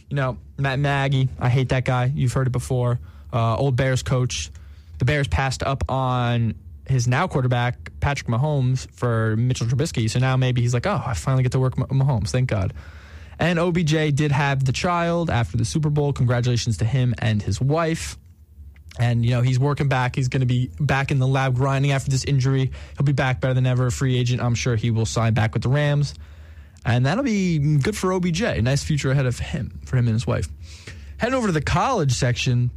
You 0.10 0.16
know, 0.16 0.38
Matt 0.58 0.80
Nagy, 0.80 1.30
I 1.40 1.50
hate 1.50 1.70
that 1.70 1.84
guy. 1.86 2.12
You've 2.14 2.34
heard 2.34 2.48
it 2.48 2.52
before. 2.52 3.00
Uh, 3.34 3.58
old 3.58 3.76
Bears 3.76 4.04
coach. 4.04 4.52
The 5.00 5.06
Bears 5.06 5.28
passed 5.28 5.62
up 5.62 5.90
on 5.90 6.56
his 6.88 7.08
now 7.08 7.28
quarterback 7.28 7.91
Patrick 8.00 8.28
Mahomes 8.28 8.89
for 8.91 9.36
Mitchell 9.36 9.67
Trubisky. 9.67 10.10
So 10.10 10.19
now 10.19 10.38
maybe 10.38 10.62
he's 10.62 10.74
like, 10.74 10.86
oh, 10.86 11.02
I 11.06 11.13
finally 11.13 11.43
get 11.43 11.52
to 11.54 11.60
work 11.60 11.76
Mahomes. 11.76 12.30
Thank 12.30 12.50
God. 12.50 12.74
And 13.39 13.60
OBJ 13.60 14.15
did 14.15 14.32
have 14.32 14.63
the 14.63 14.71
child 14.71 15.30
after 15.30 15.58
the 15.58 15.65
Super 15.65 15.89
Bowl. 15.89 16.13
Congratulations 16.13 16.78
to 16.78 16.86
him 16.86 17.13
and 17.19 17.41
his 17.41 17.60
wife. 17.60 18.17
And, 18.98 19.26
you 19.26 19.32
know, 19.32 19.41
he's 19.41 19.60
working 19.60 19.89
back. 19.89 20.15
He's 20.15 20.30
going 20.30 20.39
to 20.39 20.45
be 20.45 20.71
back 20.80 21.12
in 21.12 21.19
the 21.19 21.28
lab 21.28 21.56
grinding 21.56 21.91
after 21.91 22.10
this 22.10 22.24
injury. 22.24 22.71
He'll 22.98 23.06
be 23.06 23.12
back 23.12 23.41
better 23.41 23.54
than 23.54 23.65
ever. 23.65 23.91
Free 23.91 24.17
agent. 24.17 24.41
I'm 24.41 24.56
sure 24.56 24.78
he 24.78 24.89
will 24.89 25.06
sign 25.06 25.34
back 25.34 25.54
with 25.54 25.63
the 25.63 25.69
Rams. 25.69 26.13
And 26.86 27.06
that'll 27.06 27.24
be 27.24 27.78
good 27.78 27.98
for 27.98 28.13
OBJ. 28.13 28.41
Nice 28.62 28.84
future 28.84 29.12
ahead 29.12 29.26
of 29.26 29.39
him, 29.39 29.82
for 29.86 29.98
him 29.98 30.08
and 30.08 30.13
his 30.13 30.26
wife. 30.26 30.48
Heading 31.17 31.36
over 31.36 31.48
to 31.48 31.54
the 31.54 31.62
college 31.62 32.13
section. 32.13 32.71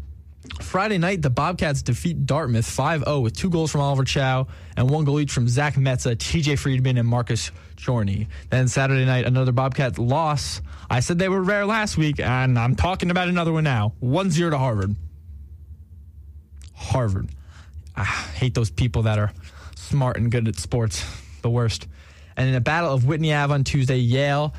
Friday 0.60 0.98
night, 0.98 1.22
the 1.22 1.30
Bobcats 1.30 1.82
defeat 1.82 2.26
Dartmouth 2.26 2.66
5 2.66 3.04
0 3.04 3.20
with 3.20 3.36
two 3.36 3.50
goals 3.50 3.70
from 3.70 3.80
Oliver 3.80 4.04
Chau 4.04 4.46
and 4.76 4.90
one 4.90 5.04
goal 5.04 5.20
each 5.20 5.32
from 5.32 5.48
Zach 5.48 5.74
Metsa, 5.74 6.16
TJ 6.16 6.58
Friedman, 6.58 6.98
and 6.98 7.08
Marcus 7.08 7.50
Chorney. 7.76 8.28
Then 8.50 8.68
Saturday 8.68 9.04
night, 9.04 9.24
another 9.24 9.52
Bobcats 9.52 9.98
loss. 9.98 10.60
I 10.90 11.00
said 11.00 11.18
they 11.18 11.28
were 11.28 11.42
rare 11.42 11.66
last 11.66 11.96
week, 11.96 12.20
and 12.20 12.58
I'm 12.58 12.74
talking 12.74 13.10
about 13.10 13.28
another 13.28 13.52
one 13.52 13.64
now 13.64 13.94
1 14.00 14.30
0 14.30 14.50
to 14.50 14.58
Harvard. 14.58 14.96
Harvard. 16.74 17.28
I 17.96 18.04
hate 18.04 18.54
those 18.54 18.70
people 18.70 19.02
that 19.02 19.18
are 19.18 19.32
smart 19.74 20.16
and 20.16 20.30
good 20.30 20.46
at 20.48 20.56
sports. 20.56 21.04
The 21.42 21.50
worst. 21.50 21.88
And 22.36 22.48
in 22.48 22.54
a 22.54 22.60
battle 22.60 22.92
of 22.92 23.04
Whitney 23.04 23.32
Ave 23.32 23.52
on 23.52 23.64
Tuesday, 23.64 23.98
Yale 23.98 24.54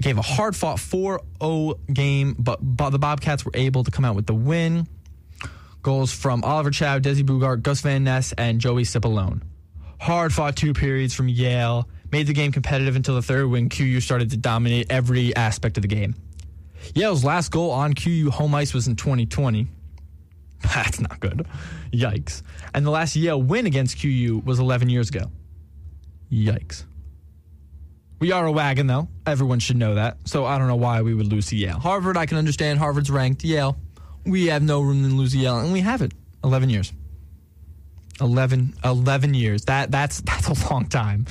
gave 0.00 0.18
a 0.18 0.22
hard 0.22 0.56
fought 0.56 0.80
4 0.80 1.20
0 1.42 1.74
game, 1.92 2.34
but 2.38 2.58
the 2.60 2.98
Bobcats 2.98 3.44
were 3.44 3.52
able 3.54 3.84
to 3.84 3.90
come 3.90 4.04
out 4.04 4.16
with 4.16 4.26
the 4.26 4.34
win. 4.34 4.88
Goals 5.82 6.12
from 6.12 6.44
Oliver 6.44 6.70
Chau, 6.70 6.98
Desi 6.98 7.22
Boogaard, 7.22 7.62
Gus 7.62 7.80
Van 7.80 8.04
Ness, 8.04 8.32
and 8.32 8.60
Joey 8.60 8.82
Cipollone. 8.82 9.42
Hard 10.00 10.32
fought 10.32 10.56
two 10.56 10.72
periods 10.74 11.14
from 11.14 11.28
Yale. 11.28 11.88
Made 12.10 12.26
the 12.26 12.32
game 12.32 12.52
competitive 12.52 12.96
until 12.96 13.14
the 13.14 13.22
third 13.22 13.48
when 13.48 13.68
QU 13.68 14.00
started 14.00 14.30
to 14.30 14.36
dominate 14.36 14.90
every 14.90 15.34
aspect 15.36 15.78
of 15.78 15.82
the 15.82 15.88
game. 15.88 16.14
Yale's 16.94 17.24
last 17.24 17.50
goal 17.50 17.70
on 17.70 17.94
QU 17.94 18.30
home 18.30 18.54
ice 18.54 18.74
was 18.74 18.88
in 18.88 18.96
2020. 18.96 19.68
That's 20.62 21.00
not 21.00 21.20
good. 21.20 21.46
Yikes. 21.92 22.42
And 22.74 22.84
the 22.84 22.90
last 22.90 23.16
Yale 23.16 23.40
win 23.40 23.66
against 23.66 24.00
QU 24.00 24.42
was 24.44 24.58
11 24.58 24.88
years 24.88 25.08
ago. 25.08 25.30
Yikes. 26.30 26.84
We 28.18 28.32
are 28.32 28.44
a 28.44 28.52
wagon, 28.52 28.86
though. 28.86 29.08
Everyone 29.26 29.60
should 29.60 29.76
know 29.76 29.94
that. 29.94 30.18
So 30.26 30.44
I 30.44 30.58
don't 30.58 30.68
know 30.68 30.76
why 30.76 31.00
we 31.00 31.14
would 31.14 31.26
lose 31.26 31.46
to 31.46 31.56
Yale. 31.56 31.78
Harvard, 31.78 32.18
I 32.18 32.26
can 32.26 32.36
understand. 32.36 32.78
Harvard's 32.78 33.10
ranked. 33.10 33.42
Yale, 33.44 33.78
we 34.24 34.46
have 34.46 34.62
no 34.62 34.80
room 34.80 35.28
to 35.28 35.38
Yale, 35.38 35.58
and 35.58 35.72
we 35.72 35.80
have 35.80 36.02
it 36.02 36.12
11 36.44 36.70
years. 36.70 36.92
11, 38.20 38.74
11 38.84 39.34
years. 39.34 39.64
That 39.64 39.90
that's 39.90 40.20
that's 40.22 40.48
a 40.48 40.70
long 40.70 40.86
time. 40.86 41.26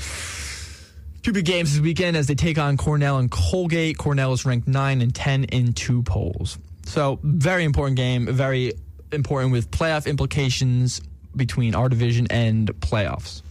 Two 1.21 1.33
big 1.33 1.45
games 1.45 1.73
this 1.73 1.81
weekend 1.81 2.15
as 2.15 2.27
they 2.27 2.35
take 2.35 2.57
on 2.57 2.77
Cornell 2.77 3.17
and 3.17 3.29
Colgate. 3.29 3.97
Cornell 3.97 4.31
is 4.33 4.45
ranked 4.45 4.67
9 4.67 5.01
and 5.01 5.13
10 5.13 5.43
in 5.45 5.73
two 5.73 6.01
polls. 6.03 6.57
So, 6.85 7.19
very 7.21 7.65
important 7.65 7.97
game, 7.97 8.25
very 8.25 8.73
important 9.11 9.51
with 9.51 9.69
playoff 9.69 10.07
implications 10.07 11.01
between 11.35 11.75
our 11.75 11.89
division 11.89 12.27
and 12.29 12.67
playoffs. 12.79 13.41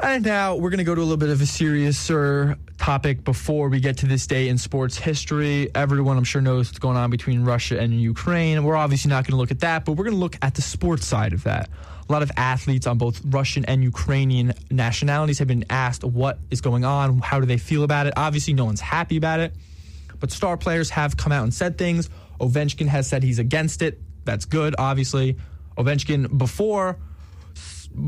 And 0.00 0.24
now 0.24 0.56
we're 0.56 0.70
going 0.70 0.78
to 0.78 0.84
go 0.84 0.94
to 0.94 1.00
a 1.00 1.02
little 1.02 1.16
bit 1.16 1.28
of 1.28 1.40
a 1.40 1.44
seriouser 1.44 2.58
topic 2.78 3.22
before 3.22 3.68
we 3.68 3.78
get 3.78 3.98
to 3.98 4.06
this 4.06 4.26
day 4.26 4.48
in 4.48 4.58
sports 4.58 4.98
history. 4.98 5.70
Everyone, 5.72 6.16
I'm 6.16 6.24
sure, 6.24 6.42
knows 6.42 6.68
what's 6.68 6.80
going 6.80 6.96
on 6.96 7.10
between 7.10 7.44
Russia 7.44 7.78
and 7.78 7.92
Ukraine. 7.94 8.64
We're 8.64 8.74
obviously 8.74 9.08
not 9.08 9.24
going 9.24 9.32
to 9.32 9.36
look 9.36 9.52
at 9.52 9.60
that, 9.60 9.84
but 9.84 9.92
we're 9.92 10.04
going 10.04 10.16
to 10.16 10.20
look 10.20 10.36
at 10.42 10.56
the 10.56 10.62
sports 10.62 11.06
side 11.06 11.32
of 11.32 11.44
that. 11.44 11.70
A 12.08 12.12
lot 12.12 12.22
of 12.22 12.32
athletes 12.36 12.88
on 12.88 12.98
both 12.98 13.22
Russian 13.24 13.64
and 13.66 13.84
Ukrainian 13.84 14.52
nationalities 14.68 15.38
have 15.38 15.48
been 15.48 15.64
asked 15.70 16.02
what 16.02 16.38
is 16.50 16.60
going 16.60 16.84
on, 16.84 17.20
how 17.20 17.38
do 17.38 17.46
they 17.46 17.56
feel 17.56 17.84
about 17.84 18.08
it. 18.08 18.14
Obviously, 18.16 18.52
no 18.52 18.64
one's 18.64 18.80
happy 18.80 19.16
about 19.16 19.38
it, 19.38 19.54
but 20.18 20.32
star 20.32 20.56
players 20.56 20.90
have 20.90 21.16
come 21.16 21.30
out 21.30 21.44
and 21.44 21.54
said 21.54 21.78
things. 21.78 22.10
Ovechkin 22.40 22.88
has 22.88 23.08
said 23.08 23.22
he's 23.22 23.38
against 23.38 23.80
it. 23.80 24.00
That's 24.24 24.44
good, 24.44 24.74
obviously. 24.76 25.38
Ovechkin, 25.78 26.36
before 26.36 26.98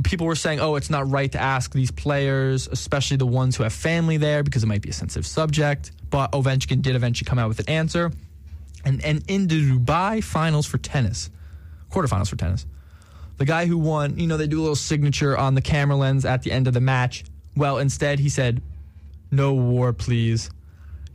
people 0.05 0.27
were 0.27 0.35
saying, 0.35 0.61
oh, 0.61 0.77
it's 0.77 0.91
not 0.91 1.11
right 1.11 1.31
to 1.33 1.41
ask 1.41 1.73
these 1.73 1.91
players, 1.91 2.69
especially 2.69 3.17
the 3.17 3.27
ones 3.27 3.57
who 3.57 3.63
have 3.63 3.73
family 3.73 4.17
there, 4.17 4.43
because 4.43 4.63
it 4.63 4.67
might 4.67 4.83
be 4.83 4.91
a 4.91 4.93
sensitive 4.93 5.27
subject. 5.27 5.93
But 6.11 6.33
Ovechkin 6.33 6.83
did 6.83 6.97
eventually 6.97 7.27
come 7.27 7.39
out 7.39 7.49
with 7.49 7.61
an 7.61 7.69
answer. 7.69 8.13
And, 8.85 9.05
and 9.05 9.23
in 9.29 9.49
the 9.49 9.73
Dubai 9.73 10.23
finals 10.23 10.67
for 10.67 10.79
tennis, 10.79 11.31
quarterfinals 11.91 12.29
for 12.29 12.37
tennis, 12.37 12.67
the 13.37 13.45
guy 13.45 13.67
who 13.67 13.79
won, 13.79 14.19
you 14.19 14.27
know, 14.27 14.37
they 14.37 14.47
do 14.47 14.61
a 14.61 14.63
little 14.63 14.77
signature 14.77 15.37
on 15.37 15.55
the 15.55 15.61
camera 15.61 15.97
lens 15.97 16.25
at 16.25 16.43
the 16.43 16.53
end 16.53 16.67
of 16.67 16.75
the 16.75 16.81
match. 16.81 17.25
Well, 17.57 17.79
instead, 17.79 18.19
he 18.19 18.29
said, 18.29 18.63
no 19.31 19.55
war, 19.55 19.93
please 19.93 20.51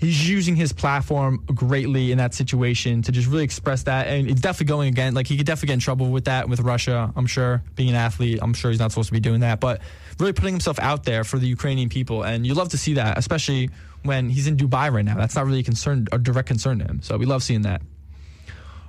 he's 0.01 0.27
using 0.27 0.55
his 0.55 0.73
platform 0.73 1.43
greatly 1.45 2.11
in 2.11 2.17
that 2.17 2.33
situation 2.33 3.03
to 3.03 3.11
just 3.11 3.27
really 3.27 3.43
express 3.43 3.83
that. 3.83 4.07
And 4.07 4.27
it's 4.27 4.41
definitely 4.41 4.65
going 4.65 4.89
again. 4.89 5.13
Like 5.13 5.27
he 5.27 5.37
could 5.37 5.45
definitely 5.45 5.67
get 5.67 5.73
in 5.75 5.79
trouble 5.79 6.09
with 6.09 6.25
that 6.25 6.49
with 6.49 6.59
Russia. 6.59 7.13
I'm 7.15 7.27
sure 7.27 7.63
being 7.75 7.89
an 7.89 7.95
athlete, 7.95 8.39
I'm 8.41 8.53
sure 8.53 8.71
he's 8.71 8.79
not 8.79 8.91
supposed 8.91 9.09
to 9.09 9.13
be 9.13 9.19
doing 9.19 9.41
that. 9.41 9.59
But 9.59 9.81
really 10.19 10.33
putting 10.33 10.55
himself 10.55 10.79
out 10.79 11.03
there 11.03 11.23
for 11.23 11.37
the 11.37 11.47
Ukrainian 11.47 11.87
people, 11.87 12.23
and 12.23 12.45
you 12.45 12.55
love 12.55 12.69
to 12.69 12.77
see 12.77 12.95
that, 12.95 13.17
especially 13.17 13.69
when 14.03 14.29
he's 14.29 14.47
in 14.47 14.57
Dubai 14.57 14.91
right 14.91 15.05
now. 15.05 15.15
That's 15.15 15.35
not 15.35 15.45
really 15.45 15.59
a 15.59 15.63
concern, 15.63 16.07
a 16.11 16.17
direct 16.17 16.47
concern 16.47 16.79
to 16.79 16.85
him. 16.85 17.01
So 17.03 17.17
we 17.17 17.27
love 17.27 17.43
seeing 17.43 17.61
that. 17.61 17.81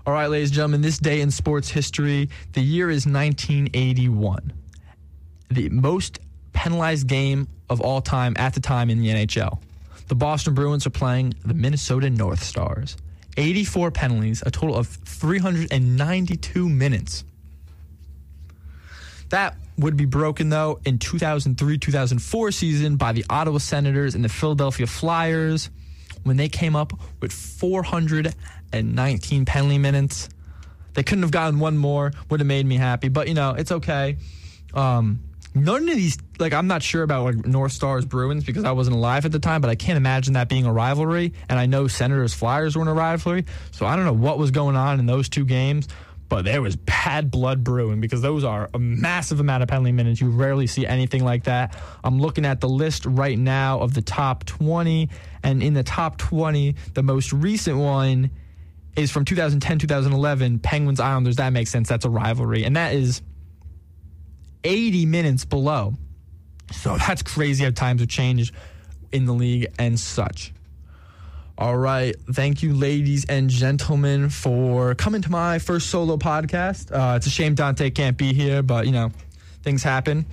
All 0.07 0.13
right, 0.13 0.27
ladies 0.27 0.49
and 0.49 0.57
gentlemen, 0.57 0.81
this 0.81 0.99
day 0.99 1.21
in 1.21 1.31
sports 1.31 1.69
history, 1.69 2.31
the 2.55 2.63
year 2.63 2.91
is 2.91 3.07
1981. 3.07 4.53
The 5.51 5.69
most 5.69 6.19
penalized 6.55 7.07
game 7.07 7.49
of 7.69 7.81
all 7.81 8.01
time 8.01 8.35
at 8.37 8.55
the 8.55 8.61
time 8.61 8.89
in 8.91 9.01
the 9.01 9.09
NHL 9.09 9.59
the 10.09 10.15
Boston 10.15 10.55
Bruins 10.55 10.87
are 10.87 10.91
playing 10.91 11.35
the 11.45 11.55
Minnesota 11.55 12.11
North 12.11 12.43
Stars. 12.43 12.97
84 13.37 13.91
penalties, 13.91 14.43
a 14.45 14.51
total 14.51 14.77
of 14.77 14.87
392 14.87 16.69
minutes. 16.69 17.25
That 19.31 19.57
would 19.79 19.97
be 19.97 20.05
broken, 20.05 20.51
though, 20.51 20.81
in 20.85 20.99
2003 20.99 21.79
2004 21.79 22.53
season 22.53 22.97
by 22.97 23.13
the 23.13 23.25
Ottawa 23.31 23.57
Senators 23.59 24.15
and 24.15 24.23
the 24.23 24.29
Philadelphia 24.29 24.87
Flyers 24.87 25.71
when 26.25 26.37
they 26.37 26.51
came 26.51 26.77
up 26.77 26.93
with 27.21 27.33
419 27.33 29.45
penalty 29.47 29.79
minutes. 29.79 30.29
They 30.95 31.03
couldn't 31.03 31.23
have 31.23 31.31
gotten 31.31 31.59
one 31.59 31.79
more, 31.79 32.13
would 32.29 32.41
have 32.41 32.47
made 32.47 32.67
me 32.67 32.77
happy, 32.77 33.09
but 33.09 33.29
you 33.29 33.35
know, 33.35 33.55
it's 33.55 33.73
okay. 33.73 34.19
Um, 34.75 35.21
none 35.55 35.89
of 35.89 35.97
these 35.97 36.19
like 36.39 36.53
I'm 36.53 36.67
not 36.67 36.83
sure 36.83 37.03
about 37.03 37.25
like 37.25 37.47
North 37.47 37.73
Stars 37.73 38.05
Bruins 38.05 38.45
because 38.45 38.65
I 38.65 38.73
wasn't 38.73 38.97
alive 38.97 39.25
at 39.25 39.33
the 39.33 39.39
time, 39.39 39.61
but 39.61 39.71
I 39.71 39.75
can't 39.75 39.97
imagine 39.97 40.35
that 40.35 40.49
being 40.49 40.67
a 40.67 40.73
rivalry. 40.73 41.33
And 41.49 41.59
I 41.59 41.67
know 41.67 41.89
Senators 41.89 42.35
Flyers 42.35 42.77
weren't 42.77 42.89
a 42.89 42.95
rivalry, 42.95 43.45
so 43.71 43.87
I 43.87 43.97
don't 43.97 44.05
know 44.05 44.13
what 44.13 44.39
was 44.39 44.51
going 44.51 44.77
on 44.77 44.99
in 44.99 45.07
those 45.07 45.29
two 45.29 45.45
games. 45.45 45.89
But 46.29 46.47
there 46.47 46.63
was 46.63 46.77
bad 46.77 47.31
blood 47.31 47.63
brewing 47.63 48.01
because 48.01 48.23
those 48.23 48.43
are 48.43 48.71
a 48.73 48.79
massive 48.79 49.39
amount 49.39 49.63
of 49.63 49.69
penalty 49.69 49.93
minutes. 49.93 50.19
You 50.19 50.31
rarely 50.31 50.67
see 50.67 50.87
anything 50.87 51.23
like 51.23 51.45
that. 51.45 51.77
I'm 52.03 52.19
looking 52.19 52.47
at 52.47 52.59
the 52.59 52.71
list 52.71 53.05
right 53.05 53.39
now 53.39 53.81
of 53.81 53.93
the 53.93 54.01
top 54.01 54.45
20, 54.45 55.11
and 55.43 55.63
in 55.63 55.75
the 55.75 55.83
top 55.83 56.17
20, 56.17 56.75
the 56.95 57.03
most 57.03 57.35
recent 57.35 57.77
one 57.77 58.31
is 58.97 59.11
from 59.11 59.27
2010 59.27 59.79
2011 59.81 60.61
Penguins 60.61 61.01
Islanders. 61.01 61.37
That 61.37 61.53
makes 61.53 61.69
sense. 61.69 61.87
That's 61.91 62.07
a 62.07 62.11
rivalry, 62.11 62.65
and 62.65 62.77
that 62.77 62.95
is 62.95 63.21
80 64.65 65.07
minutes 65.07 65.45
below. 65.45 65.95
So 66.73 66.97
that's 67.07 67.23
crazy 67.23 67.65
how 67.65 67.71
times 67.71 68.01
have 68.01 68.09
changed 68.09 68.55
in 69.13 69.27
the 69.27 69.33
league 69.33 69.67
and 69.79 69.99
such. 69.99 70.53
All 71.59 71.77
right. 71.77 72.17
Thank 72.33 72.63
you, 72.63 72.75
ladies 72.75 73.25
and 73.27 73.51
gentlemen, 73.51 74.31
for 74.31 74.95
coming 74.95 75.23
to 75.23 75.31
my 75.31 75.59
first 75.59 75.91
solo 75.91 76.17
podcast. 76.17 76.91
Uh, 76.91 77.17
it's 77.17 77.27
a 77.27 77.31
shame 77.31 77.55
Dante 77.55 77.91
can't 77.91 78.17
be 78.17 78.33
here, 78.33 78.63
but, 78.63 78.87
you 78.87 78.93
know, 78.93 79.11
things 79.63 79.83
happen. 79.83 80.27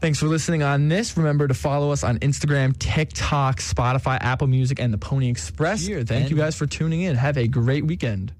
Thanks 0.00 0.18
for 0.18 0.26
listening 0.26 0.62
on 0.62 0.88
this. 0.88 1.16
Remember 1.18 1.46
to 1.46 1.52
follow 1.52 1.92
us 1.92 2.02
on 2.02 2.18
Instagram, 2.20 2.76
TikTok, 2.78 3.58
Spotify, 3.58 4.16
Apple 4.18 4.46
Music, 4.46 4.80
and 4.80 4.94
the 4.94 4.98
Pony 4.98 5.28
Express. 5.28 5.84
Here, 5.84 6.02
thank 6.04 6.30
you 6.30 6.36
guys 6.36 6.56
for 6.56 6.66
tuning 6.66 7.02
in. 7.02 7.16
Have 7.16 7.36
a 7.36 7.46
great 7.46 7.84
weekend. 7.84 8.32